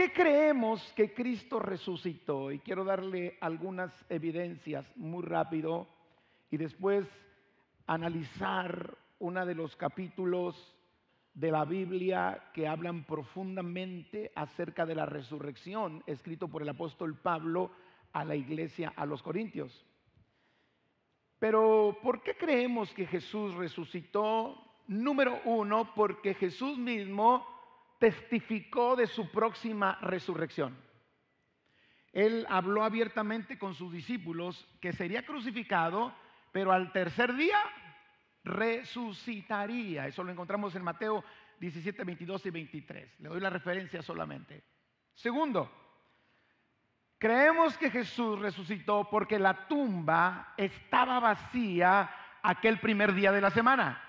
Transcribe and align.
¿por 0.00 0.08
qué 0.08 0.14
creemos 0.14 0.92
que 0.96 1.12
Cristo 1.12 1.58
resucitó? 1.58 2.50
Y 2.50 2.60
quiero 2.60 2.84
darle 2.84 3.36
algunas 3.38 3.92
evidencias 4.08 4.86
muy 4.96 5.22
rápido 5.22 5.86
y 6.50 6.56
después 6.56 7.06
analizar 7.86 8.96
uno 9.18 9.44
de 9.44 9.54
los 9.54 9.76
capítulos 9.76 10.56
de 11.34 11.50
la 11.50 11.66
Biblia 11.66 12.44
que 12.54 12.66
hablan 12.66 13.04
profundamente 13.04 14.32
acerca 14.34 14.86
de 14.86 14.94
la 14.94 15.04
resurrección, 15.04 16.02
escrito 16.06 16.48
por 16.48 16.62
el 16.62 16.70
apóstol 16.70 17.18
Pablo 17.18 17.70
a 18.14 18.24
la 18.24 18.36
iglesia, 18.36 18.94
a 18.96 19.04
los 19.04 19.22
Corintios. 19.22 19.84
Pero, 21.38 21.98
¿por 22.02 22.22
qué 22.22 22.38
creemos 22.38 22.90
que 22.94 23.04
Jesús 23.04 23.54
resucitó? 23.54 24.56
Número 24.86 25.42
uno, 25.44 25.92
porque 25.94 26.32
Jesús 26.32 26.78
mismo 26.78 27.59
testificó 28.00 28.96
de 28.96 29.06
su 29.06 29.30
próxima 29.30 29.98
resurrección. 30.00 30.76
Él 32.12 32.44
habló 32.48 32.82
abiertamente 32.82 33.58
con 33.58 33.74
sus 33.74 33.92
discípulos 33.92 34.66
que 34.80 34.92
sería 34.92 35.24
crucificado, 35.24 36.12
pero 36.50 36.72
al 36.72 36.90
tercer 36.92 37.34
día 37.36 37.60
resucitaría. 38.42 40.08
Eso 40.08 40.24
lo 40.24 40.32
encontramos 40.32 40.74
en 40.74 40.82
Mateo 40.82 41.22
17, 41.60 42.02
22 42.02 42.46
y 42.46 42.50
23. 42.50 43.20
Le 43.20 43.28
doy 43.28 43.38
la 43.40 43.50
referencia 43.50 44.02
solamente. 44.02 44.64
Segundo, 45.14 45.70
creemos 47.18 47.76
que 47.76 47.90
Jesús 47.90 48.38
resucitó 48.40 49.08
porque 49.10 49.38
la 49.38 49.68
tumba 49.68 50.54
estaba 50.56 51.20
vacía 51.20 52.10
aquel 52.42 52.80
primer 52.80 53.14
día 53.14 53.30
de 53.30 53.42
la 53.42 53.50
semana. 53.50 54.02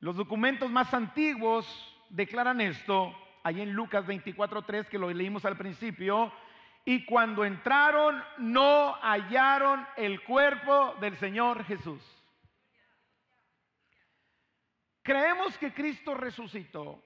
Los 0.00 0.16
documentos 0.16 0.70
más 0.70 0.94
antiguos 0.94 1.89
declaran 2.10 2.60
esto, 2.60 3.16
ahí 3.42 3.60
en 3.60 3.72
Lucas 3.72 4.06
24.3 4.06 4.86
que 4.86 4.98
lo 4.98 5.10
leímos 5.10 5.44
al 5.44 5.56
principio, 5.56 6.32
y 6.84 7.04
cuando 7.04 7.44
entraron 7.44 8.22
no 8.38 8.94
hallaron 9.02 9.86
el 9.96 10.22
cuerpo 10.24 10.94
del 11.00 11.16
Señor 11.18 11.64
Jesús. 11.64 12.00
Creemos 15.02 15.56
que 15.58 15.72
Cristo 15.72 16.14
resucitó 16.14 17.02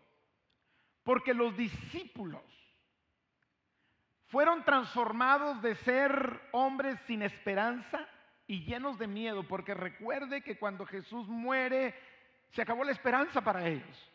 porque 1.02 1.34
los 1.34 1.56
discípulos 1.56 2.42
fueron 4.26 4.64
transformados 4.64 5.62
de 5.62 5.76
ser 5.76 6.40
hombres 6.52 6.98
sin 7.06 7.22
esperanza 7.22 8.08
y 8.46 8.64
llenos 8.64 8.98
de 8.98 9.06
miedo, 9.06 9.44
porque 9.44 9.74
recuerde 9.74 10.42
que 10.42 10.58
cuando 10.58 10.84
Jesús 10.86 11.28
muere, 11.28 11.94
se 12.50 12.62
acabó 12.62 12.84
la 12.84 12.92
esperanza 12.92 13.40
para 13.42 13.66
ellos. 13.66 14.13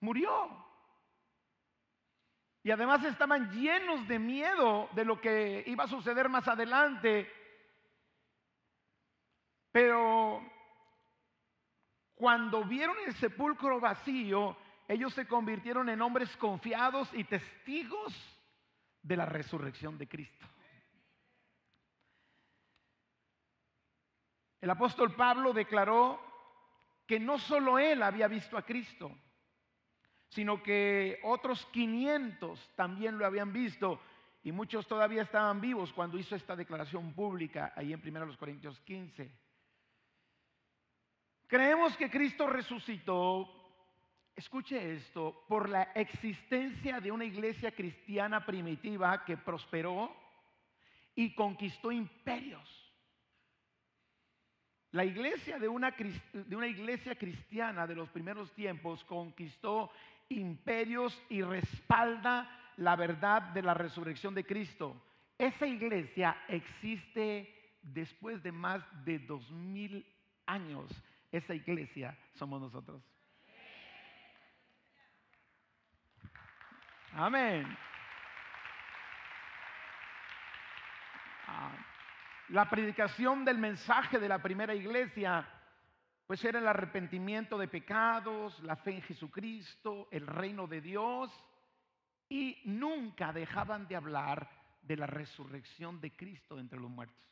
Murió. 0.00 0.64
Y 2.62 2.70
además 2.70 3.04
estaban 3.04 3.50
llenos 3.52 4.08
de 4.08 4.18
miedo 4.18 4.88
de 4.92 5.04
lo 5.04 5.20
que 5.20 5.62
iba 5.66 5.84
a 5.84 5.88
suceder 5.88 6.28
más 6.28 6.48
adelante. 6.48 7.30
Pero 9.70 10.42
cuando 12.16 12.64
vieron 12.64 12.96
el 13.06 13.14
sepulcro 13.14 13.78
vacío, 13.78 14.56
ellos 14.88 15.14
se 15.14 15.28
convirtieron 15.28 15.88
en 15.88 16.02
hombres 16.02 16.34
confiados 16.38 17.08
y 17.12 17.24
testigos 17.24 18.14
de 19.02 19.16
la 19.16 19.26
resurrección 19.26 19.98
de 19.98 20.08
Cristo. 20.08 20.46
El 24.60 24.70
apóstol 24.70 25.14
Pablo 25.14 25.52
declaró 25.52 26.20
que 27.06 27.20
no 27.20 27.38
solo 27.38 27.78
él 27.78 28.02
había 28.02 28.26
visto 28.26 28.56
a 28.56 28.62
Cristo, 28.62 29.12
sino 30.28 30.62
que 30.62 31.20
otros 31.24 31.64
500 31.66 32.72
también 32.74 33.18
lo 33.18 33.26
habían 33.26 33.52
visto 33.52 34.00
y 34.42 34.52
muchos 34.52 34.86
todavía 34.86 35.22
estaban 35.22 35.60
vivos 35.60 35.92
cuando 35.92 36.18
hizo 36.18 36.36
esta 36.36 36.54
declaración 36.54 37.12
pública 37.14 37.72
ahí 37.74 37.92
en 37.92 38.00
1 38.00 38.38
Corintios 38.38 38.78
15. 38.80 39.30
Creemos 41.48 41.96
que 41.96 42.10
Cristo 42.10 42.46
resucitó, 42.46 43.48
escuche 44.34 44.94
esto, 44.94 45.44
por 45.48 45.68
la 45.68 45.82
existencia 45.94 47.00
de 47.00 47.10
una 47.12 47.24
iglesia 47.24 47.72
cristiana 47.72 48.44
primitiva 48.44 49.24
que 49.24 49.36
prosperó 49.36 50.14
y 51.14 51.34
conquistó 51.34 51.90
imperios. 51.90 52.68
La 54.92 55.04
iglesia 55.04 55.58
de 55.58 55.68
una, 55.68 55.90
de 55.90 56.56
una, 56.56 56.68
iglesia 56.68 57.16
cristiana 57.16 57.86
de 57.86 57.94
los 57.94 58.08
primeros 58.10 58.52
tiempos 58.54 59.04
conquistó 59.04 59.90
imperios 60.28 61.20
y 61.28 61.42
respalda 61.42 62.50
la 62.76 62.96
verdad 62.96 63.42
de 63.42 63.62
la 63.62 63.74
resurrección 63.74 64.34
de 64.34 64.44
Cristo. 64.44 65.00
Esa 65.38 65.66
iglesia 65.66 66.36
existe 66.48 67.52
después 67.82 68.42
de 68.42 68.52
más 68.52 68.82
de 69.04 69.18
dos 69.20 69.50
mil 69.50 70.04
años 70.46 70.90
esa 71.32 71.54
iglesia 71.54 72.16
somos 72.34 72.60
nosotros. 72.60 73.02
Amén. 77.12 77.76
Ah, 81.46 81.72
la 82.48 82.68
predicación 82.68 83.44
del 83.44 83.58
mensaje 83.58 84.18
de 84.18 84.28
la 84.28 84.42
primera 84.42 84.74
iglesia, 84.74 85.48
pues 86.26 86.44
era 86.44 86.58
el 86.58 86.66
arrepentimiento 86.66 87.56
de 87.56 87.68
pecados, 87.68 88.58
la 88.64 88.76
fe 88.76 88.96
en 88.96 89.02
Jesucristo, 89.02 90.08
el 90.10 90.26
reino 90.26 90.66
de 90.66 90.80
Dios, 90.80 91.30
y 92.28 92.60
nunca 92.64 93.32
dejaban 93.32 93.86
de 93.86 93.96
hablar 93.96 94.50
de 94.82 94.96
la 94.96 95.06
resurrección 95.06 96.00
de 96.00 96.16
Cristo 96.16 96.58
entre 96.58 96.80
los 96.80 96.90
muertos. 96.90 97.24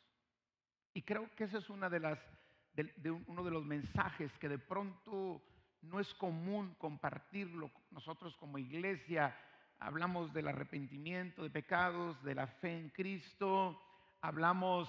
Y 0.92 1.02
creo 1.02 1.28
que 1.34 1.44
esa 1.44 1.58
es 1.58 1.68
uno 1.68 1.90
de 1.90 3.50
los 3.50 3.64
mensajes 3.64 4.30
que 4.38 4.48
de 4.48 4.58
pronto 4.58 5.42
no 5.82 5.98
es 5.98 6.14
común 6.14 6.76
compartirlo. 6.78 7.72
Nosotros 7.90 8.36
como 8.36 8.58
iglesia 8.58 9.36
hablamos 9.80 10.32
del 10.32 10.48
arrepentimiento 10.48 11.42
de 11.42 11.50
pecados, 11.50 12.22
de 12.22 12.36
la 12.36 12.46
fe 12.46 12.78
en 12.78 12.90
Cristo, 12.90 13.82
hablamos 14.20 14.88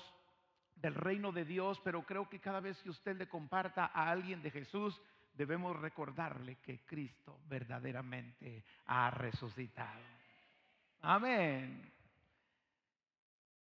del 0.75 0.95
reino 0.95 1.31
de 1.31 1.45
Dios, 1.45 1.79
pero 1.83 2.03
creo 2.03 2.29
que 2.29 2.39
cada 2.39 2.59
vez 2.59 2.81
que 2.81 2.89
usted 2.89 3.15
le 3.17 3.27
comparta 3.27 3.91
a 3.93 4.09
alguien 4.09 4.41
de 4.41 4.51
Jesús, 4.51 5.01
debemos 5.33 5.75
recordarle 5.79 6.57
que 6.57 6.85
Cristo 6.85 7.39
verdaderamente 7.47 8.63
ha 8.85 9.09
resucitado. 9.11 10.01
Amén. 11.01 11.91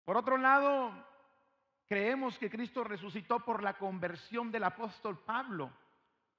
Por 0.04 0.18
otro 0.18 0.38
lado, 0.38 0.94
Creemos 1.88 2.38
que 2.40 2.50
Cristo 2.50 2.84
resucitó 2.84 3.40
por 3.42 3.62
la 3.62 3.78
conversión 3.78 4.52
del 4.52 4.64
apóstol 4.64 5.20
Pablo. 5.24 5.72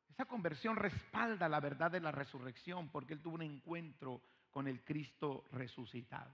Esa 0.09 0.25
conversión 0.25 0.77
respalda 0.77 1.49
la 1.49 1.61
verdad 1.61 1.91
de 1.91 2.00
la 2.00 2.11
resurrección 2.11 2.89
porque 2.89 3.15
él 3.15 3.22
tuvo 3.22 3.37
un 3.37 3.43
encuentro 3.43 4.22
con 4.50 4.66
el 4.66 4.83
Cristo 4.83 5.45
resucitado. 5.53 6.33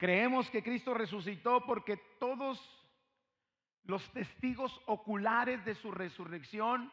Creemos 0.00 0.48
que 0.48 0.62
Cristo 0.62 0.94
resucitó 0.94 1.62
porque 1.66 1.98
todos 2.18 2.58
los 3.84 4.02
testigos 4.14 4.80
oculares 4.86 5.62
de 5.66 5.74
su 5.74 5.90
resurrección, 5.90 6.90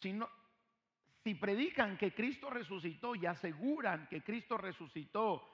si, 0.00 0.16
si 1.24 1.34
predican 1.34 1.98
que 1.98 2.14
Cristo 2.14 2.50
resucitó 2.50 3.16
y 3.16 3.26
aseguran 3.26 4.06
que 4.06 4.22
Cristo 4.22 4.58
resucitó 4.58 5.44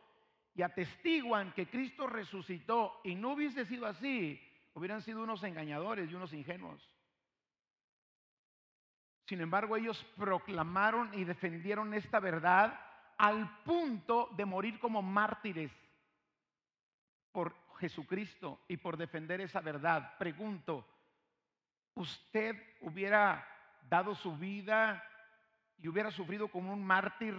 y 0.55 0.61
atestiguan 0.61 1.55
que 1.55 1.67
Cristo 1.67 2.07
resucitó 2.07 3.01
y 3.03 3.15
no 3.15 3.31
hubiese 3.31 3.65
sido 3.65 3.87
así, 3.87 4.39
hubieran 4.75 5.01
sido 5.01 5.23
unos 5.23 5.43
engañadores 5.45 6.11
y 6.11 6.15
unos 6.15 6.35
ingenuos. 6.35 6.87
Sin 9.25 9.41
embargo, 9.41 9.79
ellos 9.79 10.05
proclamaron 10.19 11.19
y 11.19 11.25
defendieron 11.25 11.95
esta 11.95 12.21
verdad 12.21 12.86
al 13.19 13.63
punto 13.63 14.31
de 14.37 14.45
morir 14.45 14.79
como 14.79 15.03
mártires 15.03 15.71
por 17.33 17.55
Jesucristo 17.79 18.61
y 18.69 18.77
por 18.77 18.97
defender 18.97 19.41
esa 19.41 19.61
verdad. 19.61 20.17
Pregunto, 20.19 20.87
¿usted 21.95 22.57
hubiera 22.81 23.47
dado 23.89 24.15
su 24.15 24.37
vida 24.37 25.03
y 25.79 25.89
hubiera 25.89 26.11
sufrido 26.11 26.49
como 26.49 26.73
un 26.73 26.85
mártir 26.85 27.35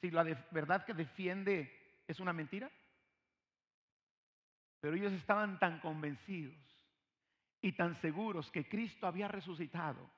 si 0.00 0.10
la 0.10 0.22
verdad 0.50 0.84
que 0.84 0.94
defiende 0.94 2.02
es 2.06 2.20
una 2.20 2.32
mentira. 2.32 2.70
Pero 4.80 4.96
ellos 4.96 5.12
estaban 5.12 5.58
tan 5.58 5.80
convencidos 5.80 6.56
y 7.60 7.72
tan 7.72 8.00
seguros 8.00 8.50
que 8.50 8.68
Cristo 8.68 9.06
había 9.06 9.28
resucitado 9.28 10.08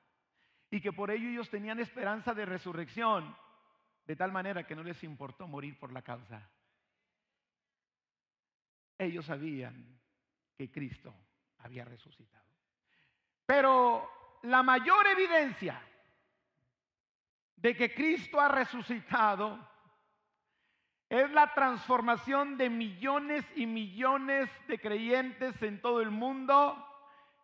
y 0.69 0.79
que 0.79 0.93
por 0.93 1.09
ello 1.09 1.27
ellos 1.27 1.49
tenían 1.49 1.79
esperanza 1.79 2.33
de 2.33 2.45
resurrección, 2.45 3.35
de 4.05 4.15
tal 4.15 4.31
manera 4.31 4.65
que 4.65 4.75
no 4.75 4.83
les 4.83 5.03
importó 5.03 5.47
morir 5.47 5.77
por 5.79 5.91
la 5.91 6.01
causa. 6.01 6.49
Ellos 8.97 9.25
sabían 9.25 9.99
que 10.57 10.71
Cristo 10.71 11.13
había 11.59 11.85
resucitado. 11.85 12.45
Pero 13.45 14.39
la 14.43 14.63
mayor 14.63 15.07
evidencia 15.07 15.81
de 17.55 17.75
que 17.75 17.93
Cristo 17.93 18.39
ha 18.39 18.47
resucitado 18.47 19.59
es 21.09 21.29
la 21.31 21.53
transformación 21.53 22.57
de 22.57 22.69
millones 22.69 23.45
y 23.55 23.65
millones 23.65 24.49
de 24.67 24.79
creyentes 24.79 25.61
en 25.61 25.81
todo 25.81 26.01
el 26.01 26.09
mundo 26.09 26.87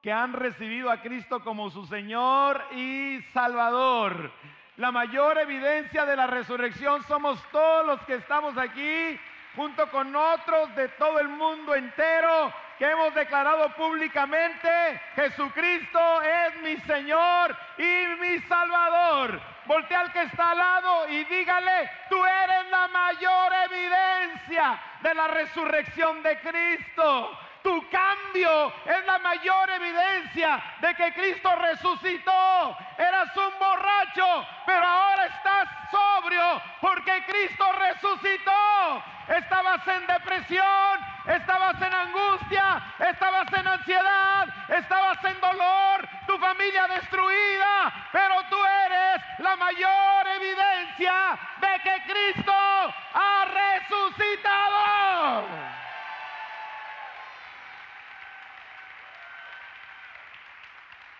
que 0.02 0.12
han 0.12 0.34
recibido 0.34 0.90
a 0.90 1.02
Cristo 1.02 1.44
como 1.44 1.70
su 1.70 1.86
Señor 1.86 2.64
y 2.72 3.22
Salvador. 3.34 4.32
La 4.78 4.92
mayor 4.92 5.40
evidencia 5.40 6.06
de 6.06 6.16
la 6.16 6.28
resurrección 6.28 7.04
somos 7.08 7.44
todos 7.52 7.84
los 7.88 8.00
que 8.02 8.14
estamos 8.14 8.56
aquí, 8.60 9.20
junto 9.56 9.90
con 9.90 10.16
otros 10.16 10.76
de 10.76 10.88
todo 10.90 11.20
el 11.20 11.30
mundo 11.30 11.74
entero, 11.74 12.54
que 12.78 12.86
hemos 12.86 13.12
declarado 13.16 13.74
públicamente, 13.74 14.70
Jesucristo 15.16 16.22
es 16.22 16.62
mi 16.62 16.78
Señor 16.82 17.58
y 17.80 18.22
mi 18.22 18.38
Salvador. 18.42 19.42
Voltea 19.66 20.02
al 20.02 20.14
que 20.14 20.22
está 20.22 20.52
al 20.52 20.60
lado 20.60 21.10
y 21.10 21.24
dígale, 21.24 21.90
tú 22.08 22.24
eres 22.24 22.70
la 22.70 22.88
mayor 22.88 23.54
evidencia 23.72 24.80
de 25.02 25.14
la 25.16 25.28
resurrección 25.28 26.22
de 26.22 26.40
Cristo. 26.40 27.47
Tu 27.68 27.90
cambio 27.90 28.72
es 28.86 29.06
la 29.06 29.20
mayor 29.20 29.70
evidencia 29.72 30.64
de 30.80 30.96
que 30.96 31.14
Cristo 31.14 31.54
resucitó. 31.54 32.78
Eras 32.98 33.36
un 33.36 33.60
borracho, 33.60 34.48
pero 34.66 34.88
ahora 34.88 35.26
estás 35.26 35.68
sobrio 35.92 36.62
porque 36.80 37.26
Cristo 37.26 37.66
resucitó. 37.74 39.04
Estabas 39.28 39.86
en 39.86 40.08
depresión, 40.08 41.00
estabas 41.26 41.82
en 41.82 41.94
angustia, 41.94 42.82
estabas 43.00 43.52
en 43.52 43.68
ansiedad, 43.68 44.48
estabas 44.70 45.26
en 45.26 45.42
dolor, 45.42 46.08
tu 46.26 46.38
familia 46.38 46.88
destruida, 46.88 47.77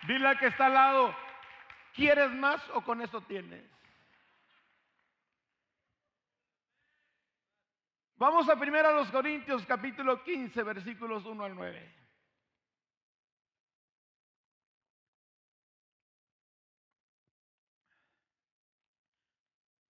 Dile 0.08 0.26
al 0.26 0.38
que 0.38 0.46
está 0.46 0.66
al 0.66 0.72
lado, 0.72 1.14
¿quieres 1.94 2.30
más 2.30 2.66
o 2.70 2.80
con 2.80 3.02
eso 3.02 3.20
tienes? 3.20 3.62
Vamos 8.16 8.48
a 8.48 8.58
primero 8.58 8.88
a 8.88 8.92
los 8.92 9.10
Corintios 9.10 9.66
capítulo 9.66 10.24
15 10.24 10.62
versículos 10.62 11.26
1 11.26 11.44
al 11.44 11.54
9. 11.54 11.94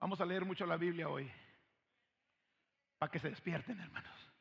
Vamos 0.00 0.20
a 0.20 0.26
leer 0.26 0.44
mucho 0.44 0.67
la 0.67 0.76
Biblia 0.76 1.09
hoy, 1.09 1.31
para 2.99 3.12
que 3.12 3.20
se 3.20 3.31
despierten 3.31 3.79
hermanos. 3.79 4.32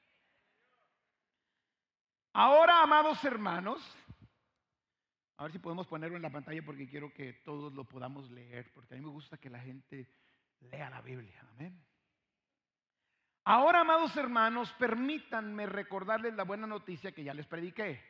Ahora, 2.33 2.81
amados 2.81 3.23
hermanos, 3.23 3.79
a 5.37 5.43
ver 5.43 5.51
si 5.51 5.59
podemos 5.59 5.85
ponerlo 5.85 6.15
en 6.15 6.23
la 6.23 6.31
pantalla 6.31 6.63
porque 6.65 6.87
quiero 6.87 7.13
que 7.13 7.33
todos 7.33 7.71
lo 7.73 7.83
podamos 7.83 8.29
leer, 8.31 8.71
porque 8.73 8.95
a 8.95 8.97
mí 8.97 9.03
me 9.03 9.11
gusta 9.11 9.37
que 9.37 9.49
la 9.49 9.59
gente 9.59 10.07
lea 10.61 10.89
la 10.89 11.01
Biblia. 11.01 11.39
Amén. 11.51 11.79
Ahora, 13.43 13.81
amados 13.81 14.17
hermanos, 14.17 14.73
permítanme 14.79 15.67
recordarles 15.67 16.33
la 16.33 16.43
buena 16.43 16.65
noticia 16.65 17.11
que 17.11 17.23
ya 17.23 17.35
les 17.35 17.45
prediqué. 17.45 18.01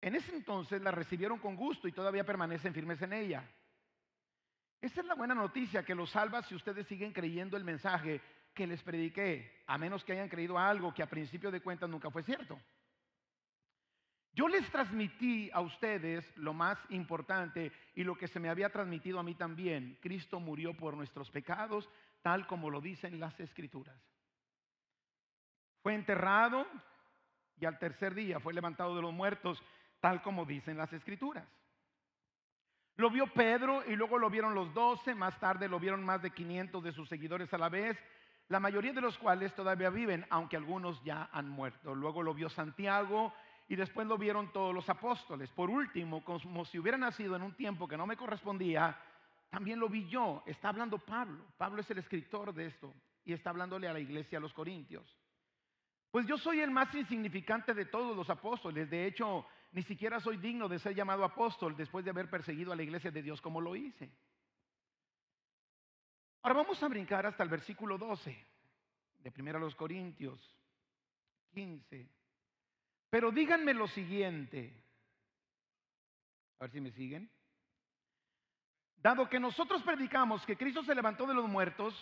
En 0.00 0.14
ese 0.14 0.34
entonces 0.34 0.82
la 0.82 0.90
recibieron 0.90 1.38
con 1.38 1.56
gusto 1.56 1.86
y 1.88 1.92
todavía 1.92 2.24
permanecen 2.24 2.74
firmes 2.74 3.00
en 3.02 3.12
ella. 3.12 3.48
Esa 4.80 5.00
es 5.00 5.06
la 5.06 5.14
buena 5.14 5.34
noticia 5.34 5.84
que 5.84 5.94
los 5.94 6.10
salva 6.10 6.42
si 6.42 6.54
ustedes 6.54 6.86
siguen 6.86 7.12
creyendo 7.12 7.56
el 7.56 7.64
mensaje 7.64 8.20
que 8.54 8.66
les 8.66 8.82
prediqué, 8.82 9.62
a 9.66 9.76
menos 9.78 10.04
que 10.04 10.12
hayan 10.12 10.28
creído 10.28 10.58
algo 10.58 10.92
que 10.94 11.02
a 11.02 11.08
principio 11.08 11.50
de 11.50 11.60
cuentas 11.60 11.88
nunca 11.88 12.10
fue 12.10 12.22
cierto. 12.22 12.58
Yo 14.34 14.48
les 14.48 14.68
transmití 14.70 15.48
a 15.52 15.60
ustedes 15.60 16.24
lo 16.36 16.52
más 16.52 16.76
importante 16.88 17.70
y 17.94 18.02
lo 18.02 18.16
que 18.16 18.26
se 18.26 18.40
me 18.40 18.48
había 18.48 18.68
transmitido 18.68 19.20
a 19.20 19.22
mí 19.22 19.34
también. 19.36 19.96
Cristo 20.00 20.40
murió 20.40 20.74
por 20.74 20.96
nuestros 20.96 21.30
pecados, 21.30 21.88
tal 22.20 22.46
como 22.48 22.68
lo 22.68 22.80
dicen 22.80 23.20
las 23.20 23.38
escrituras. 23.38 23.96
Fue 25.82 25.94
enterrado 25.94 26.66
y 27.60 27.64
al 27.64 27.78
tercer 27.78 28.14
día 28.14 28.40
fue 28.40 28.54
levantado 28.54 28.96
de 28.96 29.02
los 29.02 29.12
muertos, 29.12 29.62
tal 30.00 30.20
como 30.22 30.44
dicen 30.44 30.76
las 30.76 30.92
escrituras. 30.92 31.46
Lo 32.96 33.10
vio 33.10 33.26
Pedro 33.28 33.84
y 33.86 33.94
luego 33.94 34.18
lo 34.18 34.30
vieron 34.30 34.54
los 34.54 34.74
doce, 34.74 35.14
más 35.14 35.38
tarde 35.38 35.68
lo 35.68 35.78
vieron 35.78 36.04
más 36.04 36.22
de 36.22 36.30
500 36.30 36.82
de 36.82 36.92
sus 36.92 37.08
seguidores 37.08 37.52
a 37.54 37.58
la 37.58 37.68
vez, 37.68 37.96
la 38.48 38.60
mayoría 38.60 38.92
de 38.92 39.00
los 39.00 39.16
cuales 39.18 39.54
todavía 39.54 39.90
viven, 39.90 40.26
aunque 40.30 40.56
algunos 40.56 41.02
ya 41.04 41.28
han 41.32 41.48
muerto. 41.48 41.94
Luego 41.94 42.22
lo 42.22 42.34
vio 42.34 42.48
Santiago 42.48 43.32
y 43.68 43.76
después 43.76 44.06
lo 44.06 44.18
vieron 44.18 44.52
todos 44.52 44.74
los 44.74 44.88
apóstoles. 44.88 45.50
Por 45.50 45.70
último, 45.70 46.22
como 46.24 46.64
si 46.66 46.78
hubiera 46.78 46.98
nacido 46.98 47.36
en 47.36 47.42
un 47.42 47.54
tiempo 47.54 47.88
que 47.88 47.96
no 47.96 48.06
me 48.06 48.16
correspondía, 48.16 48.98
también 49.48 49.78
lo 49.78 49.88
vi 49.88 50.06
yo. 50.08 50.42
Está 50.46 50.68
hablando 50.68 50.98
Pablo. 50.98 51.44
Pablo 51.56 51.80
es 51.80 51.90
el 51.90 51.98
escritor 51.98 52.52
de 52.52 52.66
esto 52.66 52.92
y 53.24 53.32
está 53.32 53.50
hablándole 53.50 53.88
a 53.88 53.92
la 53.92 54.00
iglesia, 54.00 54.38
a 54.38 54.40
los 54.40 54.52
corintios. 54.52 55.04
Pues 56.10 56.26
yo 56.26 56.36
soy 56.38 56.60
el 56.60 56.70
más 56.70 56.94
insignificante 56.94 57.74
de 57.74 57.86
todos 57.86 58.16
los 58.16 58.28
apóstoles. 58.28 58.88
De 58.90 59.06
hecho, 59.06 59.46
ni 59.72 59.82
siquiera 59.82 60.20
soy 60.20 60.36
digno 60.36 60.68
de 60.68 60.78
ser 60.78 60.94
llamado 60.94 61.24
apóstol 61.24 61.76
después 61.76 62.04
de 62.04 62.10
haber 62.10 62.30
perseguido 62.30 62.72
a 62.72 62.76
la 62.76 62.82
iglesia 62.82 63.10
de 63.10 63.22
Dios 63.22 63.40
como 63.40 63.60
lo 63.60 63.74
hice. 63.74 64.10
Ahora 66.42 66.58
vamos 66.60 66.82
a 66.82 66.88
brincar 66.88 67.24
hasta 67.26 67.42
el 67.42 67.48
versículo 67.48 67.96
12 67.96 68.46
de 69.20 69.32
1 69.36 69.58
los 69.58 69.74
Corintios 69.74 70.38
15. 71.54 72.06
Pero 73.14 73.30
díganme 73.30 73.72
lo 73.74 73.86
siguiente. 73.86 74.74
A 76.58 76.64
ver 76.64 76.70
si 76.72 76.80
me 76.80 76.90
siguen. 76.90 77.30
Dado 78.96 79.28
que 79.28 79.38
nosotros 79.38 79.84
predicamos 79.84 80.44
que 80.44 80.56
Cristo 80.56 80.82
se 80.82 80.96
levantó 80.96 81.24
de 81.24 81.34
los 81.34 81.48
muertos, 81.48 81.94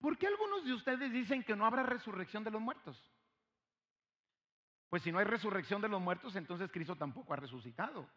¿por 0.00 0.18
qué 0.18 0.26
algunos 0.26 0.64
de 0.64 0.72
ustedes 0.72 1.12
dicen 1.12 1.44
que 1.44 1.54
no 1.54 1.64
habrá 1.64 1.84
resurrección 1.84 2.42
de 2.42 2.50
los 2.50 2.60
muertos? 2.60 3.00
Pues 4.90 5.04
si 5.04 5.12
no 5.12 5.20
hay 5.20 5.24
resurrección 5.24 5.80
de 5.80 5.88
los 5.88 6.02
muertos, 6.02 6.34
entonces 6.34 6.72
Cristo 6.72 6.96
tampoco 6.96 7.34
ha 7.34 7.36
resucitado. 7.36 8.10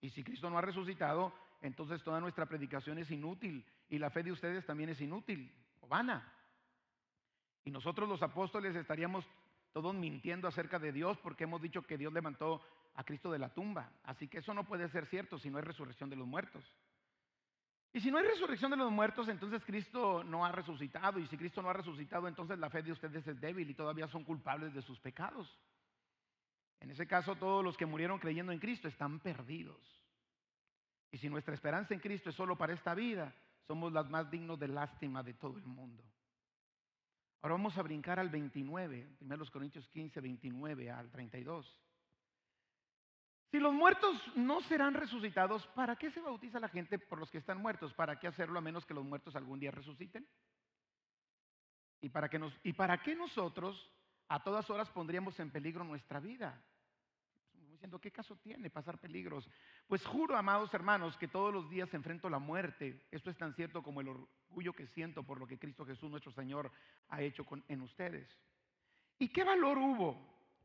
Y 0.00 0.08
si 0.08 0.24
Cristo 0.24 0.48
no 0.48 0.56
ha 0.56 0.62
resucitado, 0.62 1.34
entonces 1.60 2.02
toda 2.02 2.20
nuestra 2.20 2.46
predicación 2.46 2.96
es 2.96 3.10
inútil 3.10 3.66
y 3.90 3.98
la 3.98 4.08
fe 4.08 4.22
de 4.22 4.32
ustedes 4.32 4.64
también 4.64 4.88
es 4.88 5.00
inútil 5.02 5.54
o 5.82 5.88
vana. 5.88 6.32
Y 7.64 7.70
nosotros 7.70 8.08
los 8.08 8.22
apóstoles 8.22 8.74
estaríamos 8.74 9.28
todos 9.72 9.94
mintiendo 9.94 10.48
acerca 10.48 10.78
de 10.78 10.92
Dios 10.92 11.18
porque 11.18 11.44
hemos 11.44 11.60
dicho 11.62 11.82
que 11.82 11.98
Dios 11.98 12.12
levantó 12.12 12.62
a 12.94 13.04
Cristo 13.04 13.30
de 13.30 13.38
la 13.38 13.52
tumba. 13.52 13.90
Así 14.04 14.28
que 14.28 14.38
eso 14.38 14.52
no 14.54 14.64
puede 14.64 14.88
ser 14.88 15.06
cierto 15.06 15.38
si 15.38 15.50
no 15.50 15.58
hay 15.58 15.64
resurrección 15.64 16.10
de 16.10 16.16
los 16.16 16.26
muertos. 16.26 16.64
Y 17.92 18.00
si 18.00 18.10
no 18.10 18.18
hay 18.18 18.24
resurrección 18.24 18.70
de 18.70 18.76
los 18.76 18.92
muertos, 18.92 19.28
entonces 19.28 19.64
Cristo 19.64 20.22
no 20.24 20.44
ha 20.44 20.52
resucitado. 20.52 21.18
Y 21.18 21.26
si 21.26 21.36
Cristo 21.36 21.62
no 21.62 21.70
ha 21.70 21.72
resucitado, 21.72 22.28
entonces 22.28 22.58
la 22.58 22.70
fe 22.70 22.82
de 22.82 22.92
ustedes 22.92 23.26
es 23.26 23.40
débil 23.40 23.70
y 23.70 23.74
todavía 23.74 24.08
son 24.08 24.24
culpables 24.24 24.74
de 24.74 24.82
sus 24.82 25.00
pecados. 25.00 25.58
En 26.80 26.90
ese 26.90 27.06
caso, 27.06 27.36
todos 27.36 27.64
los 27.64 27.76
que 27.76 27.86
murieron 27.86 28.18
creyendo 28.18 28.52
en 28.52 28.58
Cristo 28.58 28.88
están 28.88 29.20
perdidos. 29.20 29.80
Y 31.10 31.18
si 31.18 31.28
nuestra 31.28 31.54
esperanza 31.54 31.94
en 31.94 32.00
Cristo 32.00 32.30
es 32.30 32.36
solo 32.36 32.56
para 32.56 32.74
esta 32.74 32.94
vida, 32.94 33.34
somos 33.66 33.92
las 33.92 34.08
más 34.08 34.30
dignos 34.30 34.58
de 34.58 34.68
lástima 34.68 35.22
de 35.22 35.34
todo 35.34 35.56
el 35.56 35.66
mundo. 35.66 36.04
Ahora 37.40 37.54
vamos 37.54 37.76
a 37.78 37.82
brincar 37.82 38.18
al 38.18 38.28
29, 38.30 39.16
1 39.20 39.44
Corintios 39.52 39.88
15, 39.88 40.20
29 40.20 40.90
al 40.90 41.10
32. 41.10 41.80
Si 43.50 43.58
los 43.58 43.72
muertos 43.72 44.14
no 44.36 44.60
serán 44.62 44.94
resucitados, 44.94 45.66
¿para 45.68 45.96
qué 45.96 46.10
se 46.10 46.20
bautiza 46.20 46.60
la 46.60 46.68
gente 46.68 46.98
por 46.98 47.18
los 47.18 47.30
que 47.30 47.38
están 47.38 47.62
muertos? 47.62 47.94
¿Para 47.94 48.18
qué 48.18 48.26
hacerlo 48.26 48.58
a 48.58 48.62
menos 48.62 48.84
que 48.84 48.94
los 48.94 49.04
muertos 49.04 49.36
algún 49.36 49.58
día 49.58 49.70
resuciten? 49.70 50.28
¿Y 52.00 52.10
para, 52.10 52.28
qué 52.28 52.38
nos, 52.38 52.52
¿Y 52.62 52.74
para 52.74 53.02
qué 53.02 53.14
nosotros 53.14 53.90
a 54.28 54.42
todas 54.42 54.68
horas 54.68 54.90
pondríamos 54.90 55.38
en 55.40 55.50
peligro 55.50 55.84
nuestra 55.84 56.20
vida. 56.20 56.62
Diciendo, 57.78 58.00
¿qué 58.00 58.10
caso 58.10 58.34
tiene 58.34 58.70
pasar 58.70 58.98
peligros? 58.98 59.48
Pues 59.86 60.04
juro, 60.04 60.36
amados 60.36 60.74
hermanos, 60.74 61.16
que 61.16 61.28
todos 61.28 61.54
los 61.54 61.70
días 61.70 61.94
enfrento 61.94 62.28
la 62.28 62.40
muerte. 62.40 63.06
Esto 63.12 63.30
es 63.30 63.36
tan 63.36 63.54
cierto 63.54 63.84
como 63.84 64.00
el 64.00 64.08
orgullo 64.08 64.72
que 64.72 64.88
siento 64.88 65.22
por 65.22 65.38
lo 65.38 65.46
que 65.46 65.60
Cristo 65.60 65.86
Jesús, 65.86 66.10
nuestro 66.10 66.32
Señor, 66.32 66.72
ha 67.08 67.22
hecho 67.22 67.46
en 67.68 67.80
ustedes. 67.82 68.28
¿Y 69.20 69.28
qué 69.28 69.44
valor 69.44 69.78
hubo 69.78 70.18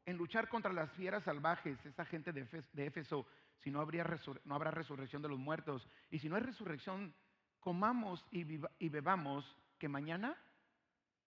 en 0.07 0.17
luchar 0.17 0.49
contra 0.49 0.73
las 0.73 0.91
fieras 0.93 1.23
salvajes, 1.23 1.77
esa 1.85 2.03
gente 2.03 2.33
de, 2.33 2.47
Éfeso, 2.77 3.27
si 3.59 3.69
no, 3.69 3.79
habría 3.79 4.03
no 4.45 4.55
habrá 4.55 4.71
resurrección 4.71 5.21
de 5.21 5.29
los 5.29 5.37
muertos? 5.37 5.87
Y 6.09 6.17
si 6.17 6.29
no 6.29 6.35
hay 6.35 6.41
resurrección, 6.41 7.13
comamos 7.59 8.25
y 8.31 8.89
bebamos, 8.89 9.45
que 9.77 9.87
mañana 9.87 10.35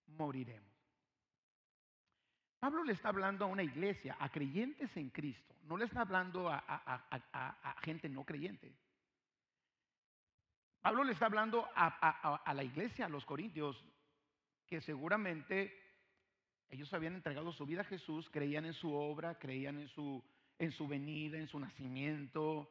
moriremos. 0.09 0.76
Pablo 2.67 2.83
le 2.83 2.95
está 2.95 3.11
hablando 3.11 3.45
a 3.45 3.47
una 3.47 3.63
iglesia, 3.63 4.17
a 4.19 4.29
creyentes 4.29 4.91
en 4.97 5.11
Cristo, 5.11 5.55
no 5.69 5.77
le 5.77 5.85
está 5.85 6.01
hablando 6.01 6.49
a, 6.51 7.77
gente 7.85 8.09
no 8.09 8.25
creyente. 8.25 8.75
Pablo 10.81 11.05
le 11.05 11.13
está 11.13 11.27
hablando 11.27 11.69
a, 11.77 12.53
la 12.53 12.65
iglesia, 12.65 13.07
a 13.07 13.09
los 13.09 13.25
corintios, 13.25 13.81
que 14.67 14.81
seguramente 14.81 15.81
ellos 16.69 16.93
habían 16.93 17.15
entregado 17.15 17.53
su 17.53 17.65
vida 17.67 17.83
a 17.83 17.85
Jesús, 17.85 18.29
creían 18.33 18.65
en 18.65 18.75
su 18.75 18.93
obra, 18.93 19.39
creían 19.39 19.79
en 19.79 19.87
su, 19.87 20.21
en 20.59 20.73
su 20.73 20.89
venida, 20.89 21.39
en 21.39 21.47
su 21.47 21.61
nacimiento, 21.61 22.69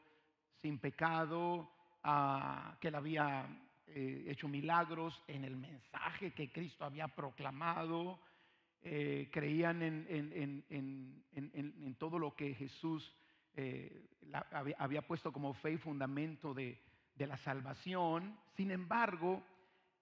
sin 0.62 0.78
pecado, 0.78 1.72
ah, 2.04 2.76
que 2.82 2.90
él 2.90 2.96
había 2.96 3.48
eh, 3.88 4.26
hecho 4.28 4.50
milagros 4.50 5.24
en 5.30 5.46
el 5.46 5.56
mensaje 5.56 6.34
que 6.34 6.52
Cristo 6.52 6.84
había 6.84 7.08
proclamado, 7.08 8.20
eh, 8.88 9.30
creían 9.32 9.82
en, 9.82 11.26
todo 11.98 12.20
lo 12.20 12.36
que 12.36 12.54
Jesús 12.54 13.12
eh, 13.56 14.12
había, 14.78 15.02
puesto 15.02 15.34
como 15.34 15.56
fe 15.56 15.72
y 15.72 15.78
fundamento 15.78 16.54
de, 16.54 16.80
de 17.16 17.26
la 17.26 17.36
salvación. 17.38 18.38
Sin 18.56 18.70
embargo, 18.70 19.44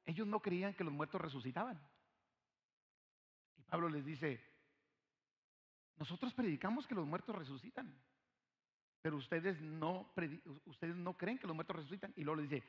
ellos 0.05 0.27
no 0.27 0.41
creían 0.41 0.73
que 0.73 0.83
los 0.83 0.91
muertos 0.91 1.21
resucitaban. 1.21 1.79
Y 3.57 3.61
Pablo 3.61 3.87
les 3.87 4.03
dice, 4.03 4.41
nosotros 5.97 6.33
predicamos 6.33 6.85
que 6.85 6.95
los 6.95 7.07
muertos 7.07 7.37
resucitan, 7.37 7.95
pero 9.01 9.15
ustedes 9.15 9.61
no, 9.61 10.11
ustedes 10.65 10.97
no 10.97 11.15
creen 11.15 11.37
que 11.37 11.47
los 11.47 11.55
muertos 11.55 11.77
resucitan. 11.77 12.11
Y 12.17 12.25
luego 12.25 12.41
dice, 12.41 12.61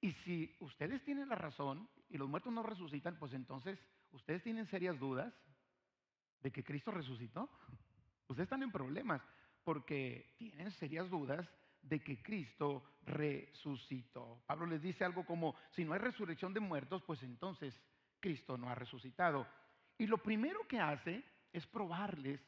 y 0.00 0.12
si 0.12 0.54
ustedes 0.60 1.02
tienen 1.02 1.28
la 1.28 1.34
razón 1.34 1.88
y 2.08 2.18
los 2.18 2.28
muertos 2.28 2.52
no 2.52 2.62
resucitan, 2.62 3.18
pues 3.18 3.32
entonces 3.32 3.80
ustedes 4.12 4.44
tienen 4.44 4.66
serias 4.66 4.96
dudas 5.00 5.34
de 6.42 6.50
que 6.50 6.64
Cristo 6.64 6.90
resucitó. 6.90 7.50
Ustedes 8.28 8.46
están 8.46 8.62
en 8.62 8.72
problemas 8.72 9.22
porque 9.64 10.34
tienen 10.38 10.70
serias 10.72 11.08
dudas 11.10 11.48
de 11.82 12.00
que 12.00 12.22
Cristo 12.22 12.82
resucitó. 13.04 14.42
Pablo 14.46 14.66
les 14.66 14.82
dice 14.82 15.04
algo 15.04 15.24
como, 15.24 15.54
si 15.70 15.84
no 15.84 15.92
hay 15.92 16.00
resurrección 16.00 16.52
de 16.52 16.60
muertos, 16.60 17.02
pues 17.02 17.22
entonces 17.22 17.80
Cristo 18.20 18.56
no 18.56 18.68
ha 18.68 18.74
resucitado. 18.74 19.46
Y 19.98 20.06
lo 20.06 20.18
primero 20.18 20.66
que 20.66 20.80
hace 20.80 21.24
es 21.52 21.66
probarles 21.66 22.40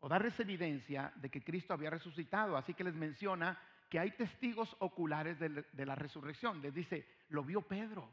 o 0.00 0.08
darles 0.08 0.38
evidencia 0.40 1.12
de 1.16 1.30
que 1.30 1.42
Cristo 1.42 1.72
había 1.72 1.90
resucitado. 1.90 2.56
Así 2.56 2.74
que 2.74 2.84
les 2.84 2.94
menciona 2.94 3.58
que 3.88 3.98
hay 3.98 4.10
testigos 4.10 4.74
oculares 4.80 5.38
de, 5.38 5.86
la 5.86 5.94
resurrección. 5.94 6.60
Les 6.60 6.74
dice, 6.74 7.06
lo 7.28 7.44
vio 7.44 7.62
Pedro, 7.62 8.12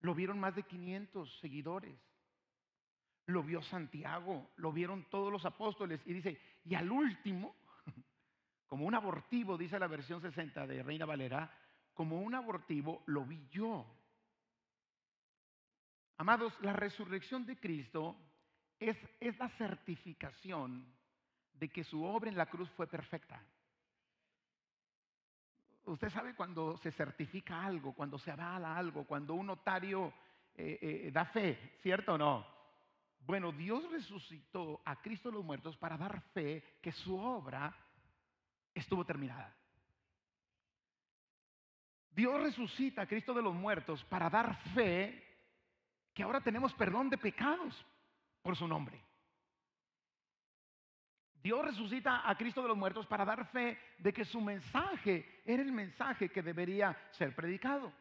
lo 0.00 0.14
vieron 0.14 0.38
más 0.38 0.54
de 0.54 0.64
500 0.64 1.38
seguidores, 1.40 1.98
lo 3.28 3.42
vio 3.42 3.60
Santiago, 3.62 4.52
lo 4.56 4.72
vieron 4.72 5.04
todos 5.10 5.30
los 5.30 5.44
apóstoles 5.44 6.00
y 6.06 6.14
dice, 6.14 6.40
y 6.64 6.74
al 6.74 6.90
último, 6.90 7.56
como 8.66 8.86
un 8.86 8.94
abortivo, 8.94 9.58
dice 9.58 9.78
la 9.78 9.86
versión 9.86 10.22
60 10.22 10.66
de 10.66 10.82
Reina 10.82 11.04
Valera, 11.04 11.50
como 11.92 12.22
un 12.22 12.34
abortivo 12.34 13.02
lo 13.06 13.26
vi 13.26 13.46
yo. 13.50 13.86
Amados, 16.16 16.54
la 16.62 16.72
resurrección 16.72 17.44
de 17.44 17.58
Cristo 17.58 18.16
es, 18.80 18.96
es 19.20 19.38
la 19.38 19.50
certificación 19.50 20.86
de 21.52 21.68
que 21.68 21.84
su 21.84 22.02
obra 22.02 22.30
en 22.30 22.36
la 22.36 22.46
cruz 22.46 22.70
fue 22.70 22.86
perfecta. 22.86 23.42
Usted 25.84 26.08
sabe 26.08 26.34
cuando 26.34 26.78
se 26.78 26.92
certifica 26.92 27.62
algo, 27.62 27.92
cuando 27.92 28.18
se 28.18 28.30
avala 28.30 28.76
algo, 28.76 29.04
cuando 29.04 29.34
un 29.34 29.46
notario 29.46 30.14
eh, 30.54 30.78
eh, 30.80 31.10
da 31.12 31.26
fe, 31.26 31.76
¿cierto 31.82 32.14
o 32.14 32.18
no? 32.18 32.57
Bueno, 33.20 33.52
Dios 33.52 33.88
resucitó 33.90 34.80
a 34.84 35.00
Cristo 35.00 35.30
de 35.30 35.36
los 35.36 35.44
muertos 35.44 35.76
para 35.76 35.98
dar 35.98 36.20
fe 36.32 36.78
que 36.80 36.92
su 36.92 37.18
obra 37.18 37.74
estuvo 38.74 39.04
terminada. 39.04 39.54
Dios 42.10 42.40
resucita 42.40 43.02
a 43.02 43.06
Cristo 43.06 43.32
de 43.34 43.42
los 43.42 43.54
muertos 43.54 44.02
para 44.04 44.28
dar 44.28 44.56
fe 44.74 45.24
que 46.14 46.22
ahora 46.22 46.40
tenemos 46.40 46.72
perdón 46.74 47.10
de 47.10 47.18
pecados 47.18 47.86
por 48.42 48.56
su 48.56 48.66
nombre. 48.66 49.00
Dios 51.40 51.64
resucita 51.64 52.28
a 52.28 52.36
Cristo 52.36 52.60
de 52.62 52.68
los 52.68 52.76
muertos 52.76 53.06
para 53.06 53.24
dar 53.24 53.46
fe 53.52 53.78
de 53.98 54.12
que 54.12 54.24
su 54.24 54.40
mensaje 54.40 55.42
era 55.44 55.62
el 55.62 55.70
mensaje 55.70 56.28
que 56.28 56.42
debería 56.42 56.96
ser 57.12 57.34
predicado. 57.34 57.92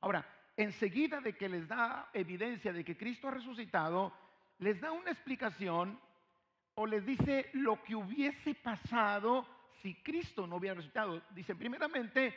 Ahora, 0.00 0.26
enseguida 0.56 1.20
de 1.20 1.36
que 1.36 1.48
les 1.48 1.68
da 1.68 2.08
evidencia 2.14 2.72
de 2.72 2.84
que 2.84 2.96
Cristo 2.96 3.28
ha 3.28 3.32
resucitado, 3.32 4.12
les 4.62 4.80
da 4.80 4.92
una 4.92 5.10
explicación 5.10 5.98
o 6.74 6.86
les 6.86 7.04
dice 7.04 7.50
lo 7.54 7.82
que 7.82 7.96
hubiese 7.96 8.54
pasado 8.54 9.44
si 9.82 9.94
Cristo 9.96 10.46
no 10.46 10.56
hubiera 10.56 10.76
resucitado. 10.76 11.20
Dice, 11.30 11.56
primeramente, 11.56 12.34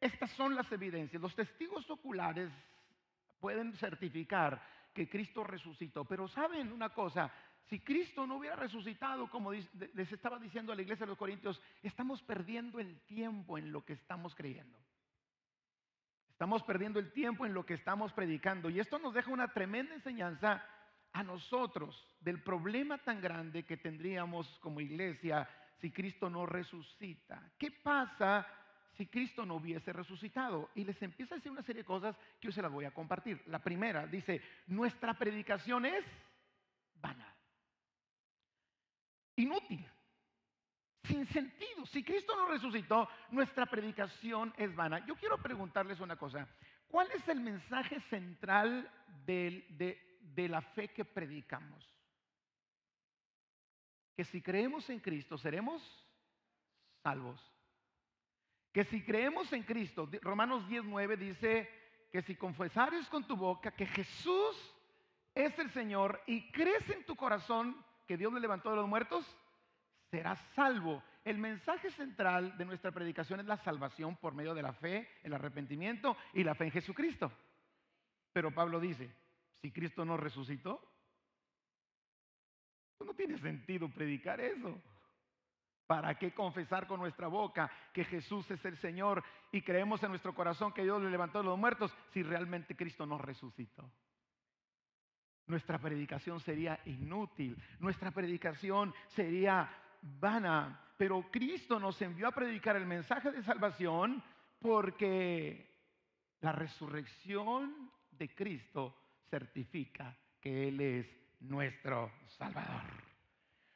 estas 0.00 0.30
son 0.32 0.54
las 0.54 0.70
evidencias. 0.70 1.20
Los 1.20 1.34
testigos 1.34 1.90
oculares 1.90 2.50
pueden 3.40 3.74
certificar 3.74 4.62
que 4.94 5.08
Cristo 5.08 5.42
resucitó. 5.42 6.04
Pero 6.04 6.28
saben 6.28 6.72
una 6.72 6.90
cosa, 6.90 7.32
si 7.68 7.80
Cristo 7.80 8.28
no 8.28 8.36
hubiera 8.36 8.54
resucitado, 8.54 9.28
como 9.28 9.52
les 9.52 10.12
estaba 10.12 10.38
diciendo 10.38 10.72
a 10.72 10.76
la 10.76 10.82
iglesia 10.82 11.04
de 11.04 11.10
los 11.10 11.18
Corintios, 11.18 11.60
estamos 11.82 12.22
perdiendo 12.22 12.78
el 12.78 13.00
tiempo 13.00 13.58
en 13.58 13.72
lo 13.72 13.84
que 13.84 13.94
estamos 13.94 14.36
creyendo. 14.36 14.78
Estamos 16.30 16.62
perdiendo 16.62 17.00
el 17.00 17.12
tiempo 17.12 17.44
en 17.44 17.54
lo 17.54 17.66
que 17.66 17.74
estamos 17.74 18.12
predicando. 18.12 18.70
Y 18.70 18.78
esto 18.78 19.00
nos 19.00 19.14
deja 19.14 19.32
una 19.32 19.48
tremenda 19.48 19.94
enseñanza 19.94 20.64
a 21.16 21.22
nosotros 21.22 22.06
del 22.20 22.42
problema 22.42 22.98
tan 22.98 23.22
grande 23.22 23.64
que 23.64 23.78
tendríamos 23.78 24.46
como 24.58 24.82
iglesia 24.82 25.48
si 25.80 25.90
Cristo 25.90 26.28
no 26.28 26.44
resucita? 26.44 27.50
¿Qué 27.58 27.70
pasa 27.70 28.46
si 28.92 29.06
Cristo 29.06 29.46
no 29.46 29.54
hubiese 29.54 29.94
resucitado? 29.94 30.68
Y 30.74 30.84
les 30.84 31.00
empieza 31.00 31.34
a 31.34 31.38
decir 31.38 31.50
una 31.50 31.62
serie 31.62 31.82
de 31.82 31.86
cosas 31.86 32.14
que 32.38 32.48
yo 32.48 32.52
se 32.52 32.60
las 32.60 32.70
voy 32.70 32.84
a 32.84 32.90
compartir. 32.90 33.42
La 33.46 33.60
primera 33.60 34.06
dice, 34.06 34.42
nuestra 34.66 35.14
predicación 35.14 35.86
es 35.86 36.04
vana, 37.00 37.34
inútil, 39.36 39.88
sin 41.04 41.26
sentido. 41.28 41.86
Si 41.86 42.04
Cristo 42.04 42.36
no 42.36 42.46
resucitó, 42.46 43.08
nuestra 43.30 43.64
predicación 43.64 44.52
es 44.58 44.74
vana. 44.76 45.06
Yo 45.06 45.14
quiero 45.16 45.38
preguntarles 45.38 45.98
una 46.00 46.16
cosa. 46.16 46.46
¿Cuál 46.88 47.10
es 47.12 47.26
el 47.28 47.40
mensaje 47.40 48.00
central 48.10 48.90
de, 49.24 49.66
de 50.34 50.48
la 50.48 50.60
fe 50.60 50.88
que 50.88 51.04
predicamos? 51.04 51.96
que 54.16 54.24
si 54.24 54.40
creemos 54.40 54.88
en 54.88 54.98
Cristo 54.98 55.36
seremos 55.36 55.82
salvos. 57.02 57.38
Que 58.72 58.84
si 58.84 59.02
creemos 59.02 59.52
en 59.52 59.62
Cristo, 59.62 60.08
Romanos 60.22 60.66
19 60.68 61.16
dice 61.18 61.68
que 62.10 62.22
si 62.22 62.34
confesares 62.34 63.06
con 63.08 63.26
tu 63.26 63.36
boca 63.36 63.70
que 63.70 63.86
Jesús 63.86 64.74
es 65.34 65.58
el 65.58 65.70
Señor 65.70 66.22
y 66.26 66.50
crees 66.50 66.88
en 66.90 67.04
tu 67.04 67.14
corazón 67.14 67.76
que 68.06 68.16
Dios 68.16 68.32
le 68.32 68.40
levantó 68.40 68.70
de 68.70 68.76
los 68.76 68.88
muertos, 68.88 69.26
serás 70.10 70.40
salvo. 70.54 71.02
El 71.24 71.38
mensaje 71.38 71.90
central 71.90 72.56
de 72.56 72.64
nuestra 72.64 72.92
predicación 72.92 73.40
es 73.40 73.46
la 73.46 73.58
salvación 73.58 74.16
por 74.16 74.34
medio 74.34 74.54
de 74.54 74.62
la 74.62 74.72
fe, 74.72 75.08
el 75.24 75.34
arrepentimiento 75.34 76.16
y 76.32 76.42
la 76.42 76.54
fe 76.54 76.64
en 76.64 76.70
Jesucristo. 76.70 77.30
Pero 78.32 78.54
Pablo 78.54 78.80
dice, 78.80 79.10
si 79.66 79.72
Cristo 79.72 80.04
no 80.04 80.16
resucitó, 80.16 80.80
no 83.04 83.14
tiene 83.14 83.36
sentido 83.36 83.88
predicar 83.88 84.40
eso. 84.40 84.80
¿Para 85.88 86.16
qué 86.16 86.32
confesar 86.32 86.86
con 86.86 87.00
nuestra 87.00 87.26
boca 87.26 87.68
que 87.92 88.04
Jesús 88.04 88.48
es 88.48 88.64
el 88.64 88.76
Señor 88.76 89.24
y 89.50 89.62
creemos 89.62 90.00
en 90.04 90.10
nuestro 90.10 90.36
corazón 90.36 90.72
que 90.72 90.84
Dios 90.84 91.02
le 91.02 91.10
levantó 91.10 91.38
de 91.38 91.46
los 91.46 91.58
muertos 91.58 91.92
si 92.12 92.22
realmente 92.22 92.76
Cristo 92.76 93.06
nos 93.06 93.20
resucitó? 93.20 93.90
Nuestra 95.48 95.80
predicación 95.80 96.38
sería 96.38 96.78
inútil, 96.84 97.60
nuestra 97.80 98.12
predicación 98.12 98.94
sería 99.08 99.68
vana, 100.00 100.92
pero 100.96 101.28
Cristo 101.28 101.80
nos 101.80 102.00
envió 102.00 102.28
a 102.28 102.32
predicar 102.32 102.76
el 102.76 102.86
mensaje 102.86 103.32
de 103.32 103.42
salvación 103.42 104.22
porque 104.60 105.74
la 106.40 106.52
resurrección 106.52 107.90
de 108.12 108.32
Cristo 108.32 109.05
certifica 109.30 110.16
que 110.40 110.68
Él 110.68 110.80
es 110.80 111.06
nuestro 111.40 112.12
Salvador. 112.38 112.82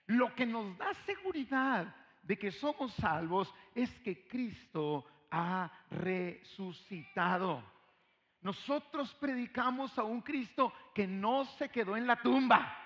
Lo 0.06 0.34
que 0.34 0.46
nos 0.46 0.76
da 0.76 0.92
seguridad 1.06 1.94
de 2.22 2.38
que 2.38 2.50
somos 2.50 2.92
salvos 2.94 3.52
es 3.74 3.90
que 4.00 4.26
Cristo 4.26 5.04
ha 5.30 5.70
resucitado. 5.90 7.62
Nosotros 8.42 9.14
predicamos 9.14 9.96
a 9.98 10.02
un 10.02 10.22
Cristo 10.22 10.72
que 10.94 11.06
no 11.06 11.44
se 11.44 11.68
quedó 11.68 11.96
en 11.96 12.06
la 12.06 12.16
tumba. 12.16 12.76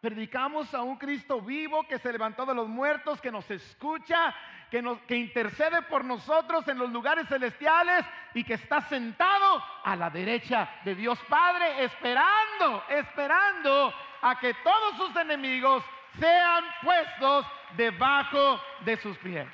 Predicamos 0.00 0.72
a 0.72 0.82
un 0.82 0.96
Cristo 0.96 1.42
vivo 1.42 1.82
que 1.86 1.98
se 1.98 2.10
levantó 2.10 2.46
de 2.46 2.54
los 2.54 2.68
muertos, 2.68 3.20
que 3.20 3.30
nos 3.30 3.50
escucha, 3.50 4.34
que, 4.70 4.80
nos, 4.80 4.98
que 5.02 5.16
intercede 5.16 5.82
por 5.82 6.04
nosotros 6.04 6.66
en 6.68 6.78
los 6.78 6.90
lugares 6.90 7.28
celestiales 7.28 8.06
y 8.34 8.44
que 8.44 8.54
está 8.54 8.80
sentado 8.82 9.62
a 9.84 9.96
la 9.96 10.10
derecha 10.10 10.80
de 10.84 10.94
Dios 10.94 11.18
Padre, 11.28 11.84
esperando, 11.84 12.84
esperando 12.88 13.94
a 14.22 14.38
que 14.38 14.54
todos 14.54 14.96
sus 14.96 15.16
enemigos 15.16 15.84
sean 16.18 16.64
puestos 16.82 17.46
debajo 17.76 18.60
de 18.84 18.96
sus 18.98 19.16
pies. 19.18 19.48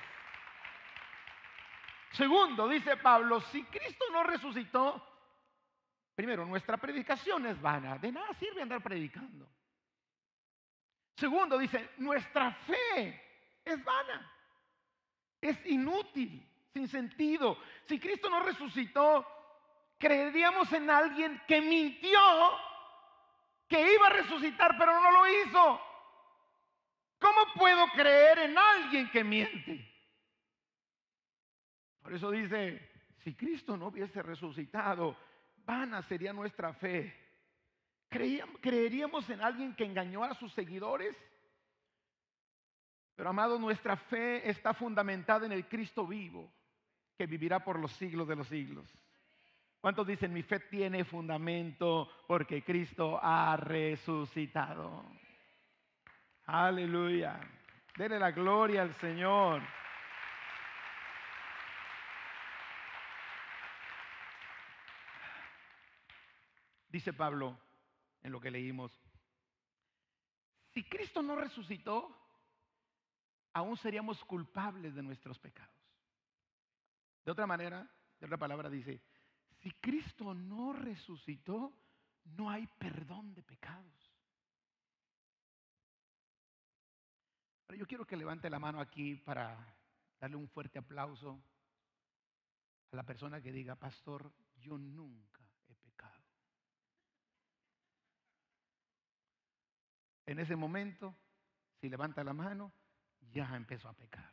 Segundo, 2.13 2.67
dice 2.69 2.97
Pablo, 2.97 3.41
si 3.41 3.63
Cristo 3.65 4.07
no 4.11 4.23
resucitó, 4.23 5.07
primero, 6.15 6.47
nuestra 6.47 6.79
predicación 6.79 7.47
es 7.47 7.61
vana. 7.61 7.99
De 7.99 8.11
nada 8.11 8.33
sirve 8.35 8.63
andar 8.63 8.83
predicando. 8.83 9.47
Segundo, 11.17 11.59
dice, 11.59 11.91
nuestra 11.99 12.53
fe 12.53 13.23
es 13.65 13.85
vana. 13.85 14.33
Es 15.41 15.65
inútil, 15.67 16.47
sin 16.77 16.89
sentido. 16.89 17.57
Si 17.87 17.99
Cristo 17.99 18.29
no 18.29 18.41
resucitó, 18.41 19.27
creeríamos 19.99 20.71
en 20.75 20.91
alguien 20.91 21.41
que 21.49 21.63
mintió, 21.63 22.21
que 23.67 23.95
iba 23.95 24.07
a 24.07 24.11
resucitar, 24.11 24.77
pero 24.79 25.01
no 25.01 25.11
lo 25.11 25.27
hizo. 25.27 25.81
¿Cómo 27.19 27.41
puedo 27.55 27.87
creer 27.95 28.41
en 28.41 28.59
alguien 28.59 29.11
que 29.11 29.25
miente? 29.25 29.91
Por 32.03 32.13
eso 32.13 32.31
dice, 32.31 32.91
si 33.25 33.35
Cristo 33.35 33.75
no 33.77 33.87
hubiese 33.87 34.23
resucitado, 34.23 35.17
vana 35.65 36.03
sería 36.03 36.35
nuestra 36.35 36.75
fe. 36.75 37.25
¿Creeríamos 38.11 39.29
en 39.31 39.41
alguien 39.41 39.75
que 39.75 39.85
engañó 39.85 40.23
a 40.23 40.35
sus 40.35 40.53
seguidores? 40.53 41.17
Pero 43.17 43.31
amado, 43.31 43.59
nuestra 43.59 43.97
fe 43.97 44.49
está 44.49 44.75
fundamentada 44.75 45.47
en 45.47 45.53
el 45.53 45.67
Cristo 45.67 46.07
vivo, 46.07 46.53
que 47.17 47.27
vivirá 47.27 47.65
por 47.65 47.79
los 47.79 47.93
siglos 47.93 48.29
de 48.29 48.37
los 48.37 48.49
siglos. 48.49 48.87
¿Cuántos 49.81 50.07
dicen 50.07 50.33
mi 50.33 50.43
fe 50.43 50.61
tiene 50.61 51.05
fundamento 51.05 52.09
porque 52.27 52.63
Cristo 52.63 53.19
ha 53.23 53.57
resucitado? 53.57 55.05
Aleluya. 56.47 57.41
Dele 57.97 58.19
la 58.19 58.31
gloria 58.31 58.83
al 58.83 58.95
Señor. 58.95 59.63
Dice 66.89 67.13
Pablo 67.13 67.59
en 68.23 68.33
lo 68.33 68.41
que 68.41 68.51
leímos, 68.51 68.91
si 70.73 70.83
Cristo 70.85 71.23
no 71.23 71.37
resucitó, 71.37 72.15
aún 73.53 73.77
seríamos 73.77 74.25
culpables 74.25 74.95
de 74.95 75.03
nuestros 75.03 75.39
pecados. 75.39 75.76
De 77.27 77.33
otra 77.33 77.45
manera, 77.45 77.85
de 78.21 78.27
otra 78.27 78.39
palabra 78.39 78.71
dice, 78.71 79.03
si 79.61 79.73
Cristo 79.73 80.33
no 80.33 80.73
resucitó, 80.73 81.77
no 82.23 82.49
hay 82.49 82.69
perdón 82.79 83.35
de 83.35 83.43
pecados. 83.43 84.15
Pero 87.67 87.81
yo 87.81 87.87
quiero 87.89 88.07
que 88.07 88.17
levante 88.17 88.49
la 88.49 88.61
mano 88.61 88.81
aquí 88.81 89.17
para 89.17 89.77
darle 90.21 90.37
un 90.37 90.49
fuerte 90.49 90.79
aplauso 90.79 91.43
a 92.93 92.97
la 92.97 93.03
persona 93.03 93.43
que 93.43 93.51
diga, 93.51 93.75
pastor, 93.75 94.33
yo 94.61 94.79
nunca 94.79 95.43
he 95.67 95.75
pecado. 95.75 96.23
En 100.27 100.39
ese 100.39 100.55
momento, 100.55 101.13
si 101.81 101.89
levanta 101.89 102.23
la 102.23 102.33
mano, 102.33 102.73
ya 103.33 103.57
empezó 103.57 103.89
a 103.89 103.95
pecar. 103.95 104.33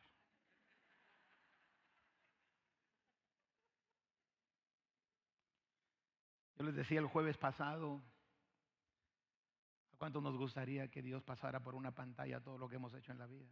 Les 6.63 6.75
decía 6.75 6.99
el 6.99 7.07
jueves 7.07 7.37
pasado, 7.37 8.01
¿a 9.91 9.97
cuánto 9.97 10.21
nos 10.21 10.37
gustaría 10.37 10.89
que 10.89 11.01
Dios 11.01 11.21
pasara 11.21 11.61
por 11.61 11.75
una 11.75 11.93
pantalla 11.93 12.39
todo 12.39 12.57
lo 12.57 12.69
que 12.69 12.77
hemos 12.77 12.93
hecho 12.93 13.11
en 13.11 13.19
la 13.19 13.27
vida? 13.27 13.51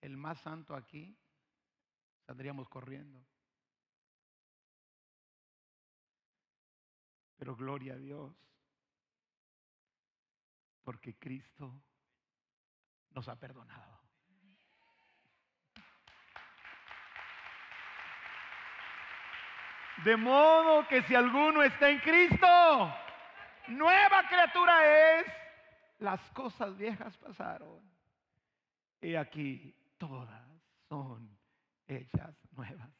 El 0.00 0.16
más 0.16 0.38
santo 0.42 0.76
aquí, 0.76 1.18
saldríamos 2.24 2.68
corriendo. 2.68 3.20
Pero 7.36 7.56
gloria 7.56 7.94
a 7.94 7.96
Dios, 7.96 8.32
porque 10.84 11.18
Cristo 11.18 11.82
nos 13.10 13.26
ha 13.28 13.40
perdonado. 13.40 13.93
De 20.02 20.16
modo 20.16 20.86
que 20.88 21.02
si 21.04 21.14
alguno 21.14 21.62
está 21.62 21.88
en 21.88 22.00
Cristo, 22.00 22.94
nueva 23.68 24.26
criatura 24.28 25.18
es, 25.18 25.26
las 25.98 26.20
cosas 26.30 26.76
viejas 26.76 27.16
pasaron. 27.18 27.80
Y 29.00 29.14
aquí 29.14 29.74
todas 29.98 30.42
son 30.88 31.38
hechas 31.86 32.34
nuevas. 32.52 32.90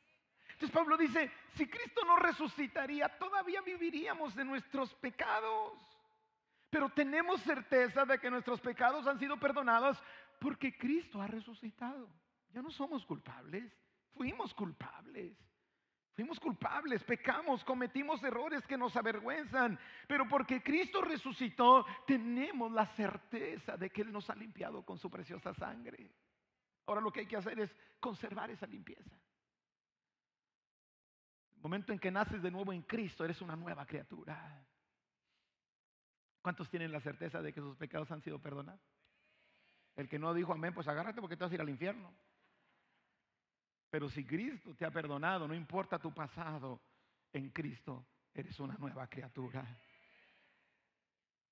Entonces 0.53 0.71
Pablo 0.71 0.97
dice, 0.97 1.33
si 1.55 1.67
Cristo 1.67 2.05
no 2.05 2.17
resucitaría, 2.17 3.09
todavía 3.19 3.61
viviríamos 3.63 4.35
de 4.35 4.45
nuestros 4.45 4.95
pecados. 4.95 5.73
Pero 6.71 6.89
tenemos 6.91 7.41
certeza 7.43 8.05
de 8.05 8.19
que 8.19 8.31
nuestros 8.31 8.61
pecados 8.61 9.07
han 9.07 9.19
sido 9.19 9.37
perdonados 9.39 10.01
porque 10.41 10.77
Cristo 10.77 11.21
ha 11.21 11.27
resucitado. 11.27 12.09
Ya 12.53 12.63
no 12.63 12.71
somos 12.71 13.05
culpables, 13.05 13.73
fuimos 14.15 14.55
culpables. 14.55 15.37
Fuimos 16.14 16.38
culpables, 16.38 17.03
pecamos, 17.03 17.64
cometimos 17.64 18.22
errores 18.22 18.64
que 18.66 18.79
nos 18.79 18.94
avergüenzan, 18.96 19.79
pero 20.07 20.29
porque 20.29 20.62
Cristo 20.62 21.03
resucitó, 21.03 21.85
tenemos 22.07 22.70
la 22.70 22.87
certeza 22.94 23.77
de 23.77 23.90
que 23.90 24.03
Él 24.03 24.12
nos 24.12 24.31
ha 24.31 24.37
limpiado 24.37 24.85
con 24.85 24.96
su 24.96 25.11
preciosa 25.11 25.53
sangre. 25.55 26.09
Ahora 26.87 27.00
lo 27.00 27.11
que 27.11 27.20
hay 27.20 27.27
que 27.27 27.37
hacer 27.37 27.59
es 27.59 27.74
conservar 27.98 28.48
esa 28.50 28.66
limpieza. 28.66 29.11
El 31.57 31.62
momento 31.62 31.92
en 31.92 31.98
que 31.98 32.12
naces 32.12 32.42
de 32.42 32.50
nuevo 32.50 32.72
en 32.72 32.83
Cristo, 32.83 33.24
eres 33.24 33.40
una 33.40 33.57
nueva 33.57 33.85
criatura. 33.85 34.64
¿Cuántos 36.42 36.68
tienen 36.68 36.92
la 36.92 37.00
certeza 37.00 37.42
de 37.42 37.53
que 37.53 37.61
sus 37.61 37.77
pecados 37.77 38.11
han 38.12 38.22
sido 38.22 38.38
perdonados? 38.38 38.83
El 39.96 40.09
que 40.09 40.18
no 40.18 40.33
dijo 40.33 40.53
amén, 40.53 40.74
pues 40.74 40.87
agárrate 40.87 41.20
porque 41.20 41.37
te 41.37 41.42
vas 41.42 41.50
a 41.50 41.55
ir 41.55 41.61
al 41.61 41.70
infierno. 41.70 42.14
Pero 43.95 44.11
si 44.11 44.25
Cristo 44.25 44.75
te 44.75 44.85
ha 44.85 44.91
perdonado, 44.91 45.47
no 45.47 45.55
importa 45.55 46.01
tu 46.01 46.13
pasado, 46.13 46.81
en 47.33 47.51
Cristo 47.51 48.05
eres 48.35 48.59
una 48.59 48.75
nueva 48.75 49.07
criatura. 49.07 49.65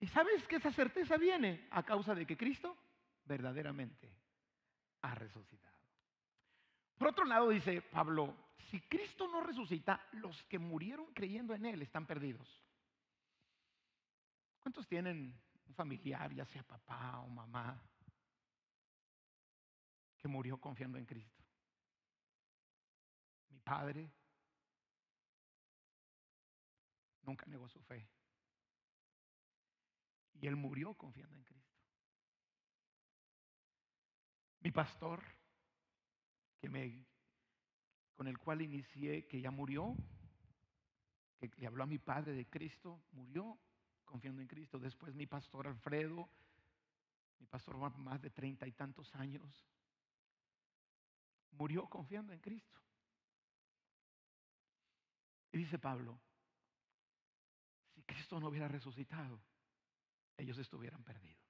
¿Y 0.00 0.08
sabes 0.08 0.44
que 0.48 0.56
esa 0.56 0.72
certeza 0.72 1.16
viene 1.16 1.68
a 1.70 1.84
causa 1.84 2.16
de 2.16 2.26
que 2.26 2.36
Cristo 2.36 2.76
verdaderamente 3.26 4.12
ha 5.02 5.14
resucitado? 5.14 5.78
Por 6.98 7.10
otro 7.10 7.24
lado, 7.26 7.48
dice 7.48 7.80
Pablo, 7.80 8.34
si 8.72 8.80
Cristo 8.80 9.28
no 9.28 9.40
resucita, 9.40 10.08
los 10.14 10.42
que 10.46 10.58
murieron 10.58 11.14
creyendo 11.14 11.54
en 11.54 11.64
Él 11.64 11.82
están 11.82 12.06
perdidos. 12.06 12.60
¿Cuántos 14.58 14.88
tienen 14.88 15.32
un 15.68 15.74
familiar, 15.76 16.34
ya 16.34 16.44
sea 16.46 16.64
papá 16.64 17.20
o 17.20 17.28
mamá, 17.28 17.80
que 20.18 20.26
murió 20.26 20.60
confiando 20.60 20.98
en 20.98 21.04
Cristo? 21.04 21.41
Mi 23.52 23.60
padre 23.60 24.10
nunca 27.22 27.46
negó 27.46 27.68
su 27.68 27.80
fe. 27.82 28.08
Y 30.40 30.46
él 30.46 30.56
murió 30.56 30.94
confiando 30.94 31.36
en 31.36 31.44
Cristo. 31.44 31.78
Mi 34.60 34.70
pastor, 34.70 35.22
que 36.58 36.68
me, 36.68 37.04
con 38.14 38.26
el 38.26 38.38
cual 38.38 38.62
inicié, 38.62 39.26
que 39.26 39.40
ya 39.40 39.50
murió, 39.50 39.94
que 41.38 41.50
le 41.58 41.66
habló 41.66 41.84
a 41.84 41.86
mi 41.86 41.98
padre 41.98 42.32
de 42.32 42.48
Cristo, 42.48 43.02
murió 43.12 43.58
confiando 44.04 44.40
en 44.40 44.48
Cristo. 44.48 44.78
Después 44.78 45.14
mi 45.14 45.26
pastor 45.26 45.66
Alfredo, 45.66 46.28
mi 47.38 47.46
pastor 47.46 47.76
más 47.98 48.22
de 48.22 48.30
treinta 48.30 48.66
y 48.66 48.72
tantos 48.72 49.14
años, 49.14 49.66
murió 51.52 51.88
confiando 51.88 52.32
en 52.32 52.40
Cristo. 52.40 52.81
Y 55.52 55.58
dice 55.58 55.78
Pablo, 55.78 56.18
si 57.94 58.02
Cristo 58.02 58.40
no 58.40 58.48
hubiera 58.48 58.68
resucitado, 58.68 59.40
ellos 60.36 60.58
estuvieran 60.58 61.04
perdidos. 61.04 61.42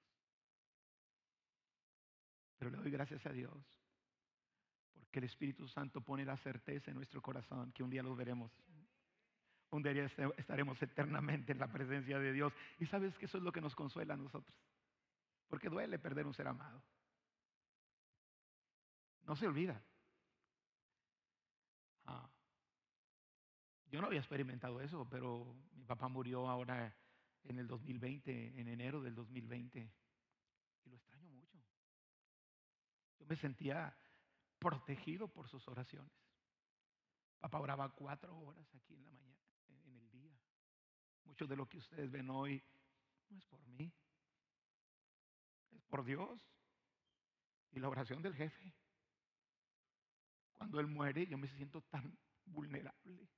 Pero 2.57 2.69
le 2.69 2.77
doy 2.77 2.91
gracias 2.91 3.25
a 3.25 3.31
Dios 3.31 3.83
porque 5.13 5.19
el 5.19 5.25
Espíritu 5.25 5.67
Santo 5.67 6.01
pone 6.01 6.25
la 6.25 6.37
certeza 6.37 6.89
en 6.89 6.97
nuestro 6.97 7.21
corazón 7.21 7.71
que 7.71 7.83
un 7.83 7.89
día 7.91 8.01
los 8.01 8.17
veremos. 8.17 8.51
Un 9.69 9.83
día 9.83 10.05
estaremos 10.37 10.81
eternamente 10.81 11.51
en 11.51 11.59
la 11.59 11.71
presencia 11.71 12.17
de 12.17 12.33
Dios. 12.33 12.51
Y 12.79 12.87
sabes 12.87 13.15
que 13.19 13.25
eso 13.25 13.37
es 13.37 13.43
lo 13.43 13.51
que 13.51 13.61
nos 13.61 13.75
consuela 13.75 14.15
a 14.15 14.17
nosotros. 14.17 14.57
Porque 15.47 15.69
duele 15.69 15.99
perder 15.99 16.25
un 16.25 16.33
ser 16.33 16.47
amado. 16.47 16.81
No 19.27 19.35
se 19.35 19.45
olvida. 19.45 19.79
Yo 23.93 24.01
no 24.01 24.07
había 24.07 24.21
experimentado 24.21 24.81
eso, 24.81 25.07
pero 25.07 25.55
mi 25.75 25.85
papá 25.85 26.07
murió 26.07 26.49
ahora 26.49 26.97
en 27.43 27.59
el 27.59 27.67
2020, 27.67 28.59
en 28.59 28.67
enero 28.67 29.03
del 29.03 29.13
2020. 29.13 29.87
Y 30.85 30.89
lo 30.89 30.95
extraño 30.95 31.29
mucho. 31.29 31.59
Yo 33.19 33.27
me 33.27 33.35
sentía 33.35 33.95
protegido 34.57 35.27
por 35.27 35.47
sus 35.47 35.67
oraciones. 35.67 36.11
Papá 37.39 37.59
oraba 37.59 37.87
cuatro 37.93 38.35
horas 38.35 38.67
aquí 38.73 38.95
en 38.95 39.03
la 39.03 39.11
mañana, 39.11 39.37
en 39.85 39.95
el 39.95 40.09
día. 40.09 40.39
Mucho 41.25 41.45
de 41.45 41.55
lo 41.55 41.69
que 41.69 41.77
ustedes 41.77 42.09
ven 42.09 42.31
hoy 42.31 42.63
no 43.29 43.37
es 43.37 43.45
por 43.45 43.63
mí, 43.67 43.93
es 45.69 45.83
por 45.83 46.03
Dios 46.03 46.43
y 47.69 47.79
la 47.79 47.89
oración 47.89 48.23
del 48.23 48.33
jefe. 48.33 48.73
Cuando 50.53 50.79
él 50.79 50.87
muere, 50.87 51.27
yo 51.27 51.37
me 51.37 51.47
siento 51.47 51.79
tan 51.83 52.17
vulnerable. 52.45 53.29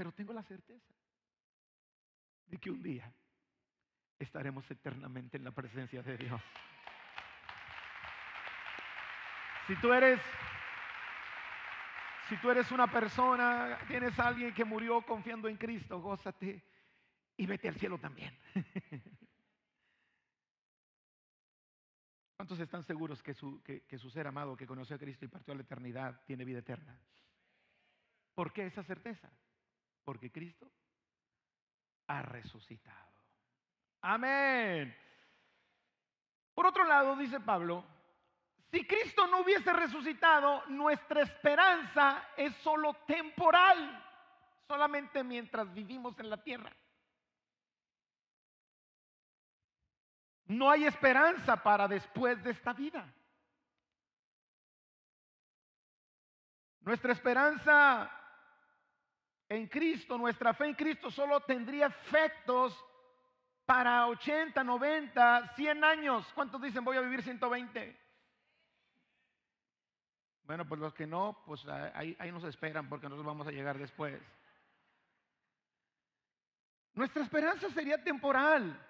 Pero 0.00 0.12
tengo 0.12 0.32
la 0.32 0.42
certeza 0.42 0.94
de 2.46 2.56
que 2.56 2.70
un 2.70 2.82
día 2.82 3.12
estaremos 4.18 4.64
eternamente 4.70 5.36
en 5.36 5.44
la 5.44 5.50
presencia 5.50 6.02
de 6.02 6.16
Dios. 6.16 6.40
Si 9.66 9.76
tú 9.76 9.92
eres 9.92 10.18
si 12.30 12.36
tú 12.38 12.50
eres 12.50 12.72
una 12.72 12.90
persona, 12.90 13.78
tienes 13.88 14.18
a 14.18 14.28
alguien 14.28 14.54
que 14.54 14.64
murió 14.64 15.02
confiando 15.02 15.48
en 15.48 15.58
Cristo, 15.58 16.00
gózate 16.00 16.64
y 17.36 17.44
vete 17.44 17.68
al 17.68 17.78
cielo 17.78 17.98
también. 17.98 18.34
¿Cuántos 22.38 22.58
están 22.58 22.84
seguros 22.84 23.22
que 23.22 23.34
su, 23.34 23.62
que 23.62 23.98
su 23.98 24.08
ser 24.08 24.26
amado 24.26 24.56
que 24.56 24.66
conoció 24.66 24.96
a 24.96 24.98
Cristo 24.98 25.26
y 25.26 25.28
partió 25.28 25.52
a 25.52 25.56
la 25.56 25.62
eternidad 25.62 26.22
tiene 26.24 26.46
vida 26.46 26.60
eterna? 26.60 26.98
¿Por 28.34 28.50
qué 28.50 28.64
esa 28.64 28.82
certeza? 28.82 29.30
Porque 30.04 30.30
Cristo 30.30 30.70
ha 32.06 32.22
resucitado. 32.22 33.10
Amén. 34.02 34.96
Por 36.54 36.66
otro 36.66 36.84
lado, 36.84 37.16
dice 37.16 37.40
Pablo, 37.40 37.84
si 38.70 38.86
Cristo 38.86 39.26
no 39.26 39.40
hubiese 39.40 39.72
resucitado, 39.72 40.64
nuestra 40.66 41.22
esperanza 41.22 42.28
es 42.36 42.54
solo 42.56 42.94
temporal, 43.06 44.04
solamente 44.66 45.24
mientras 45.24 45.72
vivimos 45.72 46.18
en 46.18 46.30
la 46.30 46.42
tierra. 46.42 46.74
No 50.46 50.70
hay 50.70 50.84
esperanza 50.84 51.62
para 51.62 51.86
después 51.86 52.42
de 52.42 52.50
esta 52.50 52.72
vida. 52.72 53.12
Nuestra 56.80 57.12
esperanza 57.12 58.19
en 59.50 59.66
Cristo, 59.66 60.16
nuestra 60.16 60.54
fe 60.54 60.66
en 60.66 60.74
Cristo 60.74 61.10
solo 61.10 61.40
tendría 61.40 61.86
efectos 61.86 62.72
para 63.66 64.06
80, 64.06 64.62
90, 64.62 65.54
100 65.56 65.84
años. 65.84 66.32
¿Cuántos 66.34 66.62
dicen 66.62 66.84
voy 66.84 66.96
a 66.96 67.00
vivir 67.00 67.20
120? 67.22 67.98
Bueno, 70.44 70.66
pues 70.66 70.80
los 70.80 70.94
que 70.94 71.06
no, 71.06 71.42
pues 71.44 71.66
ahí, 71.66 72.16
ahí 72.20 72.30
nos 72.30 72.44
esperan 72.44 72.88
porque 72.88 73.06
nosotros 73.06 73.26
vamos 73.26 73.48
a 73.48 73.50
llegar 73.50 73.76
después. 73.76 74.20
Nuestra 76.94 77.22
esperanza 77.24 77.68
sería 77.70 78.02
temporal, 78.02 78.80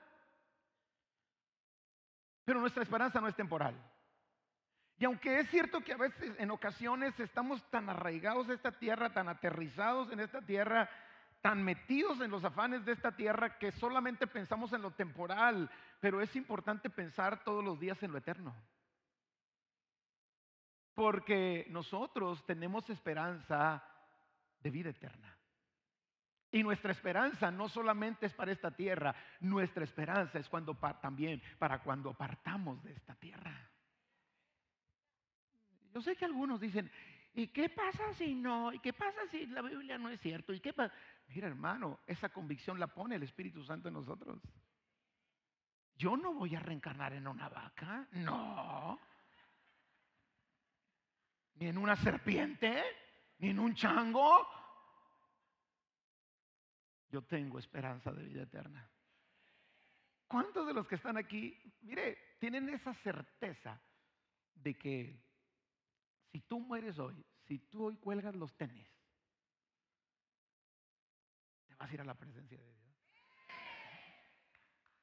pero 2.44 2.60
nuestra 2.60 2.82
esperanza 2.82 3.18
no 3.18 3.28
es 3.28 3.36
temporal. 3.36 3.74
Y 5.00 5.06
aunque 5.06 5.40
es 5.40 5.48
cierto 5.48 5.80
que 5.80 5.94
a 5.94 5.96
veces, 5.96 6.34
en 6.38 6.50
ocasiones, 6.50 7.18
estamos 7.18 7.64
tan 7.70 7.88
arraigados 7.88 8.50
a 8.50 8.52
esta 8.52 8.70
tierra, 8.70 9.14
tan 9.14 9.28
aterrizados 9.28 10.12
en 10.12 10.20
esta 10.20 10.42
tierra, 10.42 10.90
tan 11.40 11.62
metidos 11.64 12.20
en 12.20 12.30
los 12.30 12.44
afanes 12.44 12.84
de 12.84 12.92
esta 12.92 13.16
tierra 13.16 13.56
que 13.56 13.72
solamente 13.72 14.26
pensamos 14.26 14.74
en 14.74 14.82
lo 14.82 14.90
temporal, 14.90 15.70
pero 16.00 16.20
es 16.20 16.36
importante 16.36 16.90
pensar 16.90 17.42
todos 17.44 17.64
los 17.64 17.80
días 17.80 18.02
en 18.02 18.12
lo 18.12 18.18
eterno. 18.18 18.54
Porque 20.94 21.66
nosotros 21.70 22.44
tenemos 22.44 22.90
esperanza 22.90 23.82
de 24.62 24.70
vida 24.70 24.90
eterna. 24.90 25.34
Y 26.52 26.62
nuestra 26.62 26.92
esperanza 26.92 27.50
no 27.50 27.70
solamente 27.70 28.26
es 28.26 28.34
para 28.34 28.52
esta 28.52 28.70
tierra, 28.70 29.14
nuestra 29.40 29.82
esperanza 29.82 30.38
es 30.38 30.46
cuando 30.50 30.74
también 31.00 31.40
para 31.58 31.78
cuando 31.78 32.12
partamos 32.12 32.82
de 32.82 32.92
esta 32.92 33.14
tierra. 33.14 33.69
Yo 35.92 36.00
sé 36.00 36.16
que 36.16 36.24
algunos 36.24 36.60
dicen, 36.60 36.90
¿y 37.34 37.48
qué 37.48 37.68
pasa 37.68 38.12
si 38.14 38.34
no? 38.34 38.72
¿Y 38.72 38.78
qué 38.78 38.92
pasa 38.92 39.20
si 39.30 39.46
la 39.46 39.62
Biblia 39.62 39.98
no 39.98 40.08
es 40.08 40.20
cierto? 40.20 40.52
¿Y 40.52 40.60
qué 40.60 40.74
Mira, 41.28 41.48
hermano, 41.48 42.00
esa 42.06 42.28
convicción 42.28 42.78
la 42.78 42.88
pone 42.88 43.16
el 43.16 43.22
Espíritu 43.22 43.64
Santo 43.64 43.88
en 43.88 43.94
nosotros. 43.94 44.40
Yo 45.96 46.16
no 46.16 46.32
voy 46.32 46.54
a 46.54 46.60
reencarnar 46.60 47.12
en 47.12 47.26
una 47.28 47.48
vaca, 47.48 48.08
no 48.12 48.98
ni 51.60 51.68
en 51.68 51.76
una 51.76 51.94
serpiente, 51.94 52.82
ni 53.38 53.50
en 53.50 53.58
un 53.58 53.74
chango. 53.74 54.48
Yo 57.10 57.22
tengo 57.22 57.58
esperanza 57.58 58.10
de 58.12 58.24
vida 58.24 58.42
eterna. 58.42 58.90
¿Cuántos 60.26 60.66
de 60.66 60.72
los 60.72 60.88
que 60.88 60.94
están 60.94 61.18
aquí, 61.18 61.58
mire, 61.82 62.36
tienen 62.38 62.68
esa 62.70 62.94
certeza 62.94 63.78
de 64.54 64.74
que 64.74 65.22
si 66.32 66.40
tú 66.40 66.60
mueres 66.60 66.98
hoy, 66.98 67.24
si 67.46 67.58
tú 67.58 67.86
hoy 67.86 67.96
cuelgas 67.96 68.34
los 68.34 68.54
tenis, 68.56 68.88
te 71.66 71.74
vas 71.74 71.90
a 71.90 71.94
ir 71.94 72.00
a 72.00 72.04
la 72.04 72.14
presencia 72.14 72.58
de 72.58 72.64
Dios? 72.64 72.80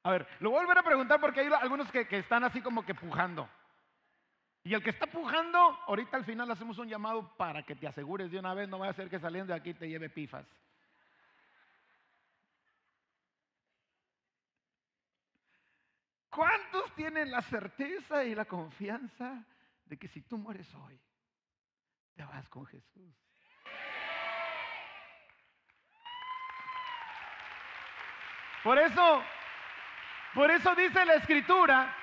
A 0.04 0.10
ver, 0.10 0.26
lo 0.40 0.50
voy 0.50 0.58
a 0.58 0.62
volver 0.62 0.78
a 0.78 0.82
preguntar 0.82 1.20
porque 1.20 1.40
hay 1.40 1.48
algunos 1.60 1.90
que, 1.90 2.06
que 2.06 2.18
están 2.18 2.44
así 2.44 2.62
como 2.62 2.84
que 2.84 2.94
pujando. 2.94 3.48
Y 4.64 4.74
el 4.74 4.82
que 4.82 4.90
está 4.90 5.06
pujando, 5.06 5.58
ahorita 5.86 6.16
al 6.16 6.24
final 6.24 6.50
hacemos 6.50 6.78
un 6.78 6.88
llamado 6.88 7.36
para 7.36 7.62
que 7.62 7.74
te 7.74 7.86
asegures 7.86 8.30
de 8.30 8.38
una 8.38 8.54
vez, 8.54 8.68
no 8.68 8.78
vaya 8.78 8.92
a 8.92 8.94
ser 8.94 9.08
que 9.08 9.18
saliendo 9.18 9.52
de 9.52 9.58
aquí 9.58 9.74
te 9.74 9.88
lleve 9.88 10.08
pifas. 10.08 10.46
¿Cuántos 16.30 16.94
tienen 16.94 17.30
la 17.30 17.42
certeza 17.42 18.24
y 18.24 18.34
la 18.34 18.44
confianza 18.44 19.44
de 19.86 19.96
que 19.96 20.08
si 20.08 20.22
tú 20.22 20.38
mueres 20.38 20.72
hoy, 20.74 21.00
te 22.18 22.24
vas 22.24 22.48
con 22.48 22.66
Jesús? 22.66 23.14
Por 28.64 28.76
eso, 28.76 29.22
por 30.34 30.50
eso 30.50 30.74
dice 30.74 31.04
la 31.04 31.14
escritura 31.14 31.94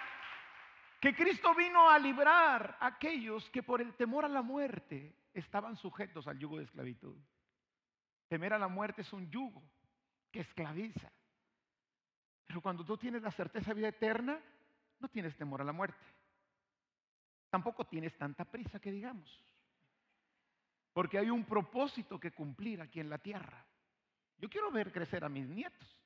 que 1.01 1.13
Cristo 1.13 1.53
vino 1.53 1.89
a 1.89 1.99
librar 1.99 2.77
a 2.79 2.87
aquellos 2.87 3.49
que 3.49 3.61
por 3.61 3.81
el 3.81 3.93
temor 3.95 4.23
a 4.23 4.29
la 4.29 4.41
muerte 4.41 5.13
estaban 5.33 5.75
sujetos 5.75 6.25
al 6.27 6.39
yugo 6.39 6.59
de 6.59 6.63
esclavitud. 6.63 7.17
Temer 8.29 8.53
a 8.53 8.57
la 8.57 8.69
muerte 8.69 9.01
es 9.01 9.11
un 9.11 9.29
yugo 9.29 9.61
que 10.31 10.39
esclaviza. 10.39 11.11
Pero 12.45 12.61
cuando 12.61 12.85
tú 12.85 12.95
tienes 12.95 13.21
la 13.21 13.31
certeza 13.31 13.71
de 13.71 13.73
vida 13.73 13.89
eterna, 13.89 14.39
no 14.99 15.09
tienes 15.09 15.35
temor 15.35 15.59
a 15.59 15.65
la 15.65 15.73
muerte. 15.73 16.05
Tampoco 17.49 17.85
tienes 17.85 18.17
tanta 18.17 18.45
prisa 18.45 18.79
que 18.79 18.93
digamos. 18.93 19.43
Porque 20.95 21.19
hay 21.19 21.29
un 21.29 21.43
propósito 21.43 22.17
que 22.17 22.31
cumplir 22.31 22.79
aquí 22.79 23.01
en 23.01 23.09
la 23.09 23.17
tierra. 23.17 23.65
Yo 24.37 24.49
quiero 24.49 24.71
ver 24.71 24.93
crecer 24.93 25.25
a 25.25 25.29
mis 25.29 25.45
nietos, 25.45 25.99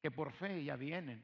que 0.00 0.10
por 0.10 0.32
fe 0.32 0.64
ya 0.64 0.76
vienen 0.76 1.22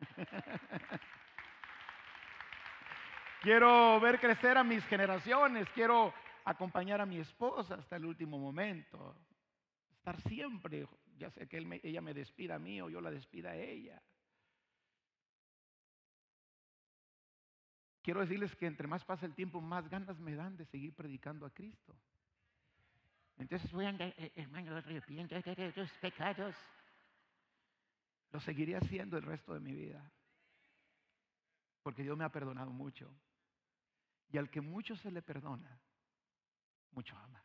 quiero 3.42 4.00
ver 4.00 4.18
crecer 4.20 4.56
a 4.58 4.64
mis 4.64 4.84
generaciones, 4.86 5.68
quiero 5.70 6.12
acompañar 6.44 7.00
a 7.00 7.06
mi 7.06 7.18
esposa 7.18 7.76
hasta 7.76 7.96
el 7.96 8.04
último 8.04 8.38
momento, 8.38 9.16
estar 9.96 10.20
siempre, 10.22 10.86
ya 11.16 11.30
sé 11.30 11.48
que 11.48 11.80
ella 11.82 12.02
me 12.02 12.12
despida 12.12 12.56
a 12.56 12.58
mí 12.58 12.82
o 12.82 12.90
yo 12.90 13.00
la 13.00 13.10
despida 13.10 13.52
a 13.52 13.56
ella. 13.56 14.02
Quiero 18.04 18.20
decirles 18.20 18.54
que 18.56 18.66
entre 18.66 18.86
más 18.86 19.02
pasa 19.02 19.24
el 19.24 19.34
tiempo, 19.34 19.62
más 19.62 19.88
ganas 19.88 20.20
me 20.20 20.34
dan 20.34 20.58
de 20.58 20.66
seguir 20.66 20.94
predicando 20.94 21.46
a 21.46 21.54
Cristo. 21.54 21.96
Entonces 23.38 23.72
voy 23.72 23.86
a 23.86 23.88
andar, 23.88 24.14
eh, 24.18 24.30
hermano, 24.36 24.76
arrepiento 24.76 25.34
de 25.34 25.72
tus 25.72 25.90
pecados. 25.92 26.54
Lo 28.30 28.40
seguiré 28.40 28.76
haciendo 28.76 29.16
el 29.16 29.22
resto 29.22 29.54
de 29.54 29.60
mi 29.60 29.72
vida. 29.72 30.12
Porque 31.82 32.02
Dios 32.02 32.14
me 32.14 32.24
ha 32.24 32.28
perdonado 32.28 32.70
mucho. 32.70 33.10
Y 34.28 34.36
al 34.36 34.50
que 34.50 34.60
mucho 34.60 34.94
se 34.96 35.10
le 35.10 35.22
perdona, 35.22 35.80
mucho 36.90 37.16
ama. 37.16 37.42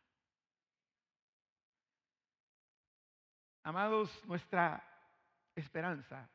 Amados, 3.62 4.10
nuestra 4.26 4.84
esperanza 5.54 6.28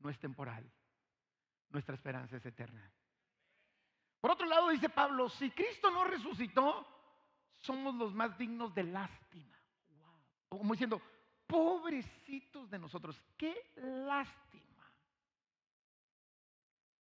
no 0.00 0.10
es 0.10 0.18
temporal. 0.18 0.70
Nuestra 1.70 1.94
esperanza 1.94 2.36
es 2.36 2.44
eterna. 2.44 2.92
Por 4.20 4.32
otro 4.32 4.46
lado, 4.46 4.68
dice 4.70 4.88
Pablo, 4.88 5.28
si 5.28 5.50
Cristo 5.50 5.90
no 5.90 6.04
resucitó, 6.04 6.86
somos 7.58 7.94
los 7.94 8.14
más 8.14 8.36
dignos 8.36 8.74
de 8.74 8.84
lástima. 8.84 9.58
Como 10.48 10.72
diciendo, 10.72 11.00
Pobrecitos 11.48 12.68
de 12.68 12.78
nosotros, 12.78 13.18
qué 13.38 13.72
lástima. 13.76 14.66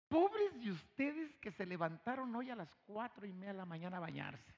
pobres 0.07 0.63
de 0.63 0.71
ustedes 0.71 1.35
que 1.37 1.51
se 1.51 1.65
levantaron 1.65 2.33
hoy 2.35 2.51
a 2.51 2.55
las 2.55 2.73
cuatro 2.85 3.25
y 3.25 3.33
media 3.33 3.51
de 3.53 3.57
la 3.57 3.65
mañana 3.65 3.97
a 3.97 4.01
bañarse. 4.01 4.55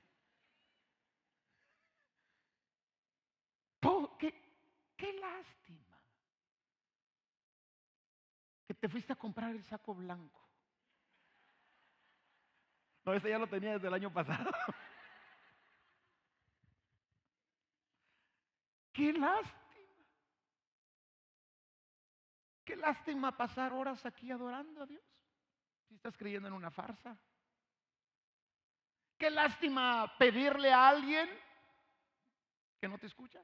qué, 4.20 4.34
qué 4.98 5.14
lástima 5.14 5.98
que 8.68 8.74
te 8.74 8.90
fuiste 8.90 9.14
a 9.14 9.16
comprar 9.16 9.52
el 9.52 9.64
saco 9.64 9.96
blanco. 9.96 10.49
No, 13.10 13.16
ese 13.16 13.32
ya 13.32 13.40
lo 13.40 13.48
tenía 13.48 13.74
desde 13.74 13.88
el 13.88 13.94
año 13.96 14.14
pasado. 14.14 14.52
Qué 18.94 19.12
lástima. 19.14 19.58
Qué 22.64 22.76
lástima 22.76 23.36
pasar 23.36 23.74
horas 23.74 24.06
aquí 24.06 24.30
adorando 24.30 24.84
a 24.84 24.86
Dios. 24.86 25.02
Si 25.88 25.96
estás 25.96 26.16
creyendo 26.16 26.50
en 26.50 26.54
una 26.54 26.70
farsa. 26.70 27.18
Qué 29.18 29.32
lástima 29.32 30.16
pedirle 30.20 30.72
a 30.72 30.90
alguien 30.90 31.28
que 32.80 32.88
no 32.88 33.00
te 33.00 33.08
escucha. 33.08 33.44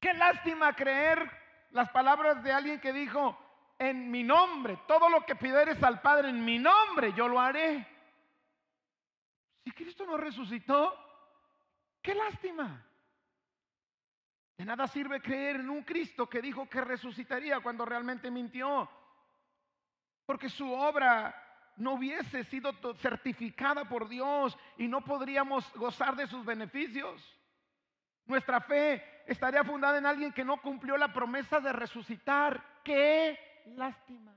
Qué 0.00 0.12
lástima 0.12 0.76
creer 0.76 1.30
las 1.70 1.88
palabras 1.92 2.44
de 2.44 2.52
alguien 2.52 2.78
que 2.78 2.92
dijo, 2.92 3.38
en 3.78 4.10
mi 4.10 4.22
nombre, 4.22 4.78
todo 4.86 5.08
lo 5.08 5.24
que 5.24 5.34
pidieres 5.34 5.82
al 5.82 6.00
Padre 6.00 6.28
en 6.28 6.44
mi 6.44 6.58
nombre, 6.58 7.12
yo 7.12 7.28
lo 7.28 7.40
haré. 7.40 7.86
Si 9.64 9.70
Cristo 9.72 10.06
no 10.06 10.16
resucitó, 10.16 10.94
qué 12.02 12.14
lástima. 12.14 12.86
De 14.56 14.64
nada 14.64 14.86
sirve 14.86 15.20
creer 15.20 15.56
en 15.56 15.70
un 15.70 15.82
Cristo 15.82 16.28
que 16.28 16.40
dijo 16.40 16.68
que 16.68 16.80
resucitaría 16.80 17.60
cuando 17.60 17.84
realmente 17.84 18.30
mintió. 18.30 18.88
Porque 20.26 20.48
su 20.48 20.70
obra 20.70 21.34
no 21.76 21.94
hubiese 21.94 22.44
sido 22.44 22.72
certificada 22.98 23.88
por 23.88 24.08
Dios 24.08 24.56
y 24.78 24.86
no 24.86 25.04
podríamos 25.04 25.70
gozar 25.74 26.14
de 26.14 26.28
sus 26.28 26.44
beneficios. 26.44 27.20
Nuestra 28.26 28.60
fe 28.60 29.24
estaría 29.26 29.64
fundada 29.64 29.98
en 29.98 30.06
alguien 30.06 30.32
que 30.32 30.44
no 30.44 30.60
cumplió 30.60 30.96
la 30.96 31.12
promesa 31.12 31.58
de 31.60 31.72
resucitar. 31.72 32.62
¡Qué 32.84 33.53
lástima! 33.64 34.36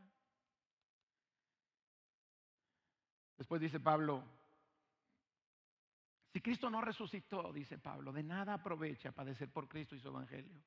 Después 3.37 3.61
dice 3.61 3.79
Pablo, 3.79 4.23
si 6.33 6.41
Cristo 6.41 6.69
no 6.69 6.81
resucitó, 6.81 7.51
dice 7.53 7.77
Pablo, 7.77 8.11
de 8.11 8.23
nada 8.23 8.55
aprovecha 8.55 9.11
padecer 9.11 9.51
por 9.51 9.67
Cristo 9.67 9.95
y 9.95 9.99
su 9.99 10.07
Evangelio. 10.07 10.61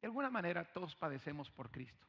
De 0.00 0.06
alguna 0.06 0.30
manera 0.30 0.70
todos 0.72 0.94
padecemos 0.94 1.50
por 1.50 1.70
Cristo. 1.70 2.06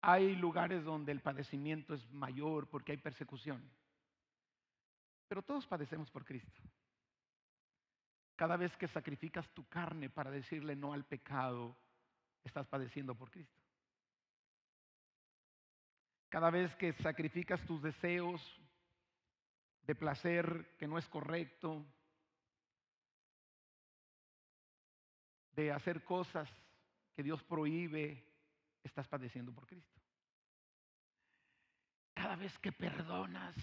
Hay 0.00 0.36
lugares 0.36 0.84
donde 0.84 1.12
el 1.12 1.20
padecimiento 1.20 1.94
es 1.94 2.08
mayor 2.10 2.68
porque 2.68 2.92
hay 2.92 2.98
persecución. 2.98 3.62
Pero 5.26 5.42
todos 5.42 5.66
padecemos 5.66 6.10
por 6.10 6.24
Cristo. 6.24 6.62
Cada 8.38 8.56
vez 8.56 8.76
que 8.76 8.86
sacrificas 8.86 9.48
tu 9.48 9.68
carne 9.68 10.08
para 10.10 10.30
decirle 10.30 10.76
no 10.76 10.92
al 10.92 11.04
pecado, 11.04 11.76
estás 12.44 12.68
padeciendo 12.68 13.16
por 13.16 13.32
Cristo. 13.32 13.60
Cada 16.28 16.48
vez 16.48 16.72
que 16.76 16.92
sacrificas 16.92 17.60
tus 17.66 17.82
deseos 17.82 18.40
de 19.82 19.96
placer 19.96 20.76
que 20.78 20.86
no 20.86 20.98
es 20.98 21.08
correcto, 21.08 21.84
de 25.56 25.72
hacer 25.72 26.04
cosas 26.04 26.48
que 27.16 27.24
Dios 27.24 27.42
prohíbe, 27.42 28.24
estás 28.84 29.08
padeciendo 29.08 29.52
por 29.52 29.66
Cristo. 29.66 30.00
Cada 32.14 32.36
vez 32.36 32.56
que 32.60 32.70
perdonas 32.70 33.56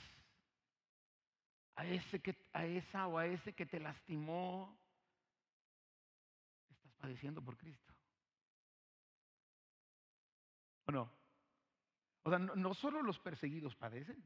a 1.75 1.85
ese 1.85 2.21
que 2.21 2.35
a 2.53 2.65
esa 2.65 3.07
o 3.07 3.17
a 3.17 3.25
ese 3.25 3.53
que 3.53 3.65
te 3.65 3.79
lastimó, 3.79 4.77
estás 6.69 6.93
padeciendo 6.93 7.41
por 7.41 7.57
Cristo. 7.57 7.93
¿O 10.85 10.91
no? 10.91 11.09
O 12.23 12.29
sea, 12.29 12.39
no, 12.39 12.73
solo 12.73 13.03
los 13.03 13.19
perseguidos 13.19 13.75
padecen, 13.75 14.23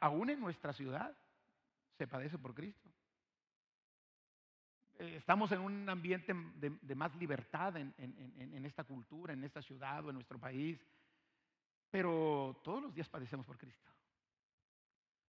aún 0.00 0.30
en 0.30 0.40
nuestra 0.40 0.72
ciudad 0.72 1.16
se 1.96 2.08
padece 2.08 2.38
por 2.38 2.54
Cristo. 2.54 2.88
Eh, 4.98 5.16
estamos 5.16 5.52
en 5.52 5.60
un 5.60 5.88
ambiente 5.88 6.34
de, 6.56 6.94
más 6.96 7.14
libertad 7.16 7.76
en, 7.76 8.64
esta 8.64 8.82
cultura, 8.82 9.32
en 9.32 9.44
esta 9.44 9.62
ciudad 9.62 10.04
o 10.04 10.10
en 10.10 10.14
nuestro 10.14 10.40
país, 10.40 10.80
pero 11.90 12.60
todos 12.64 12.82
los 12.82 12.94
días 12.94 13.08
padecemos 13.08 13.46
por 13.46 13.56
Cristo. 13.56 13.88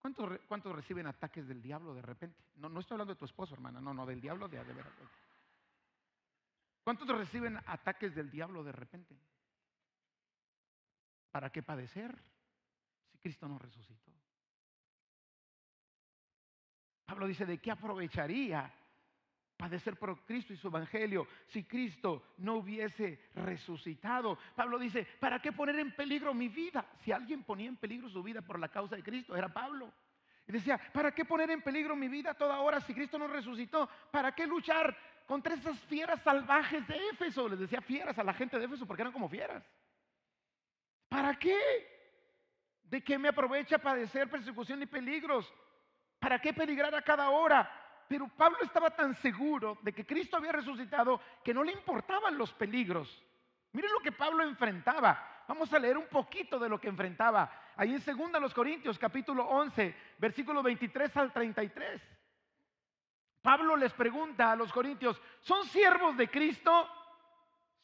¿Cuántos, 0.07 0.39
¿Cuántos, 0.47 0.73
reciben 0.73 1.05
ataques 1.05 1.45
del 1.49 1.61
diablo 1.61 1.93
de 1.93 2.01
repente? 2.01 2.41
No, 2.55 2.69
no 2.69 2.79
estoy 2.79 2.95
hablando 2.95 3.13
de 3.13 3.19
tu 3.19 3.25
esposo, 3.25 3.53
hermana, 3.53 3.81
no, 3.81 3.93
no, 3.93 4.05
del 4.05 4.21
diablo 4.21 4.47
de, 4.47 4.63
de 4.63 4.73
verdad. 4.73 4.93
¿Cuántos 6.81 7.05
reciben 7.09 7.57
ataques 7.65 8.15
del 8.15 8.31
diablo 8.31 8.63
de 8.63 8.71
repente? 8.71 9.19
¿Para 11.29 11.49
qué 11.49 11.61
padecer 11.61 12.17
si 13.11 13.17
Cristo 13.17 13.49
no 13.49 13.59
resucitó? 13.59 14.13
Pablo 17.05 17.27
dice, 17.27 17.45
¿de 17.45 17.57
qué 17.57 17.71
aprovecharía 17.71 18.73
padecer 19.57 19.97
por 19.97 20.23
Cristo 20.23 20.53
y 20.53 20.57
su 20.57 20.67
evangelio 20.67 21.27
si 21.47 21.63
Cristo 21.63 22.23
no 22.37 22.55
hubiese 22.55 23.19
resucitado? 23.35 24.37
Pablo 24.55 24.77
dice, 24.77 25.07
¿para 25.19 25.41
qué 25.41 25.51
poner 25.51 25.77
en 25.79 25.95
peligro 25.95 26.33
mi 26.33 26.47
vida? 26.47 26.85
Si 27.03 27.11
alguien 27.11 27.43
ponía 27.43 27.67
en 27.67 27.77
peligro 27.77 28.07
su 28.09 28.21
vida 28.23 28.41
por 28.41 28.59
la 28.59 28.69
causa 28.69 28.95
de 28.95 29.03
Cristo, 29.03 29.35
era 29.35 29.51
Pablo. 29.51 29.91
Y 30.47 30.51
decía, 30.53 30.79
¿para 30.93 31.13
qué 31.13 31.25
poner 31.25 31.51
en 31.51 31.61
peligro 31.61 31.95
mi 31.95 32.07
vida 32.07 32.33
toda 32.33 32.59
hora 32.59 32.79
si 32.81 32.93
Cristo 32.93 33.17
no 33.17 33.27
resucitó? 33.27 33.89
¿Para 34.11 34.33
qué 34.33 34.47
luchar 34.47 34.95
contra 35.25 35.55
esas 35.55 35.77
fieras 35.81 36.21
salvajes 36.21 36.87
de 36.87 36.95
Éfeso? 37.09 37.49
Les 37.49 37.59
decía 37.59 37.81
fieras 37.81 38.17
a 38.17 38.23
la 38.23 38.33
gente 38.33 38.57
de 38.57 38.65
Éfeso 38.65 38.85
porque 38.85 39.01
eran 39.01 39.11
como 39.11 39.27
fieras. 39.27 39.63
¿Para 41.09 41.37
qué? 41.37 41.57
¿De 42.83 43.03
qué 43.03 43.17
me 43.17 43.27
aprovecha 43.27 43.77
padecer 43.77 44.29
persecución 44.29 44.81
y 44.81 44.85
peligros? 44.85 45.51
¿Para 46.19 46.39
qué 46.39 46.53
peligrar 46.53 46.95
a 46.95 47.01
cada 47.01 47.29
hora? 47.29 47.69
Pero 48.07 48.27
Pablo 48.29 48.59
estaba 48.61 48.89
tan 48.91 49.15
seguro 49.15 49.77
de 49.81 49.93
que 49.93 50.05
Cristo 50.05 50.37
había 50.37 50.51
resucitado 50.51 51.19
que 51.43 51.53
no 51.53 51.63
le 51.63 51.73
importaban 51.73 52.37
los 52.37 52.53
peligros. 52.53 53.23
Miren 53.73 53.91
lo 53.91 53.99
que 53.99 54.11
Pablo 54.11 54.43
enfrentaba. 54.43 55.43
Vamos 55.47 55.71
a 55.73 55.79
leer 55.79 55.97
un 55.97 56.07
poquito 56.07 56.57
de 56.59 56.69
lo 56.69 56.79
que 56.79 56.87
enfrentaba. 56.87 57.51
Ahí 57.75 57.93
en 57.93 58.03
2 58.03 58.41
los 58.41 58.53
Corintios, 58.53 58.97
capítulo 58.97 59.45
11, 59.45 59.95
versículo 60.17 60.63
23 60.63 61.15
al 61.17 61.31
33. 61.31 62.01
Pablo 63.41 63.77
les 63.77 63.93
pregunta 63.93 64.51
a 64.51 64.55
los 64.57 64.73
corintios, 64.73 65.21
¿son 65.39 65.63
siervos 65.67 66.17
de 66.17 66.29
Cristo? 66.29 66.89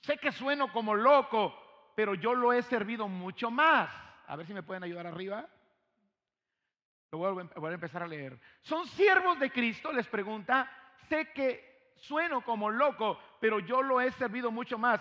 Sé 0.02 0.18
que 0.18 0.34
sueno 0.34 0.70
como 0.74 0.94
loco, 0.94 1.92
pero 1.96 2.16
yo 2.16 2.34
lo 2.34 2.52
he 2.52 2.62
servido 2.64 3.08
mucho 3.08 3.50
más. 3.50 3.90
A 4.28 4.36
ver 4.36 4.46
si 4.46 4.54
me 4.54 4.64
pueden 4.64 4.84
ayudar 4.84 5.08
arriba. 5.08 5.48
Lo 7.14 7.68
a 7.68 7.72
empezar 7.72 8.02
a 8.02 8.08
leer. 8.08 8.40
¿Son 8.64 8.88
siervos 8.88 9.38
de 9.40 9.52
Cristo? 9.52 9.92
Les 9.94 10.08
pregunta. 10.08 10.68
Sé 11.10 11.32
que 11.32 11.94
sueno 11.98 12.42
como 12.42 12.72
loco, 12.72 13.20
pero 13.40 13.60
yo 13.60 13.84
lo 13.84 14.02
he 14.02 14.12
servido 14.14 14.50
mucho 14.50 14.80
más. 14.80 15.00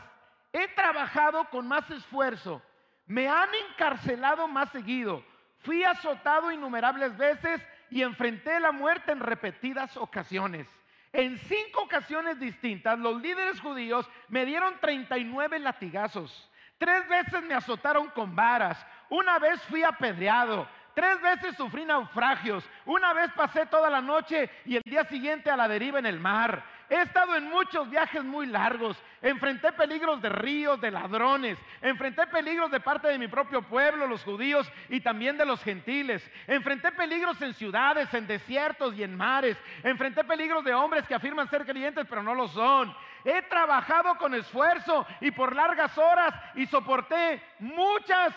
He 0.52 0.68
trabajado 0.68 1.48
con 1.48 1.66
más 1.66 1.90
esfuerzo. 1.90 2.60
Me 3.06 3.28
han 3.28 3.48
encarcelado 3.70 4.46
más 4.46 4.70
seguido. 4.72 5.24
Fui 5.60 5.84
azotado 5.84 6.52
innumerables 6.52 7.16
veces 7.16 7.66
y 7.88 8.02
enfrenté 8.02 8.60
la 8.60 8.72
muerte 8.72 9.12
en 9.12 9.20
repetidas 9.20 9.96
ocasiones. 9.96 10.68
En 11.14 11.38
cinco 11.38 11.84
ocasiones 11.84 12.38
distintas, 12.38 12.98
los 12.98 13.22
líderes 13.22 13.58
judíos 13.58 14.06
me 14.28 14.44
dieron 14.44 14.78
39 14.80 15.58
latigazos. 15.60 16.50
Tres 16.76 17.08
veces 17.08 17.42
me 17.44 17.54
azotaron 17.54 18.10
con 18.10 18.36
varas. 18.36 18.84
Una 19.08 19.38
vez 19.38 19.62
fui 19.62 19.82
apedreado. 19.82 20.68
Tres 20.94 21.20
veces 21.22 21.56
sufrí 21.56 21.84
naufragios. 21.84 22.68
Una 22.84 23.12
vez 23.14 23.30
pasé 23.32 23.66
toda 23.66 23.88
la 23.88 24.02
noche 24.02 24.50
y 24.66 24.76
el 24.76 24.82
día 24.84 25.04
siguiente 25.04 25.50
a 25.50 25.56
la 25.56 25.68
deriva 25.68 25.98
en 25.98 26.06
el 26.06 26.20
mar. 26.20 26.62
He 26.90 27.00
estado 27.00 27.34
en 27.36 27.44
muchos 27.44 27.88
viajes 27.88 28.22
muy 28.22 28.44
largos. 28.44 29.02
Enfrenté 29.22 29.72
peligros 29.72 30.20
de 30.20 30.28
ríos, 30.28 30.78
de 30.78 30.90
ladrones. 30.90 31.56
Enfrenté 31.80 32.26
peligros 32.26 32.70
de 32.70 32.80
parte 32.80 33.08
de 33.08 33.18
mi 33.18 33.28
propio 33.28 33.62
pueblo, 33.62 34.06
los 34.06 34.22
judíos, 34.22 34.70
y 34.90 35.00
también 35.00 35.38
de 35.38 35.46
los 35.46 35.62
gentiles. 35.64 36.22
Enfrenté 36.46 36.92
peligros 36.92 37.40
en 37.40 37.54
ciudades, 37.54 38.12
en 38.12 38.26
desiertos 38.26 38.94
y 38.94 39.02
en 39.02 39.16
mares. 39.16 39.56
Enfrenté 39.82 40.22
peligros 40.24 40.62
de 40.64 40.74
hombres 40.74 41.06
que 41.06 41.14
afirman 41.14 41.48
ser 41.48 41.64
creyentes, 41.64 42.06
pero 42.06 42.22
no 42.22 42.34
lo 42.34 42.48
son. 42.48 42.94
He 43.24 43.40
trabajado 43.42 44.16
con 44.16 44.34
esfuerzo 44.34 45.06
y 45.22 45.30
por 45.30 45.56
largas 45.56 45.96
horas 45.96 46.34
y 46.56 46.66
soporté 46.66 47.42
muchas 47.60 48.34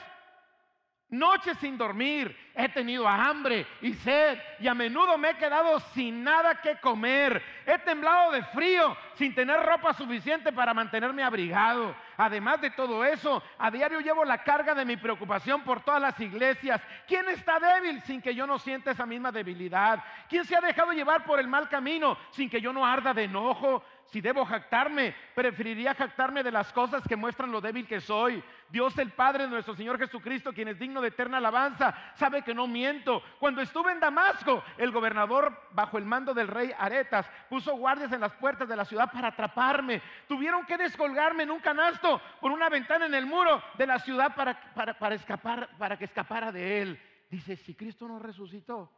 Noches 1.10 1.56
sin 1.60 1.78
dormir, 1.78 2.36
he 2.56 2.68
tenido 2.70 3.08
hambre 3.08 3.68
y 3.82 3.94
sed 3.94 4.40
y 4.60 4.68
a 4.68 4.74
menudo 4.74 5.20
me 5.20 5.30
he 5.30 5.38
quedado 5.38 5.80
sin 5.94 6.24
nada 6.24 6.60
que 6.62 6.78
comer. 6.78 7.44
He 7.64 7.78
temblado 7.80 8.32
de 8.32 8.42
frío 8.46 8.98
sin 9.14 9.36
tener 9.36 9.62
ropa 9.62 9.94
suficiente 9.94 10.52
para 10.52 10.74
mantenerme 10.74 11.22
abrigado. 11.22 11.96
Además 12.18 12.60
de 12.60 12.72
todo 12.72 13.06
eso, 13.06 13.44
a 13.60 13.70
diario 13.70 14.00
llevo 14.00 14.26
la 14.26 14.44
carga 14.44 14.74
de 14.74 14.84
mi 14.84 14.98
preocupación 14.98 15.62
por 15.64 15.82
todas 15.82 16.02
las 16.02 16.20
iglesias. 16.20 16.82
¿Quién 17.08 17.30
está 17.30 17.60
débil 17.60 18.02
sin 18.02 18.20
que 18.20 18.34
yo 18.34 18.48
no 18.48 18.58
sienta 18.58 18.92
esa 18.92 19.06
misma 19.06 19.32
debilidad? 19.32 20.04
¿Quién 20.28 20.44
se 20.44 20.56
ha 20.56 20.62
dejado 20.62 20.92
llevar 20.92 21.24
por 21.24 21.40
el 21.40 21.48
mal 21.48 21.70
camino 21.70 22.18
sin 22.32 22.50
que 22.50 22.60
yo 22.60 22.74
no 22.74 22.84
arda 22.84 23.14
de 23.14 23.26
enojo? 23.26 23.84
Si 24.08 24.22
debo 24.22 24.46
jactarme, 24.46 25.16
preferiría 25.34 25.94
jactarme 25.94 26.44
de 26.44 26.52
las 26.52 26.72
cosas 26.72 27.04
que 27.08 27.16
muestran 27.16 27.52
lo 27.52 27.60
débil 27.60 27.88
que 27.88 28.00
soy. 28.00 28.44
Dios 28.70 28.98
el 28.98 29.12
Padre 29.12 29.44
de 29.44 29.50
nuestro 29.50 29.76
Señor 29.76 29.98
Jesucristo, 29.98 30.54
quien 30.54 30.68
es 30.68 30.80
digno 30.80 31.02
de 31.02 31.10
eterna 31.10 31.38
alabanza, 31.38 32.14
sabe 32.16 32.42
que 32.42 32.54
no 32.54 32.68
miento. 32.68 33.22
Cuando 33.40 33.62
estuve 33.62 33.92
en 33.92 34.00
Damasco, 34.00 34.64
el 34.78 34.92
gobernador, 34.92 35.60
bajo 35.72 35.98
el 35.98 36.06
mando 36.06 36.34
del 36.34 36.48
rey 36.48 36.72
Aretas, 36.78 37.30
puso 37.50 37.76
guardias 37.76 38.12
en 38.12 38.22
las 38.22 38.34
puertas 38.34 38.70
de 38.70 38.76
la 38.76 38.86
ciudad 38.86 39.12
para 39.12 39.30
atraparme. 39.30 40.02
Tuvieron 40.28 40.66
que 40.66 40.78
descolgarme 40.78 41.44
en 41.44 41.52
un 41.52 41.60
canasto 41.60 42.22
por 42.40 42.52
una 42.52 42.70
ventana 42.70 43.06
en 43.08 43.14
el 43.14 43.26
muro 43.26 43.62
de 43.78 43.88
la 43.88 44.00
ciudad 44.00 44.36
para, 44.36 44.74
para 44.74 45.16
escapar, 45.16 45.70
para 45.78 45.98
que 45.98 46.06
escapara 46.06 46.52
de 46.52 46.82
él. 46.82 47.02
Dice, 47.30 47.56
si 47.56 47.76
Cristo 47.76 48.08
no 48.08 48.20
resucitó, 48.20 48.92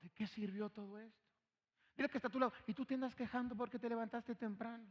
¿de 0.00 0.10
qué 0.10 0.26
sirvió 0.26 0.70
todo 0.70 0.98
esto? 0.98 1.23
Dile 1.96 2.08
que 2.08 2.18
está 2.18 2.28
a 2.28 2.30
tu 2.30 2.38
lado. 2.38 2.52
Y 2.66 2.74
tú 2.74 2.84
te 2.84 2.94
andas 2.94 3.14
quejando 3.14 3.54
porque 3.54 3.78
te 3.78 3.88
levantaste 3.88 4.34
temprano. 4.34 4.84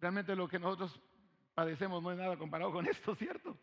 Realmente 0.00 0.34
lo 0.36 0.48
que 0.48 0.58
nosotros 0.58 1.00
padecemos 1.54 2.02
no 2.02 2.12
es 2.12 2.18
nada 2.18 2.36
comparado 2.36 2.72
con 2.72 2.86
esto, 2.86 3.14
¿cierto? 3.16 3.58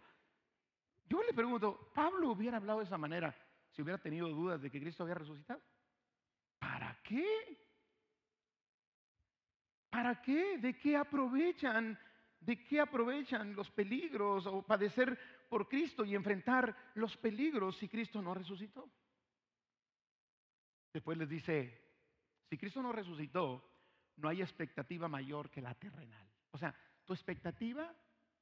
Yo 1.08 1.24
le 1.24 1.34
pregunto, 1.34 1.91
¿Pablo 1.94 2.32
hubiera 2.32 2.58
hablado 2.58 2.80
de 2.80 2.86
esa 2.86 2.98
manera 2.98 3.34
si 3.72 3.82
hubiera 3.82 4.02
tenido 4.02 4.28
dudas 4.30 4.62
de 4.62 4.70
que 4.70 4.80
Cristo 4.80 5.04
había 5.04 5.15
resucitado? 5.15 5.62
¿Para 6.60 7.00
qué? 7.04 7.26
¿Para 9.89 10.22
qué? 10.22 10.58
¿De 10.58 10.78
qué 10.78 10.98
aprovechan? 10.98 11.98
¿De 12.46 12.64
qué 12.64 12.80
aprovechan 12.80 13.56
los 13.56 13.72
peligros 13.72 14.46
o 14.46 14.62
padecer 14.62 15.18
por 15.50 15.68
Cristo 15.68 16.06
y 16.06 16.16
enfrentar 16.16 16.76
los 16.96 17.16
peligros 17.18 17.78
si 17.78 17.88
Cristo 17.88 18.22
no 18.22 18.34
resucitó. 18.34 18.90
Después 20.94 21.18
les 21.18 21.30
dice, 21.30 21.82
si 22.50 22.58
Cristo 22.58 22.82
no 22.82 22.92
resucitó, 22.92 23.64
no 24.18 24.30
hay 24.30 24.42
expectativa 24.42 25.08
mayor 25.08 25.50
que 25.50 25.62
la 25.62 25.74
terrenal. 25.76 26.28
O 26.52 26.58
sea, 26.58 26.74
tu 27.04 27.14
expectativa 27.14 27.94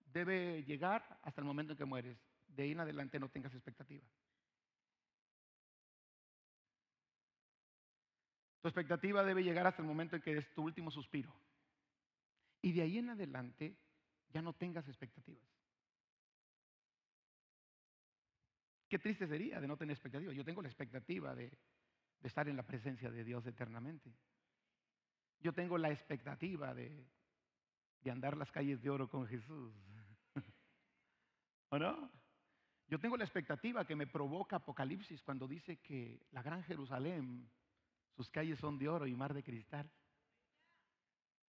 debe 0.05 0.63
llegar 0.63 1.19
hasta 1.23 1.41
el 1.41 1.45
momento 1.45 1.73
en 1.73 1.77
que 1.77 1.85
mueres. 1.85 2.17
De 2.47 2.63
ahí 2.63 2.71
en 2.71 2.79
adelante 2.79 3.19
no 3.19 3.29
tengas 3.29 3.53
expectativa. 3.53 4.05
Tu 8.61 8.67
expectativa 8.67 9.23
debe 9.23 9.43
llegar 9.43 9.67
hasta 9.67 9.81
el 9.81 9.87
momento 9.87 10.15
en 10.15 10.21
que 10.21 10.37
es 10.37 10.53
tu 10.53 10.63
último 10.63 10.91
suspiro. 10.91 11.33
Y 12.61 12.71
de 12.71 12.81
ahí 12.81 12.97
en 12.97 13.09
adelante 13.09 13.75
ya 14.33 14.41
no 14.41 14.53
tengas 14.53 14.87
expectativas. 14.87 15.47
Qué 18.89 18.99
triste 18.99 19.27
sería 19.27 19.59
de 19.61 19.67
no 19.67 19.77
tener 19.77 19.93
expectativa. 19.93 20.33
Yo 20.33 20.43
tengo 20.43 20.61
la 20.61 20.67
expectativa 20.67 21.33
de, 21.33 21.51
estar 22.23 22.47
en 22.47 22.57
la 22.57 22.63
presencia 22.63 23.11
de 23.11 23.23
Dios 23.23 23.45
eternamente. 23.45 24.11
Yo 25.39 25.53
tengo 25.53 25.77
la 25.77 25.91
expectativa 25.91 26.73
de, 26.73 27.05
andar 28.09 28.37
las 28.37 28.51
calles 28.51 28.81
de 28.81 28.89
oro 28.89 29.07
con 29.09 29.27
Jesús. 29.27 29.73
¿O 31.69 31.77
no? 31.77 32.11
Yo 32.87 32.99
tengo 32.99 33.17
la 33.17 33.23
expectativa 33.23 33.85
que 33.85 33.95
me 33.95 34.07
provoca 34.07 34.57
Apocalipsis 34.57 35.21
cuando 35.21 35.47
dice 35.47 35.77
que 35.77 36.19
la 36.31 36.43
gran 36.43 36.63
Jerusalén, 36.63 37.49
sus 38.15 38.29
calles 38.29 38.59
son 38.59 38.77
de 38.77 38.89
oro 38.89 39.07
y 39.07 39.15
mar 39.15 39.33
de 39.33 39.43
cristal. 39.43 39.89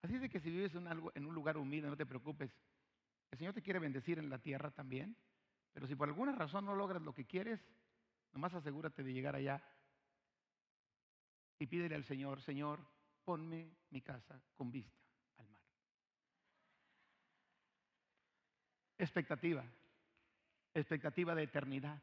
Así 0.01 0.15
es 0.15 0.21
de 0.21 0.29
que 0.29 0.39
si 0.39 0.49
vives 0.49 0.73
en, 0.75 0.87
en 0.87 1.25
un 1.25 1.33
lugar 1.33 1.57
humilde, 1.57 1.89
no 1.89 1.97
te 1.97 2.05
preocupes. 2.05 2.51
El 3.35 3.39
Señor 3.39 3.53
te 3.53 3.61
quiere 3.61 3.79
bendecir 3.79 4.17
en 4.17 4.29
la 4.29 4.37
tierra 4.37 4.71
también. 4.71 5.13
Pero 5.73 5.87
si 5.87 5.95
por 5.95 6.07
alguna 6.07 6.31
razón 6.31 6.63
no 6.63 6.73
logras 6.73 7.01
lo 7.01 7.13
que 7.13 7.25
quieres, 7.25 7.59
nomás 8.31 8.53
asegúrate 8.53 9.03
de 9.03 9.11
llegar 9.11 9.35
allá 9.35 9.61
y 11.59 11.67
pídele 11.67 11.95
al 11.95 12.05
Señor, 12.05 12.41
Señor, 12.41 12.79
ponme 13.25 13.75
mi 13.89 13.99
casa 13.99 14.41
con 14.55 14.71
vista 14.71 14.97
al 15.35 15.49
mar. 15.49 15.61
Expectativa, 18.97 19.65
expectativa 20.73 21.35
de 21.35 21.43
eternidad. 21.43 22.01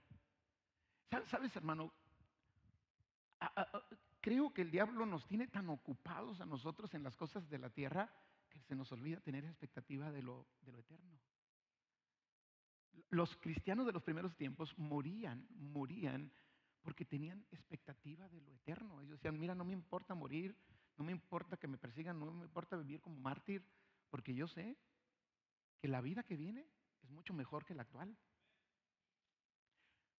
¿Sabes, 1.24 1.56
hermano? 1.56 1.94
creo 4.20 4.52
que 4.52 4.60
el 4.60 4.70
diablo 4.70 5.06
nos 5.06 5.26
tiene 5.26 5.46
tan 5.48 5.70
ocupados 5.70 6.42
a 6.42 6.44
nosotros 6.44 6.92
en 6.92 7.02
las 7.02 7.16
cosas 7.16 7.48
de 7.48 7.58
la 7.58 7.70
tierra 7.70 8.10
que 8.52 8.60
se 8.60 8.76
nos 8.76 8.92
olvida 8.92 9.20
tener 9.20 9.44
expectativa 9.44 10.12
de 10.12 10.22
lo, 10.22 10.46
de 10.60 10.72
lo 10.72 10.78
eterno 10.78 11.20
los 13.10 13.36
cristianos 13.36 13.86
de 13.86 13.92
los 13.92 14.02
primeros 14.02 14.34
tiempos 14.36 14.76
morían, 14.78 15.46
morían 15.50 16.32
porque 16.82 17.04
tenían 17.04 17.46
expectativa 17.50 18.28
de 18.28 18.40
lo 18.40 18.52
eterno. 18.54 19.00
Ellos 19.00 19.18
decían, 19.18 19.38
mira, 19.38 19.54
no 19.54 19.64
me 19.64 19.72
importa 19.72 20.14
morir, 20.14 20.56
no 20.96 21.04
me 21.04 21.12
importa 21.12 21.56
que 21.56 21.68
me 21.68 21.78
persigan, 21.78 22.18
no 22.18 22.32
me 22.32 22.44
importa 22.44 22.76
vivir 22.76 23.00
como 23.00 23.20
mártir, 23.20 23.64
porque 24.10 24.34
yo 24.34 24.48
sé 24.48 24.76
que 25.78 25.88
la 25.88 26.00
vida 26.00 26.22
que 26.22 26.36
viene 26.36 26.66
es 27.02 27.10
mucho 27.10 27.34
mejor 27.34 27.64
que 27.64 27.74
la 27.74 27.82
actual. 27.82 28.16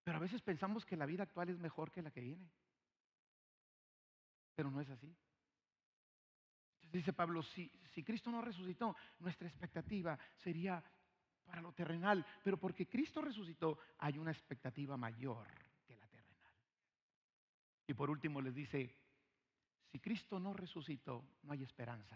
Pero 0.04 0.18
a 0.18 0.22
veces 0.22 0.42
pensamos 0.42 0.86
que 0.86 0.98
la 0.98 1.06
vida 1.06 1.24
actual 1.24 1.50
es 1.50 1.58
mejor 1.58 1.92
que 1.92 2.02
la 2.02 2.12
que 2.12 2.22
viene. 2.22 2.50
Pero 4.56 4.70
no 4.70 4.82
es 4.82 4.90
así. 4.90 5.16
Dice 6.98 7.14
Pablo, 7.14 7.42
si, 7.42 7.72
si 7.94 8.04
Cristo 8.04 8.32
no 8.32 8.42
resucitó, 8.42 8.96
nuestra 9.20 9.48
expectativa 9.48 10.18
sería 10.38 10.84
para 11.46 11.62
lo 11.62 11.74
terrenal, 11.74 12.26
pero 12.44 12.58
porque 12.58 12.88
Cristo 12.88 13.22
resucitó 13.22 13.78
hay 14.00 14.18
una 14.18 14.32
expectativa 14.32 14.98
mayor 14.98 15.48
que 15.86 15.96
la 15.96 16.08
terrenal. 16.08 16.52
Y 17.88 17.94
por 17.94 18.10
último 18.10 18.42
les 18.42 18.56
dice, 18.56 18.96
si 19.92 20.00
Cristo 20.00 20.40
no 20.40 20.54
resucitó, 20.54 21.24
no 21.44 21.54
hay 21.54 21.64
esperanza 21.64 22.16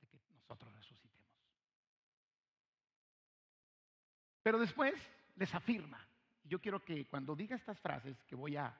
de 0.00 0.06
que 0.06 0.18
nosotros 0.32 0.74
resucitemos. 0.74 1.26
Pero 4.42 4.58
después 4.58 4.94
les 5.36 5.54
afirma, 5.54 6.06
yo 6.44 6.60
quiero 6.60 6.82
que 6.82 7.06
cuando 7.06 7.36
diga 7.36 7.56
estas 7.56 7.78
frases 7.80 8.16
que 8.24 8.34
voy 8.34 8.56
a, 8.56 8.74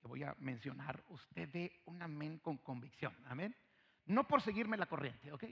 que 0.00 0.08
voy 0.08 0.22
a 0.22 0.34
mencionar, 0.38 1.04
usted 1.08 1.48
dé 1.48 1.82
un 1.86 2.00
amén 2.00 2.38
con 2.38 2.56
convicción, 2.58 3.14
amén. 3.26 3.54
No 4.06 4.26
por 4.26 4.42
seguirme 4.42 4.76
la 4.76 4.86
corriente, 4.86 5.32
¿ok? 5.32 5.44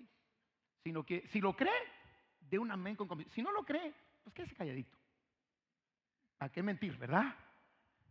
Sino 0.82 1.04
que 1.04 1.26
si 1.28 1.40
lo 1.40 1.54
cree, 1.54 1.72
de 2.40 2.58
un 2.58 2.70
amén 2.70 2.96
con 2.96 3.08
convicción. 3.08 3.34
Si 3.34 3.42
no 3.42 3.52
lo 3.52 3.64
cree, 3.64 3.94
pues 4.22 4.34
quédese 4.34 4.54
calladito. 4.54 4.98
¿A 6.40 6.48
qué 6.50 6.62
mentir, 6.62 6.96
verdad? 6.98 7.34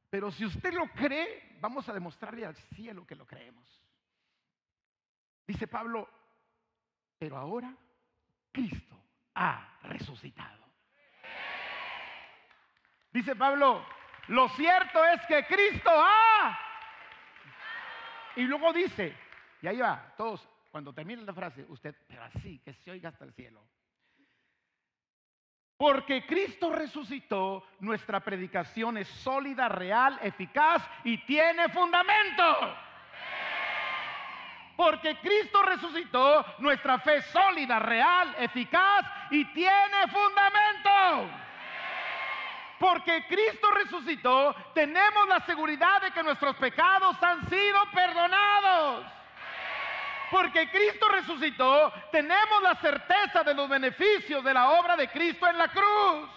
Pero 0.10 0.32
si 0.32 0.46
usted 0.46 0.74
lo 0.74 0.88
cree, 0.90 1.58
vamos 1.60 1.88
a 1.88 1.94
demostrarle 1.94 2.46
al 2.46 2.56
cielo 2.56 3.06
que 3.06 3.16
lo 3.16 3.26
creemos. 3.26 3.82
Dice 5.46 5.68
Pablo, 5.68 6.10
pero 7.18 7.38
ahora 7.38 7.76
Cristo 8.52 9.00
ha 9.36 9.80
resucitado. 9.84 10.66
Dice 13.12 13.36
Pablo, 13.36 13.86
lo 14.28 14.50
cierto 14.50 15.04
es 15.06 15.26
que 15.28 15.46
Cristo 15.46 15.92
ha... 15.94 16.58
Y 18.38 18.44
luego 18.44 18.72
dice, 18.72 19.16
y 19.62 19.68
ahí 19.68 19.78
va, 19.78 20.14
todos, 20.18 20.48
cuando 20.72 20.92
termine 20.94 21.22
la 21.22 21.34
frase, 21.34 21.66
usted, 21.70 21.96
pero 22.08 22.24
así, 22.24 22.60
que 22.60 22.74
se 22.74 22.92
oiga 22.92 23.10
hasta 23.10 23.26
el 23.26 23.34
cielo. 23.34 23.64
Porque 25.78 26.26
Cristo 26.26 26.72
resucitó, 26.72 27.64
nuestra 27.80 28.20
predicación 28.20 28.98
es 28.98 29.08
sólida, 29.08 29.68
real, 29.70 30.20
eficaz 30.22 30.88
y 31.04 31.18
tiene 31.26 31.70
fundamento. 31.70 32.76
Porque 34.78 35.18
Cristo 35.20 35.62
resucitó, 35.64 36.46
nuestra 36.60 37.00
fe 37.00 37.18
es 37.18 37.26
sólida, 37.28 37.80
real, 37.80 38.36
eficaz 38.40 39.06
y 39.32 39.46
tiene 39.54 40.08
fundamento. 40.08 41.30
Porque 42.80 43.26
Cristo 43.28 43.70
resucitó, 43.72 44.56
tenemos 44.74 45.28
la 45.28 45.40
seguridad 45.42 46.02
de 46.02 46.12
que 46.12 46.24
nuestros 46.24 46.56
pecados 46.56 47.22
han 47.22 47.48
sido 47.48 47.80
perdonados 47.92 49.21
porque 50.32 50.70
Cristo 50.70 51.10
resucitó, 51.10 51.92
tenemos 52.10 52.64
la 52.64 52.76
certeza 52.76 53.44
de 53.44 53.54
los 53.54 53.68
beneficios 53.68 54.42
de 54.42 54.54
la 54.54 54.72
obra 54.72 54.96
de 54.96 55.10
Cristo 55.10 55.46
en 55.46 55.58
la 55.58 55.68
cruz. 55.68 56.30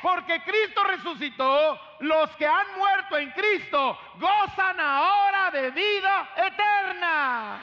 Porque 0.00 0.42
Cristo 0.42 0.82
resucitó, 0.82 1.78
los 2.00 2.30
que 2.36 2.46
han 2.46 2.76
muerto 2.76 3.18
en 3.18 3.30
Cristo 3.32 3.98
gozan 4.16 4.80
ahora 4.80 5.50
de 5.50 5.70
vida 5.70 6.30
eterna. 6.34 7.60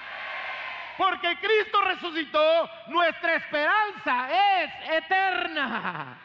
Porque 0.95 1.37
Cristo 1.39 1.81
resucitó, 1.81 2.69
nuestra 2.87 3.33
esperanza 3.33 4.29
es 4.61 4.71
eterna. 4.91 6.17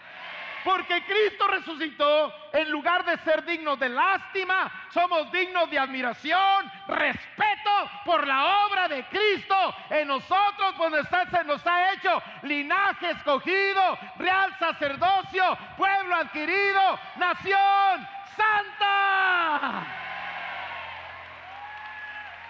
Porque 0.65 1.05
Cristo 1.05 1.47
resucitó, 1.47 2.33
en 2.53 2.71
lugar 2.71 3.05
de 3.05 3.19
ser 3.19 3.45
dignos 3.45 3.79
de 3.79 3.91
lástima, 3.91 4.73
somos 4.93 5.31
dignos 5.31 5.71
de 5.71 5.79
admiración, 5.79 6.73
respeto 6.89 7.91
por 8.07 8.27
la 8.27 8.67
obra 8.67 8.89
de 8.89 9.05
Cristo 9.05 9.55
en 9.91 10.09
nosotros, 10.09 10.77
donde 10.79 11.05
se 11.05 11.45
nos 11.45 11.67
ha 11.67 11.93
hecho 11.93 12.23
linaje 12.43 13.11
escogido, 13.11 13.99
real 14.17 14.57
sacerdocio, 14.59 15.45
pueblo 15.77 16.17
adquirido, 16.17 16.99
nación 17.17 18.09
santa. 18.37 19.87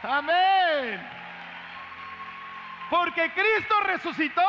Amén. 0.03 1.24
Porque 2.91 3.33
Cristo 3.33 3.81
resucitó, 3.85 4.43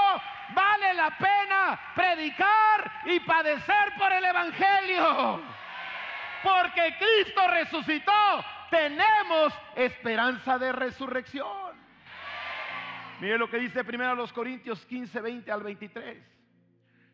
vale 0.54 0.94
la 0.94 1.18
pena 1.18 1.80
predicar 1.96 2.92
y 3.06 3.20
padecer 3.22 3.94
por 3.98 4.12
el 4.12 4.26
Evangelio. 4.26 5.42
Porque 6.44 6.96
Cristo 7.00 7.48
resucitó, 7.48 8.46
tenemos 8.70 9.54
esperanza 9.76 10.58
de 10.60 10.72
resurrección. 10.72 11.76
Mire 13.20 13.38
lo 13.38 13.50
que 13.50 13.58
dice 13.58 13.84
primero 13.84 14.14
los 14.16 14.34
Corintios 14.34 14.86
15, 14.86 15.22
20 15.22 15.52
al 15.52 15.64
23. 15.64 16.36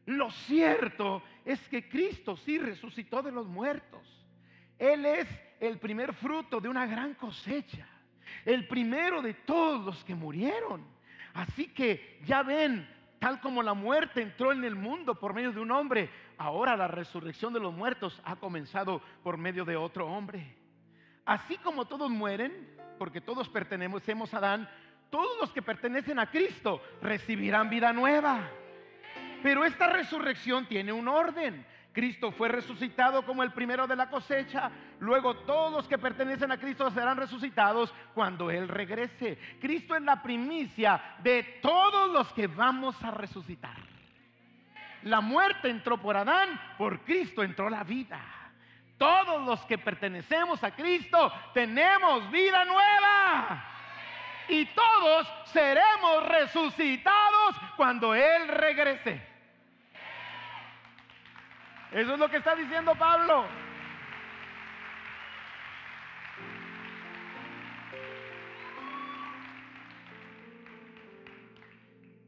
Lo 0.07 0.31
cierto 0.31 1.21
es 1.45 1.59
que 1.69 1.87
Cristo 1.87 2.35
sí 2.37 2.57
resucitó 2.57 3.21
de 3.21 3.31
los 3.31 3.47
muertos. 3.47 4.01
Él 4.79 5.05
es 5.05 5.27
el 5.59 5.77
primer 5.77 6.13
fruto 6.13 6.59
de 6.59 6.67
una 6.67 6.87
gran 6.87 7.13
cosecha, 7.13 7.87
el 8.43 8.67
primero 8.67 9.21
de 9.21 9.35
todos 9.35 9.85
los 9.85 10.03
que 10.03 10.15
murieron. 10.15 10.83
Así 11.33 11.67
que 11.67 12.19
ya 12.25 12.43
ven, 12.43 12.87
tal 13.19 13.39
como 13.39 13.63
la 13.63 13.73
muerte 13.73 14.21
entró 14.21 14.51
en 14.51 14.63
el 14.63 14.75
mundo 14.75 15.19
por 15.19 15.33
medio 15.33 15.51
de 15.51 15.59
un 15.59 15.71
hombre, 15.71 16.09
ahora 16.37 16.75
la 16.75 16.87
resurrección 16.87 17.53
de 17.53 17.59
los 17.59 17.73
muertos 17.73 18.21
ha 18.25 18.35
comenzado 18.35 19.01
por 19.23 19.37
medio 19.37 19.65
de 19.65 19.75
otro 19.75 20.07
hombre. 20.07 20.55
Así 21.25 21.57
como 21.57 21.85
todos 21.85 22.09
mueren, 22.09 22.51
porque 22.97 23.21
todos 23.21 23.47
pertenecemos 23.49 24.33
a 24.33 24.37
Adán, 24.37 24.69
todos 25.09 25.37
los 25.39 25.51
que 25.51 25.61
pertenecen 25.61 26.19
a 26.19 26.29
Cristo 26.29 26.81
recibirán 27.01 27.69
vida 27.69 27.93
nueva. 27.93 28.49
Pero 29.43 29.65
esta 29.65 29.87
resurrección 29.87 30.65
tiene 30.67 30.91
un 30.91 31.07
orden. 31.07 31.65
Cristo 31.93 32.31
fue 32.31 32.47
resucitado 32.47 33.23
como 33.25 33.43
el 33.43 33.51
primero 33.51 33.85
de 33.85 33.95
la 33.95 34.09
cosecha. 34.09 34.71
Luego 34.99 35.35
todos 35.37 35.73
los 35.73 35.87
que 35.87 35.97
pertenecen 35.97 36.51
a 36.51 36.57
Cristo 36.57 36.89
serán 36.91 37.17
resucitados 37.17 37.93
cuando 38.13 38.49
Él 38.49 38.67
regrese. 38.67 39.37
Cristo 39.59 39.95
es 39.95 40.01
la 40.01 40.21
primicia 40.23 41.01
de 41.19 41.59
todos 41.61 42.11
los 42.11 42.31
que 42.33 42.47
vamos 42.47 43.01
a 43.03 43.11
resucitar. 43.11 43.75
La 45.03 45.19
muerte 45.19 45.69
entró 45.69 45.97
por 45.97 46.15
Adán, 46.15 46.49
por 46.77 47.01
Cristo 47.01 47.43
entró 47.43 47.69
la 47.69 47.83
vida. 47.83 48.21
Todos 48.97 49.45
los 49.45 49.59
que 49.65 49.77
pertenecemos 49.77 50.63
a 50.63 50.71
Cristo 50.71 51.33
tenemos 51.53 52.29
vida 52.31 52.63
nueva. 52.63 53.65
Y 54.47 54.65
todos 54.65 55.27
seremos 55.45 56.27
resucitados 56.27 57.55
cuando 57.75 58.13
Él 58.13 58.47
regrese. 58.47 59.30
Eso 61.91 62.13
es 62.13 62.19
lo 62.19 62.29
que 62.29 62.37
está 62.37 62.55
diciendo 62.55 62.95
Pablo. 62.95 63.45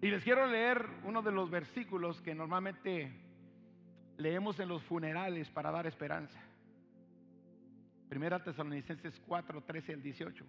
Y 0.01 0.09
les 0.09 0.21
quiero 0.21 0.45
leer 0.47 0.85
uno 1.05 1.21
de 1.21 1.31
los 1.31 1.49
versículos 1.49 2.19
que 2.21 2.35
normalmente 2.35 3.09
leemos 4.17 4.59
en 4.59 4.67
los 4.67 4.83
funerales 4.83 5.49
para 5.51 5.71
dar 5.71 5.87
esperanza. 5.87 6.37
Primera 8.09 8.43
Tesalonicenses 8.43 9.17
4, 9.25 9.63
13 9.63 9.93
al 9.93 10.03
18. 10.03 10.45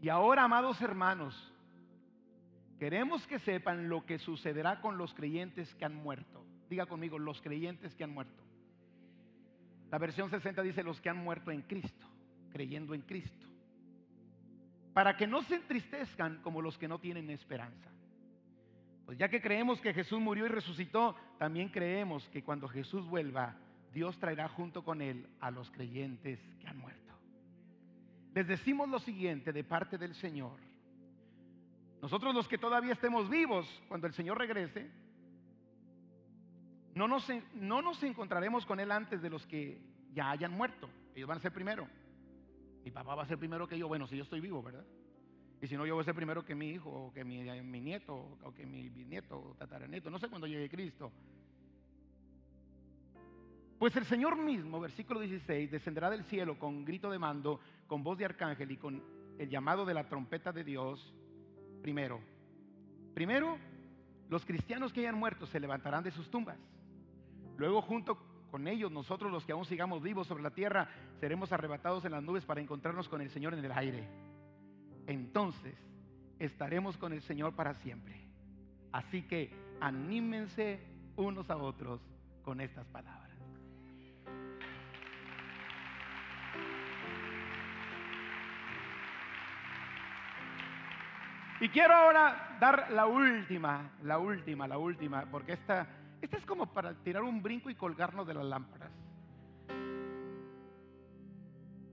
Y 0.00 0.08
ahora, 0.08 0.42
amados 0.42 0.82
hermanos, 0.82 1.52
queremos 2.80 3.24
que 3.28 3.38
sepan 3.38 3.88
lo 3.88 4.04
que 4.04 4.18
sucederá 4.18 4.80
con 4.80 4.98
los 4.98 5.14
creyentes 5.14 5.72
que 5.76 5.84
han 5.84 5.94
muerto. 5.94 6.44
Diga 6.72 6.86
conmigo, 6.86 7.18
los 7.18 7.38
creyentes 7.42 7.94
que 7.94 8.02
han 8.02 8.14
muerto. 8.14 8.42
La 9.90 9.98
versión 9.98 10.30
60 10.30 10.62
dice 10.62 10.82
los 10.82 10.98
que 11.02 11.10
han 11.10 11.18
muerto 11.18 11.50
en 11.50 11.60
Cristo, 11.60 12.06
creyendo 12.50 12.94
en 12.94 13.02
Cristo. 13.02 13.46
Para 14.94 15.14
que 15.14 15.26
no 15.26 15.42
se 15.42 15.56
entristezcan 15.56 16.40
como 16.40 16.62
los 16.62 16.78
que 16.78 16.88
no 16.88 16.98
tienen 16.98 17.28
esperanza. 17.28 17.90
Pues 19.04 19.18
ya 19.18 19.28
que 19.28 19.42
creemos 19.42 19.82
que 19.82 19.92
Jesús 19.92 20.18
murió 20.18 20.46
y 20.46 20.48
resucitó, 20.48 21.14
también 21.38 21.68
creemos 21.68 22.26
que 22.30 22.42
cuando 22.42 22.66
Jesús 22.68 23.06
vuelva, 23.06 23.54
Dios 23.92 24.18
traerá 24.18 24.48
junto 24.48 24.82
con 24.82 25.02
él 25.02 25.28
a 25.40 25.50
los 25.50 25.70
creyentes 25.72 26.40
que 26.58 26.68
han 26.68 26.78
muerto. 26.78 27.12
Les 28.32 28.48
decimos 28.48 28.88
lo 28.88 28.98
siguiente 28.98 29.52
de 29.52 29.62
parte 29.62 29.98
del 29.98 30.14
Señor. 30.14 30.58
Nosotros 32.00 32.34
los 32.34 32.48
que 32.48 32.56
todavía 32.56 32.94
estemos 32.94 33.28
vivos, 33.28 33.68
cuando 33.88 34.06
el 34.06 34.14
Señor 34.14 34.38
regrese, 34.38 34.90
no 36.94 37.08
nos, 37.08 37.26
no 37.54 37.82
nos 37.82 38.02
encontraremos 38.02 38.66
con 38.66 38.80
Él 38.80 38.90
antes 38.92 39.22
de 39.22 39.30
los 39.30 39.46
que 39.46 39.80
ya 40.12 40.30
hayan 40.30 40.52
muerto. 40.52 40.88
Ellos 41.14 41.28
van 41.28 41.38
a 41.38 41.42
ser 41.42 41.52
primero. 41.52 41.88
Mi 42.84 42.90
papá 42.90 43.14
va 43.14 43.22
a 43.22 43.26
ser 43.26 43.38
primero 43.38 43.66
que 43.66 43.78
yo. 43.78 43.88
Bueno, 43.88 44.06
si 44.06 44.16
yo 44.16 44.24
estoy 44.24 44.40
vivo, 44.40 44.62
¿verdad? 44.62 44.84
Y 45.60 45.68
si 45.68 45.76
no, 45.76 45.86
yo 45.86 45.94
voy 45.94 46.02
a 46.02 46.04
ser 46.04 46.14
primero 46.14 46.44
que 46.44 46.54
mi 46.54 46.70
hijo, 46.70 46.90
o 46.90 47.12
que 47.12 47.24
mi, 47.24 47.42
mi 47.62 47.80
nieto, 47.80 48.36
o 48.42 48.52
que 48.52 48.66
mi 48.66 48.88
bisnieto, 48.88 49.38
o 49.38 49.54
tataranieto. 49.54 50.10
No 50.10 50.18
sé 50.18 50.28
cuándo 50.28 50.46
llegue 50.46 50.68
Cristo. 50.68 51.12
Pues 53.78 53.96
el 53.96 54.04
Señor 54.04 54.36
mismo, 54.36 54.80
versículo 54.80 55.20
16, 55.20 55.70
descenderá 55.70 56.10
del 56.10 56.24
cielo 56.24 56.58
con 56.58 56.84
grito 56.84 57.10
de 57.10 57.18
mando, 57.18 57.60
con 57.86 58.02
voz 58.02 58.18
de 58.18 58.24
arcángel 58.24 58.70
y 58.70 58.76
con 58.76 59.02
el 59.38 59.48
llamado 59.48 59.84
de 59.84 59.94
la 59.94 60.08
trompeta 60.08 60.52
de 60.52 60.64
Dios. 60.64 61.12
Primero, 61.80 62.20
primero, 63.14 63.58
los 64.28 64.44
cristianos 64.44 64.92
que 64.92 65.00
hayan 65.00 65.18
muerto 65.18 65.46
se 65.46 65.58
levantarán 65.58 66.04
de 66.04 66.10
sus 66.10 66.30
tumbas. 66.30 66.58
Luego 67.62 67.80
junto 67.80 68.18
con 68.50 68.66
ellos, 68.66 68.90
nosotros 68.90 69.30
los 69.30 69.44
que 69.44 69.52
aún 69.52 69.64
sigamos 69.64 70.02
vivos 70.02 70.26
sobre 70.26 70.42
la 70.42 70.50
tierra, 70.50 70.88
seremos 71.20 71.52
arrebatados 71.52 72.04
en 72.04 72.10
las 72.10 72.20
nubes 72.20 72.44
para 72.44 72.60
encontrarnos 72.60 73.08
con 73.08 73.20
el 73.20 73.30
Señor 73.30 73.54
en 73.54 73.64
el 73.64 73.70
aire. 73.70 74.08
Entonces 75.06 75.76
estaremos 76.40 76.96
con 76.96 77.12
el 77.12 77.22
Señor 77.22 77.54
para 77.54 77.74
siempre. 77.74 78.20
Así 78.90 79.22
que 79.22 79.54
anímense 79.80 80.80
unos 81.14 81.48
a 81.50 81.56
otros 81.56 82.00
con 82.42 82.60
estas 82.60 82.84
palabras. 82.88 83.30
Y 91.60 91.68
quiero 91.68 91.94
ahora 91.94 92.56
dar 92.58 92.90
la 92.90 93.06
última, 93.06 93.92
la 94.02 94.18
última, 94.18 94.66
la 94.66 94.78
última, 94.78 95.26
porque 95.30 95.52
esta 95.52 96.01
esta 96.22 96.36
es 96.36 96.46
como 96.46 96.72
para 96.72 96.94
tirar 97.02 97.22
un 97.24 97.42
brinco 97.42 97.68
y 97.68 97.74
colgarnos 97.74 98.26
de 98.26 98.34
las 98.34 98.44
lámparas. 98.44 98.92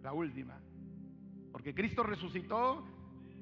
La 0.04 0.14
última. 0.14 0.58
Porque 1.52 1.74
Cristo 1.74 2.04
resucitó, 2.04 2.86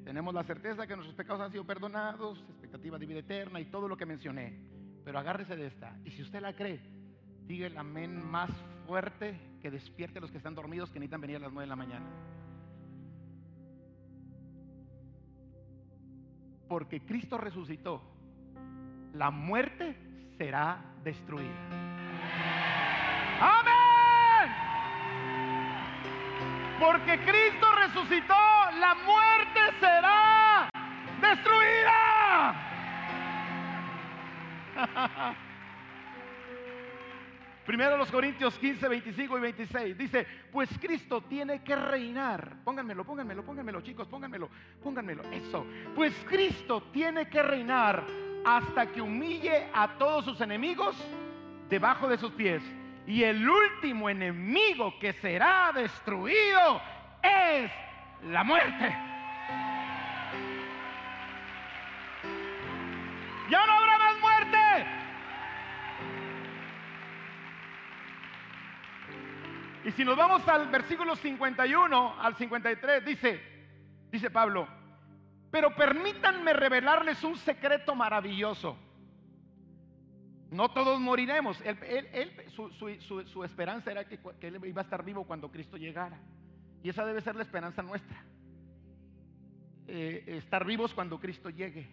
tenemos 0.05 0.33
la 0.33 0.43
certeza 0.43 0.87
que 0.87 0.95
nuestros 0.95 1.15
pecados 1.15 1.41
han 1.41 1.51
sido 1.51 1.65
perdonados, 1.65 2.39
expectativa 2.49 2.97
de 2.97 3.05
vida 3.05 3.19
eterna 3.19 3.59
y 3.59 3.65
todo 3.65 3.89
lo 3.89 3.97
que 3.97 4.05
mencioné. 4.05 4.57
Pero 5.03 5.19
agárrese 5.19 5.57
de 5.57 5.67
esta. 5.67 5.99
Y 6.05 6.11
si 6.11 6.21
usted 6.21 6.39
la 6.39 6.55
cree, 6.55 6.79
diga 7.45 7.67
el 7.67 7.77
amén 7.77 8.25
más 8.25 8.49
fuerte 8.87 9.37
que 9.61 9.69
despierte 9.69 10.19
a 10.19 10.21
los 10.21 10.31
que 10.31 10.37
están 10.37 10.55
dormidos 10.55 10.89
que 10.89 10.99
necesitan 10.99 11.21
venir 11.21 11.35
a 11.35 11.39
las 11.39 11.51
nueve 11.51 11.65
de 11.65 11.69
la 11.69 11.75
mañana. 11.75 12.05
Porque 16.69 17.01
Cristo 17.01 17.37
resucitó. 17.37 18.01
La 19.13 19.31
muerte 19.31 20.06
será 20.37 20.77
destruida. 21.03 21.51
Amén. 23.39 24.53
Porque 26.79 27.19
Cristo 27.19 27.67
resucitó, 27.75 28.35
la 28.79 28.95
muerte 29.05 29.59
será 29.79 30.69
destruida. 31.21 32.55
Primero 37.65 37.97
los 37.97 38.09
Corintios 38.09 38.57
15, 38.59 38.87
25 38.87 39.37
y 39.37 39.41
26. 39.41 39.97
Dice, 39.97 40.25
pues 40.53 40.69
Cristo 40.79 41.21
tiene 41.23 41.63
que 41.63 41.75
reinar. 41.75 42.63
Pónganmelo, 42.63 43.03
pónganmelo, 43.03 43.43
pónganmelo, 43.43 43.81
chicos, 43.81 44.07
pónganmelo, 44.07 44.49
pónganmelo. 44.81 45.23
Eso. 45.31 45.65
Pues 45.93 46.13
Cristo 46.29 46.83
tiene 46.93 47.27
que 47.27 47.43
reinar 47.43 48.05
hasta 48.47 48.85
que 48.85 49.01
humille 49.01 49.67
a 49.73 49.89
todos 49.97 50.23
sus 50.23 50.39
enemigos 50.39 50.95
debajo 51.67 52.07
de 52.07 52.17
sus 52.17 52.31
pies. 52.31 52.63
Y 53.05 53.23
el 53.23 53.47
último 53.47 54.09
enemigo 54.09 54.97
que 54.99 55.11
será 55.11 55.73
destruido 55.75 56.81
es 57.21 57.69
la 58.23 58.45
muerte. 58.45 58.95
Ya 63.49 63.65
no 63.65 63.73
habrá 63.73 63.97
más 63.97 64.19
muerte. 64.21 64.57
Y 69.83 69.91
si 69.91 70.05
nos 70.05 70.15
vamos 70.15 70.47
al 70.47 70.67
versículo 70.69 71.17
51 71.17 72.15
al 72.17 72.35
53, 72.35 73.03
dice, 73.03 73.41
dice 74.09 74.31
Pablo, 74.31 74.69
pero 75.51 75.75
permítanme 75.75 76.53
revelarles 76.53 77.23
un 77.23 77.37
secreto 77.37 77.95
maravilloso. 77.95 78.77
No 80.51 80.69
todos 80.69 80.99
moriremos. 80.99 81.61
su, 82.55 83.43
esperanza 83.43 83.91
era 83.91 84.05
que, 84.05 84.19
que, 84.39 84.47
él 84.47 84.59
iba 84.65 84.81
a 84.81 84.83
estar 84.83 85.03
vivo 85.03 85.25
cuando 85.25 85.51
Cristo 85.51 85.77
llegara. 85.77 86.19
Y 86.83 86.89
esa 86.89 87.05
debe 87.05 87.21
ser 87.21 87.35
la 87.35 87.43
esperanza 87.43 87.81
nuestra. 87.81 88.23
Eh, 89.87 90.23
estar 90.37 90.65
vivos 90.65 90.93
cuando 90.93 91.19
Cristo 91.19 91.49
llegue. 91.49 91.87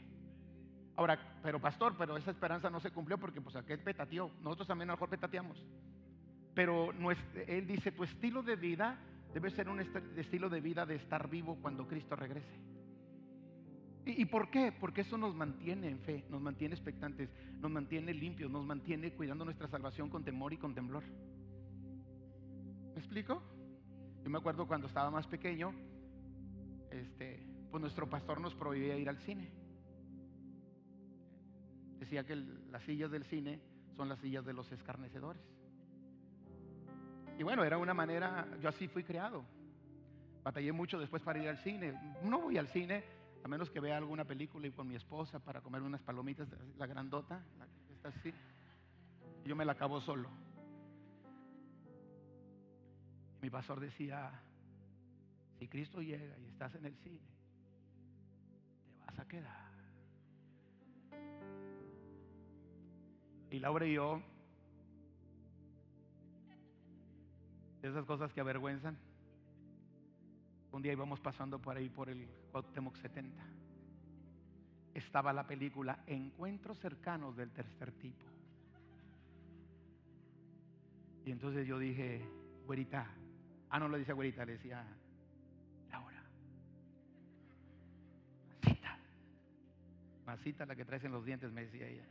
Ahora, 0.96 1.18
pero 1.42 1.60
pastor, 1.60 1.96
pero 1.98 2.16
esa 2.16 2.30
esperanza 2.30 2.70
no 2.70 2.80
se 2.80 2.90
cumplió 2.90 3.18
porque 3.18 3.40
pues 3.40 3.56
aquel 3.56 3.80
petateó. 3.80 4.30
Nosotros 4.40 4.68
también 4.68 4.90
a 4.90 4.92
lo 4.92 4.96
mejor 4.96 5.10
petateamos. 5.10 5.64
Pero 6.54 6.92
él 7.48 7.66
dice, 7.66 7.90
tu 7.90 8.04
estilo 8.04 8.42
de 8.42 8.54
vida 8.54 8.98
debe 9.32 9.50
ser 9.50 9.68
un 9.68 9.80
estilo 9.80 10.48
de 10.48 10.60
vida 10.60 10.86
de 10.86 10.94
estar 10.94 11.28
vivo 11.28 11.58
cuando 11.60 11.88
Cristo 11.88 12.14
regrese. 12.14 12.73
¿Y, 14.06 14.26
por 14.26 14.50
qué? 14.50 14.70
Porque 14.70 15.00
eso 15.00 15.16
nos 15.16 15.34
mantiene 15.34 15.88
en 15.88 15.98
fe, 16.00 16.24
nos 16.28 16.40
mantiene 16.40 16.74
expectantes, 16.74 17.30
nos 17.60 17.70
mantiene 17.70 18.12
limpios, 18.12 18.50
nos 18.50 18.64
mantiene 18.64 19.12
cuidando 19.12 19.46
nuestra 19.46 19.66
salvación 19.66 20.10
con 20.10 20.22
temor 20.22 20.52
y 20.52 20.58
con 20.58 20.74
temblor. 20.74 21.02
¿Me 22.94 23.00
explico? 23.00 23.42
Yo 24.22 24.28
me 24.28 24.36
acuerdo 24.36 24.66
cuando 24.66 24.88
estaba 24.88 25.10
más 25.10 25.26
pequeño, 25.26 25.72
este, 26.90 27.46
pues 27.70 27.80
nuestro 27.80 28.08
pastor 28.08 28.42
nos 28.42 28.54
prohibía 28.54 28.98
ir 28.98 29.08
al 29.08 29.18
cine. 29.20 29.50
Decía 31.98 32.24
que 32.24 32.36
las 32.36 32.82
sillas 32.82 33.10
del 33.10 33.24
cine 33.24 33.58
son 33.96 34.10
las 34.10 34.18
sillas 34.18 34.44
de 34.44 34.52
los 34.52 34.70
escarnecedores. 34.70 35.42
Y 37.38 37.42
bueno, 37.42 37.64
era 37.64 37.78
una 37.78 37.94
manera, 37.94 38.46
yo 38.60 38.68
así 38.68 38.86
fui 38.86 39.02
creado. 39.02 39.44
Batallé 40.42 40.72
mucho 40.72 40.98
después 40.98 41.22
para 41.22 41.42
ir 41.42 41.48
al 41.48 41.56
cine. 41.58 41.94
No 42.22 42.42
voy 42.42 42.58
al 42.58 42.68
cine 42.68 43.13
a 43.44 43.48
menos 43.48 43.70
que 43.70 43.78
vea 43.78 43.98
alguna 43.98 44.24
película 44.24 44.66
y 44.66 44.72
con 44.72 44.88
mi 44.88 44.94
esposa 44.94 45.38
para 45.38 45.60
comer 45.60 45.82
unas 45.82 46.00
palomitas, 46.00 46.48
la 46.78 46.86
grandota, 46.86 47.44
la 47.58 47.66
que 47.86 47.92
está 47.92 48.08
así. 48.08 48.32
Yo 49.44 49.54
me 49.54 49.66
la 49.66 49.72
acabo 49.72 50.00
solo. 50.00 50.30
mi 53.42 53.50
pastor 53.50 53.78
decía, 53.78 54.32
si 55.58 55.68
Cristo 55.68 56.00
llega 56.00 56.38
y 56.38 56.46
estás 56.46 56.74
en 56.76 56.86
el 56.86 56.96
cine, 56.96 57.28
te 58.86 59.04
vas 59.04 59.18
a 59.18 59.28
quedar. 59.28 59.70
Y 63.50 63.58
Laura 63.58 63.84
y 63.84 63.92
yo, 63.92 64.22
esas 67.82 68.06
cosas 68.06 68.32
que 68.32 68.40
avergüenzan, 68.40 68.96
un 70.74 70.82
día 70.82 70.92
íbamos 70.92 71.20
pasando 71.20 71.60
por 71.60 71.76
ahí 71.76 71.88
por 71.88 72.08
el 72.10 72.26
Cuauhtémoc 72.50 72.96
70. 72.96 73.40
Estaba 74.92 75.32
la 75.32 75.46
película 75.46 76.02
Encuentros 76.06 76.78
cercanos 76.80 77.36
del 77.36 77.50
tercer 77.52 77.92
tipo. 77.92 78.24
Y 81.24 81.30
entonces 81.30 81.66
yo 81.66 81.78
dije, 81.78 82.26
güerita, 82.66 83.06
ah, 83.70 83.78
no 83.78 83.88
le 83.88 83.98
dice 83.98 84.12
güerita, 84.12 84.44
le 84.44 84.52
decía, 84.52 84.84
Laura, 85.90 86.22
masita, 88.60 88.98
masita 90.26 90.66
la 90.66 90.74
que 90.74 90.84
traes 90.84 91.04
en 91.04 91.12
los 91.12 91.24
dientes, 91.24 91.52
me 91.52 91.62
decía 91.62 91.86
ella. 91.86 92.04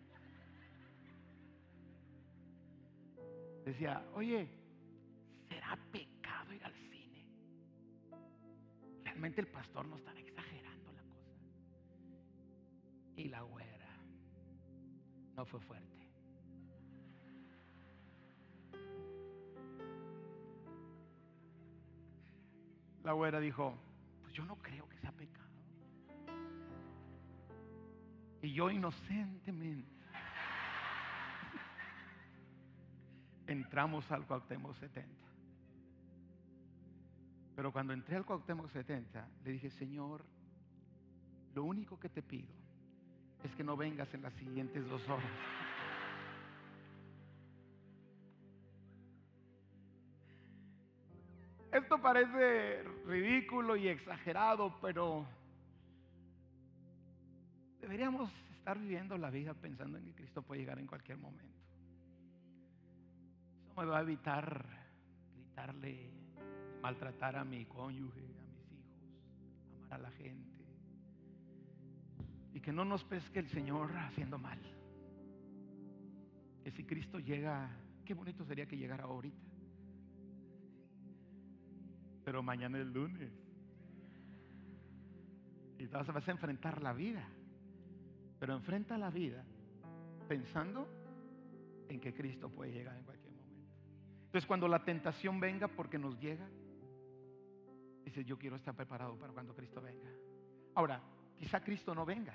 Decía, 3.65 4.05
oye, 4.13 4.47
¿será 5.49 5.77
pecado 5.91 6.12
el 9.25 9.47
pastor 9.47 9.87
no 9.87 9.95
estaba 9.95 10.19
exagerando 10.19 10.91
la 10.91 11.01
cosa. 11.03 11.31
Y 13.15 13.29
la 13.29 13.41
güera 13.41 13.87
no 15.35 15.45
fue 15.45 15.59
fuerte. 15.61 16.11
La 23.03 23.13
güera 23.13 23.39
dijo, 23.39 23.75
pues 24.21 24.33
yo 24.33 24.45
no 24.45 24.57
creo 24.57 24.87
que 24.89 24.97
sea 24.99 25.11
pecado. 25.11 25.49
Y 28.41 28.53
yo 28.53 28.69
inocentemente 28.69 29.89
entramos 33.47 34.09
al 34.11 34.25
Cuauhtémoc 34.25 34.75
70. 34.75 35.22
Pero 37.55 37.71
cuando 37.71 37.93
entré 37.93 38.15
al 38.15 38.25
Cuauhtémoc 38.25 38.71
70, 38.71 39.29
le 39.43 39.51
dije, 39.51 39.69
Señor, 39.69 40.25
lo 41.53 41.63
único 41.63 41.99
que 41.99 42.09
te 42.09 42.23
pido 42.23 42.51
es 43.43 43.53
que 43.55 43.63
no 43.63 43.77
vengas 43.77 44.11
en 44.13 44.23
las 44.23 44.33
siguientes 44.33 44.85
dos 44.89 45.07
horas. 45.07 45.25
Esto 51.71 52.01
parece 52.01 52.83
ridículo 53.05 53.75
y 53.75 53.87
exagerado, 53.87 54.79
pero 54.81 55.27
deberíamos 57.81 58.31
estar 58.51 58.79
viviendo 58.79 59.17
la 59.17 59.29
vida 59.29 59.53
pensando 59.53 59.97
en 59.97 60.05
que 60.05 60.13
Cristo 60.13 60.41
puede 60.41 60.61
llegar 60.61 60.79
en 60.79 60.87
cualquier 60.87 61.17
momento. 61.17 61.59
Eso 63.63 63.73
me 63.75 63.85
va 63.85 63.99
a 63.99 64.01
evitar 64.01 64.65
gritarle 65.33 66.22
maltratar 66.83 67.37
a 67.37 67.45
mi 67.45 67.63
cónyuge, 67.65 68.19
a 68.19 68.45
mis 68.45 68.71
hijos, 68.73 69.85
amar 69.85 69.93
a 69.93 69.97
la 69.99 70.11
gente. 70.11 70.65
Y 72.53 72.59
que 72.59 72.73
no 72.73 72.83
nos 72.83 73.05
pesque 73.05 73.39
el 73.39 73.47
Señor 73.47 73.95
haciendo 73.95 74.37
mal. 74.37 74.59
Que 76.61 76.71
si 76.71 76.83
Cristo 76.83 77.19
llega, 77.19 77.69
qué 78.03 78.13
bonito 78.13 78.43
sería 78.43 78.65
que 78.65 78.77
llegara 78.77 79.05
ahorita. 79.05 79.47
Pero 82.25 82.43
mañana 82.43 82.77
es 82.79 82.85
lunes. 82.87 83.31
Y 85.79 85.85
vas 85.87 86.27
a 86.27 86.31
enfrentar 86.31 86.83
la 86.83 86.91
vida. 86.91 87.25
Pero 88.41 88.55
enfrenta 88.55 88.97
la 88.97 89.09
vida 89.09 89.45
pensando 90.27 90.85
en 91.87 92.01
que 92.01 92.13
Cristo 92.13 92.49
puede 92.49 92.73
llegar 92.73 92.97
en 92.97 93.05
cualquier 93.05 93.31
momento. 93.31 93.71
Entonces 94.25 94.45
cuando 94.45 94.67
la 94.67 94.83
tentación 94.83 95.39
venga 95.39 95.69
porque 95.69 95.97
nos 95.97 96.19
llega, 96.19 96.45
Dice, 98.03 98.23
yo 98.23 98.37
quiero 98.37 98.55
estar 98.55 98.75
preparado 98.75 99.17
para 99.17 99.33
cuando 99.33 99.55
Cristo 99.55 99.81
venga. 99.81 100.09
Ahora, 100.75 101.01
quizá 101.37 101.63
Cristo 101.63 101.95
no 101.95 102.05
venga, 102.05 102.33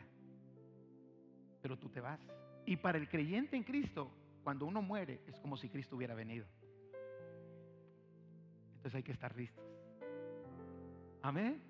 pero 1.61 1.79
tú 1.79 1.89
te 1.89 2.01
vas. 2.01 2.21
Y 2.65 2.77
para 2.77 2.99
el 2.99 3.09
creyente 3.09 3.57
en 3.57 3.65
Cristo, 3.65 4.11
cuando 4.43 4.67
uno 4.67 4.81
muere, 4.83 5.23
es 5.27 5.39
como 5.41 5.57
si 5.57 5.69
Cristo 5.69 5.97
hubiera 5.97 6.15
venido. 6.15 6.47
Entonces 8.77 8.95
hay 8.95 9.03
que 9.03 9.13
estar 9.13 9.35
listos. 9.37 9.65
Amén. 11.23 11.61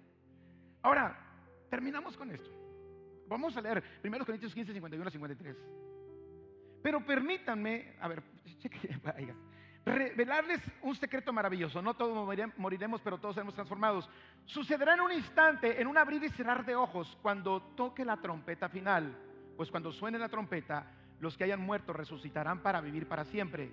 Ahora, 0.83 1.19
terminamos 1.71 2.17
con 2.17 2.31
esto. 2.31 2.51
Vamos 3.27 3.57
a 3.57 3.61
leer 3.61 3.83
1 4.05 4.25
Corintios 4.25 4.55
15, 4.55 4.73
51 4.73 5.09
a 5.09 5.11
53. 5.11 5.57
Pero 6.83 7.05
permítanme, 7.05 7.97
a 8.01 8.09
ver, 8.09 8.23
cheque, 8.59 8.89
revelarles 9.85 10.61
un 10.83 10.95
secreto 10.97 11.33
maravilloso. 11.33 11.81
No 11.83 11.95
todos 11.95 12.15
moriremos, 12.57 13.01
pero 13.03 13.19
todos 13.19 13.35
seremos 13.35 13.55
transformados. 13.55 14.09
Sucederá 14.45 14.95
en 14.95 15.01
un 15.01 15.13
instante, 15.13 15.81
en 15.81 15.87
un 15.87 15.97
abrir 15.97 16.23
y 16.23 16.31
cerrar 16.31 16.65
de 16.65 16.77
ojos, 16.77 17.17
cuando 17.23 17.61
toque 17.77 18.05
la 18.05 18.17
trompeta 18.17 18.69
final. 18.69 19.17
Pues 19.57 19.71
cuando 19.71 19.93
suene 19.93 20.19
la 20.19 20.29
trompeta, 20.29 20.87
los 21.21 21.37
que 21.37 21.45
hayan 21.45 21.61
muerto 21.61 21.93
resucitarán 21.93 22.63
para 22.63 22.81
vivir 22.81 23.09
para 23.09 23.25
siempre. 23.25 23.73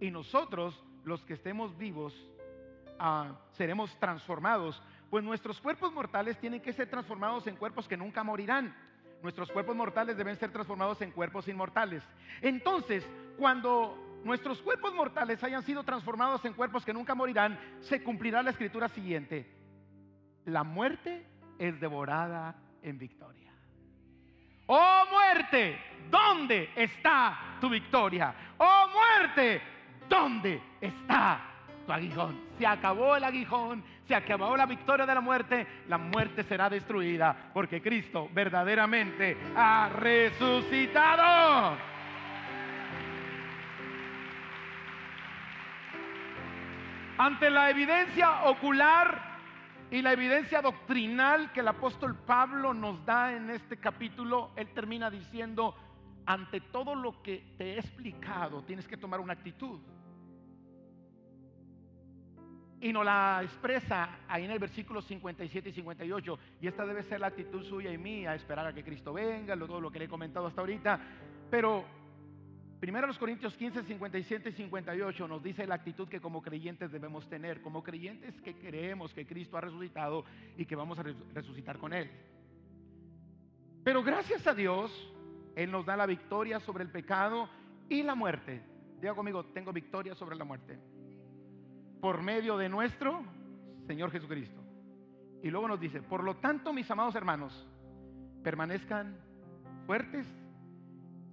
Y 0.00 0.10
nosotros, 0.10 0.82
los 1.04 1.24
que 1.24 1.34
estemos 1.34 1.76
vivos, 1.76 2.14
ah, 2.98 3.32
seremos 3.52 3.94
transformados. 3.98 4.82
Pues 5.10 5.22
nuestros 5.22 5.60
cuerpos 5.60 5.92
mortales 5.92 6.38
tienen 6.38 6.60
que 6.60 6.72
ser 6.72 6.88
transformados 6.88 7.46
en 7.46 7.56
cuerpos 7.56 7.86
que 7.86 7.96
nunca 7.96 8.24
morirán. 8.24 8.74
Nuestros 9.22 9.50
cuerpos 9.50 9.74
mortales 9.74 10.16
deben 10.16 10.36
ser 10.36 10.52
transformados 10.52 11.00
en 11.00 11.10
cuerpos 11.10 11.48
inmortales. 11.48 12.02
Entonces, 12.42 13.06
cuando 13.36 14.05
nuestros 14.26 14.60
cuerpos 14.60 14.92
mortales 14.94 15.42
hayan 15.42 15.62
sido 15.62 15.82
transformados 15.84 16.44
en 16.44 16.52
cuerpos 16.52 16.84
que 16.84 16.92
nunca 16.92 17.14
morirán, 17.14 17.58
se 17.80 18.02
cumplirá 18.02 18.42
la 18.42 18.50
escritura 18.50 18.88
siguiente. 18.88 19.46
La 20.44 20.64
muerte 20.64 21.26
es 21.58 21.80
devorada 21.80 22.56
en 22.82 22.98
victoria. 22.98 23.52
Oh 24.66 25.04
muerte, 25.10 25.78
¿dónde 26.10 26.70
está 26.74 27.56
tu 27.60 27.70
victoria? 27.70 28.34
Oh 28.58 28.88
muerte, 28.92 29.62
¿dónde 30.08 30.60
está 30.80 31.56
tu 31.86 31.92
aguijón. 31.92 32.40
Se 32.58 32.66
acabó 32.66 33.16
el 33.16 33.24
aguijón, 33.24 33.82
se 34.06 34.14
acabó 34.14 34.56
la 34.56 34.66
victoria 34.66 35.06
de 35.06 35.14
la 35.14 35.20
muerte, 35.20 35.66
la 35.88 35.98
muerte 35.98 36.42
será 36.42 36.68
destruida 36.68 37.50
porque 37.54 37.80
Cristo 37.80 38.28
verdaderamente 38.32 39.36
ha 39.54 39.88
resucitado. 39.94 41.76
Ante 47.18 47.48
la 47.48 47.70
evidencia 47.70 48.44
ocular 48.44 49.22
y 49.90 50.02
la 50.02 50.12
evidencia 50.12 50.60
doctrinal 50.60 51.50
que 51.52 51.60
el 51.60 51.68
apóstol 51.68 52.14
Pablo 52.14 52.74
nos 52.74 53.04
da 53.06 53.32
en 53.32 53.48
este 53.48 53.78
capítulo, 53.78 54.50
él 54.54 54.68
termina 54.74 55.10
diciendo, 55.10 55.74
ante 56.26 56.60
todo 56.60 56.94
lo 56.94 57.22
que 57.22 57.54
te 57.56 57.74
he 57.74 57.78
explicado, 57.78 58.62
tienes 58.64 58.86
que 58.86 58.98
tomar 58.98 59.20
una 59.20 59.32
actitud. 59.32 59.80
Y 62.82 62.92
nos 62.92 63.06
la 63.06 63.40
expresa 63.42 64.18
ahí 64.28 64.44
en 64.44 64.50
el 64.50 64.58
versículo 64.58 65.00
57 65.00 65.70
y 65.70 65.72
58. 65.72 66.38
Y 66.60 66.66
esta 66.66 66.84
debe 66.84 67.02
ser 67.02 67.20
la 67.20 67.28
actitud 67.28 67.64
suya 67.64 67.90
y 67.90 67.96
mía, 67.96 68.34
esperar 68.34 68.66
a 68.66 68.74
que 68.74 68.84
Cristo 68.84 69.14
venga, 69.14 69.56
todo 69.56 69.80
lo 69.80 69.90
que 69.90 70.00
le 70.00 70.04
he 70.04 70.08
comentado 70.08 70.46
hasta 70.48 70.60
ahorita. 70.60 71.00
Pero 71.50 71.84
Primero 72.80 73.06
los 73.06 73.16
Corintios 73.16 73.54
15, 73.56 73.84
57 73.84 74.50
y 74.50 74.52
58 74.52 75.28
nos 75.28 75.42
dice 75.42 75.66
la 75.66 75.76
actitud 75.76 76.08
que 76.08 76.20
como 76.20 76.42
creyentes 76.42 76.92
debemos 76.92 77.26
tener, 77.28 77.62
como 77.62 77.82
creyentes 77.82 78.38
que 78.42 78.54
creemos 78.54 79.14
que 79.14 79.26
Cristo 79.26 79.56
ha 79.56 79.62
resucitado 79.62 80.24
y 80.58 80.66
que 80.66 80.76
vamos 80.76 80.98
a 80.98 81.02
resucitar 81.32 81.78
con 81.78 81.94
Él. 81.94 82.10
Pero 83.82 84.02
gracias 84.02 84.46
a 84.46 84.52
Dios, 84.52 84.90
Él 85.54 85.70
nos 85.70 85.86
da 85.86 85.96
la 85.96 86.04
victoria 86.04 86.60
sobre 86.60 86.84
el 86.84 86.90
pecado 86.90 87.48
y 87.88 88.02
la 88.02 88.14
muerte. 88.14 88.62
Diga 89.00 89.14
conmigo, 89.14 89.46
tengo 89.46 89.72
victoria 89.72 90.14
sobre 90.14 90.36
la 90.36 90.44
muerte. 90.44 90.78
Por 92.00 92.20
medio 92.20 92.58
de 92.58 92.68
nuestro 92.68 93.24
Señor 93.86 94.10
Jesucristo. 94.10 94.60
Y 95.42 95.50
luego 95.50 95.68
nos 95.68 95.80
dice, 95.80 96.02
por 96.02 96.22
lo 96.22 96.36
tanto, 96.36 96.74
mis 96.74 96.90
amados 96.90 97.14
hermanos, 97.14 97.66
permanezcan 98.42 99.16
fuertes 99.86 100.26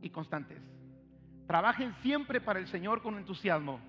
y 0.02 0.10
constantes 0.10 0.73
Trabajen 1.48 1.94
siempre 2.02 2.40
para 2.40 2.60
el 2.60 2.68
Señor 2.68 3.02
con 3.02 3.18
entusiasmo, 3.18 3.80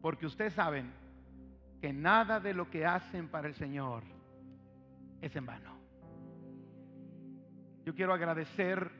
porque 0.00 0.26
ustedes 0.26 0.54
saben 0.54 0.92
que 1.80 1.92
nada 1.92 2.40
de 2.40 2.54
lo 2.54 2.70
que 2.70 2.86
hacen 2.86 3.28
para 3.28 3.48
el 3.48 3.54
Señor 3.54 4.02
es 5.20 5.34
en 5.34 5.46
vano. 5.46 5.76
Yo 7.84 7.94
quiero 7.94 8.12
agradecer 8.12 8.90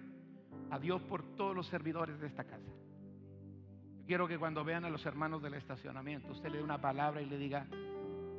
a 0.71 0.79
Dios 0.79 1.01
por 1.03 1.23
todos 1.37 1.55
los 1.55 1.67
servidores 1.67 2.21
de 2.21 2.27
esta 2.27 2.45
casa. 2.45 2.71
Yo 3.99 4.07
quiero 4.07 4.29
que 4.29 4.39
cuando 4.39 4.65
vean 4.65 4.85
a 4.85 4.91
los 4.91 5.05
hermanos 5.07 5.43
del 5.43 5.55
estacionamiento, 5.55 6.33
usted 6.33 6.51
le 6.51 6.59
dé 6.59 6.65
una 6.65 6.81
palabra 6.81 7.21
y 7.21 7.27
le 7.27 7.39
diga, 7.39 7.67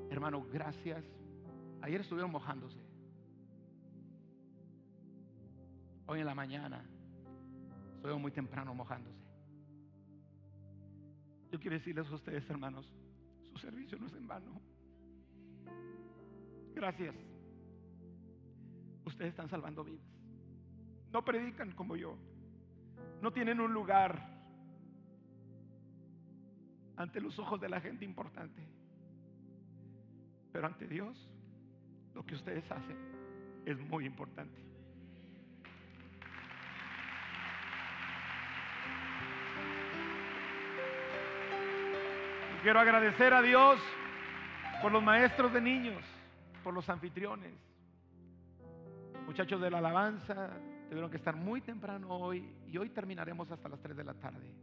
hermano, 0.10 0.46
gracias. 0.52 1.04
Ayer 1.82 2.02
estuvieron 2.02 2.32
mojándose. 2.32 2.78
Hoy 6.06 6.22
en 6.22 6.26
la 6.26 6.36
mañana 6.36 6.82
estuvieron 7.96 8.22
muy 8.22 8.32
temprano 8.32 8.74
mojándose. 8.74 9.27
Yo 11.58 11.62
quiero 11.62 11.78
decirles 11.80 12.08
a 12.12 12.14
ustedes, 12.14 12.48
hermanos, 12.52 12.88
su 13.52 13.58
servicio 13.58 13.98
no 13.98 14.06
es 14.06 14.14
en 14.14 14.28
vano. 14.28 14.62
Gracias. 16.76 17.16
Ustedes 19.04 19.32
están 19.32 19.50
salvando 19.50 19.84
vidas. 19.84 20.06
No 21.12 21.26
predican 21.26 21.72
como 21.72 21.96
yo. 21.96 22.16
No 23.24 23.34
tienen 23.34 23.60
un 23.60 23.74
lugar 23.74 24.22
ante 26.96 27.20
los 27.20 27.40
ojos 27.40 27.60
de 27.60 27.70
la 27.70 27.82
gente 27.82 28.06
importante. 28.06 28.62
Pero 30.52 30.68
ante 30.68 30.86
Dios, 30.86 31.28
lo 32.14 32.24
que 32.24 32.36
ustedes 32.36 32.72
hacen 32.72 32.98
es 33.66 33.80
muy 33.80 34.06
importante. 34.06 34.62
Quiero 42.68 42.82
agradecer 42.82 43.34
a 43.34 43.42
Dios 43.42 43.80
por 44.82 44.92
los 44.92 45.02
maestros 45.02 45.54
de 45.54 45.62
niños, 45.62 46.04
por 46.66 46.74
los 46.74 46.90
anfitriones. 46.90 47.54
Muchachos 49.26 49.62
de 49.62 49.72
la 49.72 49.78
alabanza, 49.78 50.50
tuvieron 50.90 51.10
que 51.10 51.16
estar 51.16 51.34
muy 51.34 51.62
temprano 51.62 52.10
hoy 52.10 52.54
y 52.68 52.78
hoy 52.78 52.90
terminaremos 52.90 53.50
hasta 53.52 53.70
las 53.70 53.80
3 53.80 53.96
de 53.96 54.04
la 54.04 54.14
tarde. 54.16 54.54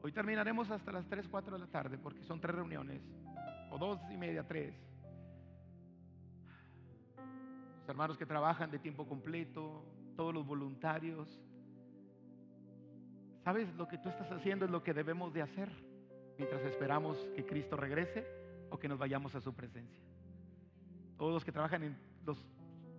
Hoy 0.00 0.12
terminaremos 0.12 0.70
hasta 0.70 0.90
las 0.90 1.06
3, 1.06 1.28
4 1.28 1.58
de 1.58 1.58
la 1.58 1.70
tarde 1.70 1.98
porque 1.98 2.22
son 2.22 2.40
tres 2.40 2.54
reuniones, 2.54 3.02
o 3.70 3.76
dos 3.76 4.00
y 4.10 4.16
media, 4.16 4.48
tres. 4.48 4.74
Los 7.80 7.88
hermanos 7.90 8.16
que 8.16 8.24
trabajan 8.24 8.70
de 8.70 8.78
tiempo 8.78 9.06
completo, 9.06 9.84
todos 10.16 10.32
los 10.32 10.46
voluntarios, 10.46 11.38
¿Sabes? 13.46 13.72
Lo 13.76 13.86
que 13.86 13.96
tú 13.96 14.08
estás 14.08 14.28
haciendo 14.32 14.64
es 14.64 14.72
lo 14.72 14.82
que 14.82 14.92
debemos 14.92 15.32
de 15.32 15.40
hacer 15.40 15.70
mientras 16.36 16.60
esperamos 16.64 17.16
que 17.36 17.46
Cristo 17.46 17.76
regrese 17.76 18.26
o 18.70 18.76
que 18.76 18.88
nos 18.88 18.98
vayamos 18.98 19.36
a 19.36 19.40
su 19.40 19.54
presencia. 19.54 20.02
Todos 21.16 21.32
los 21.32 21.44
que 21.44 21.52
trabajan 21.52 21.84
en 21.84 21.96
los, 22.24 22.44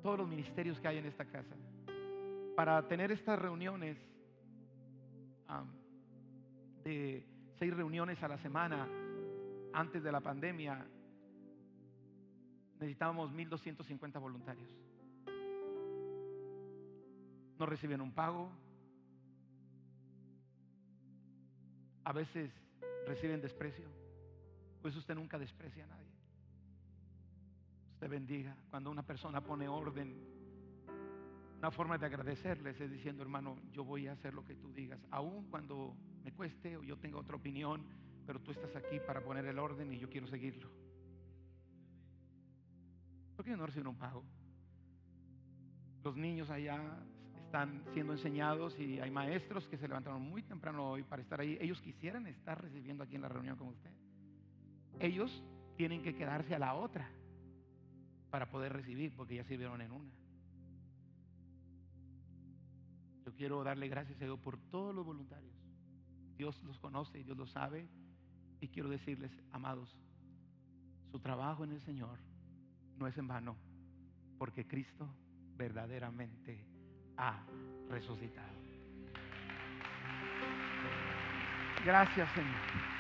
todos 0.02 0.20
los 0.20 0.30
ministerios 0.30 0.80
que 0.80 0.88
hay 0.88 1.00
en 1.00 1.06
esta 1.06 1.26
casa. 1.26 1.54
Para 2.56 2.82
tener 2.88 3.12
estas 3.12 3.38
reuniones 3.38 3.98
de 6.86 7.28
seis 7.60 7.76
reuniones 7.76 8.24
a 8.24 8.30
la 8.30 8.38
semana 8.38 8.88
antes 9.74 10.02
de 10.02 10.12
la 10.14 10.22
pandemia, 10.22 10.88
necesitábamos 12.80 13.34
1.250 13.34 14.18
voluntarios. 14.22 14.70
No 17.60 17.66
reciben 17.66 18.00
un 18.00 18.14
pago, 18.14 18.50
a 22.08 22.14
veces 22.14 22.50
reciben 23.06 23.42
desprecio. 23.42 23.90
Pues 24.82 24.96
usted 24.96 25.14
nunca 25.14 25.38
desprecia 25.38 25.84
a 25.84 25.88
nadie. 25.88 26.16
Usted 27.92 28.10
bendiga. 28.10 28.56
Cuando 28.70 28.90
una 28.90 29.04
persona 29.04 29.44
pone 29.44 29.68
orden, 29.68 30.16
una 31.58 31.70
forma 31.70 31.98
de 31.98 32.06
agradecerles 32.06 32.80
es 32.80 32.90
diciendo, 32.90 33.24
hermano, 33.24 33.58
yo 33.74 33.84
voy 33.84 34.08
a 34.08 34.14
hacer 34.14 34.34
lo 34.34 34.46
que 34.46 34.56
tú 34.56 34.72
digas, 34.72 35.06
aun 35.12 35.50
cuando 35.50 35.98
me 36.24 36.32
cueste 36.32 36.78
o 36.78 36.84
yo 36.84 36.98
tenga 36.98 37.18
otra 37.18 37.36
opinión, 37.36 37.84
pero 38.26 38.40
tú 38.40 38.52
estás 38.52 38.74
aquí 38.78 39.02
para 39.06 39.22
poner 39.22 39.44
el 39.44 39.60
orden 39.60 39.92
y 39.92 40.00
yo 40.00 40.10
quiero 40.10 40.28
seguirlo. 40.28 40.70
¿Por 43.36 43.44
qué 43.44 43.58
no 43.58 43.66
reciben 43.66 43.88
un 43.88 43.98
pago? 43.98 44.24
Los 46.06 46.16
niños 46.16 46.50
allá 46.50 47.06
están 47.48 47.82
siendo 47.94 48.12
enseñados 48.12 48.78
y 48.78 49.00
hay 49.00 49.10
maestros 49.10 49.66
que 49.70 49.78
se 49.78 49.88
levantaron 49.88 50.22
muy 50.22 50.44
temprano 50.44 50.92
hoy 50.92 51.04
para 51.04 51.22
estar 51.22 51.40
ahí. 51.40 51.58
Ellos 51.62 51.80
quisieran 51.82 52.28
estar 52.28 52.62
recibiendo 52.62 53.06
aquí 53.06 53.16
en 53.16 53.22
la 53.22 53.30
reunión 53.30 53.56
con 53.56 53.70
usted. 53.70 53.90
Ellos 55.00 55.32
tienen 55.78 56.04
que 56.04 56.14
quedarse 56.14 56.54
a 56.54 56.60
la 56.60 56.74
otra 56.74 57.10
para 58.30 58.50
poder 58.50 58.74
recibir 58.74 59.16
porque 59.16 59.36
ya 59.36 59.46
sirvieron 59.46 59.82
en 59.82 59.94
una. 59.94 60.12
Yo 63.26 63.34
quiero 63.34 63.64
darle 63.64 63.88
gracias 63.88 64.22
a 64.22 64.26
Dios 64.26 64.40
por 64.40 64.58
todos 64.70 64.94
los 64.94 65.06
voluntarios. 65.06 65.56
Dios 66.38 66.62
los 66.64 66.78
conoce 66.80 67.24
Dios 67.24 67.38
los 67.38 67.52
sabe. 67.52 67.88
Y 68.60 68.68
quiero 68.68 68.90
decirles, 68.90 69.32
amados, 69.52 69.98
su 71.12 71.20
trabajo 71.22 71.64
en 71.64 71.72
el 71.72 71.82
Señor 71.82 72.20
no 72.98 73.08
es 73.08 73.18
en 73.18 73.28
vano, 73.30 73.56
porque 74.38 74.68
Cristo 74.68 75.08
verdaderamente 75.56 76.77
ha 77.18 77.34
resucitado. 77.90 78.48
Gracias, 81.86 82.30
Señor. 82.34 82.97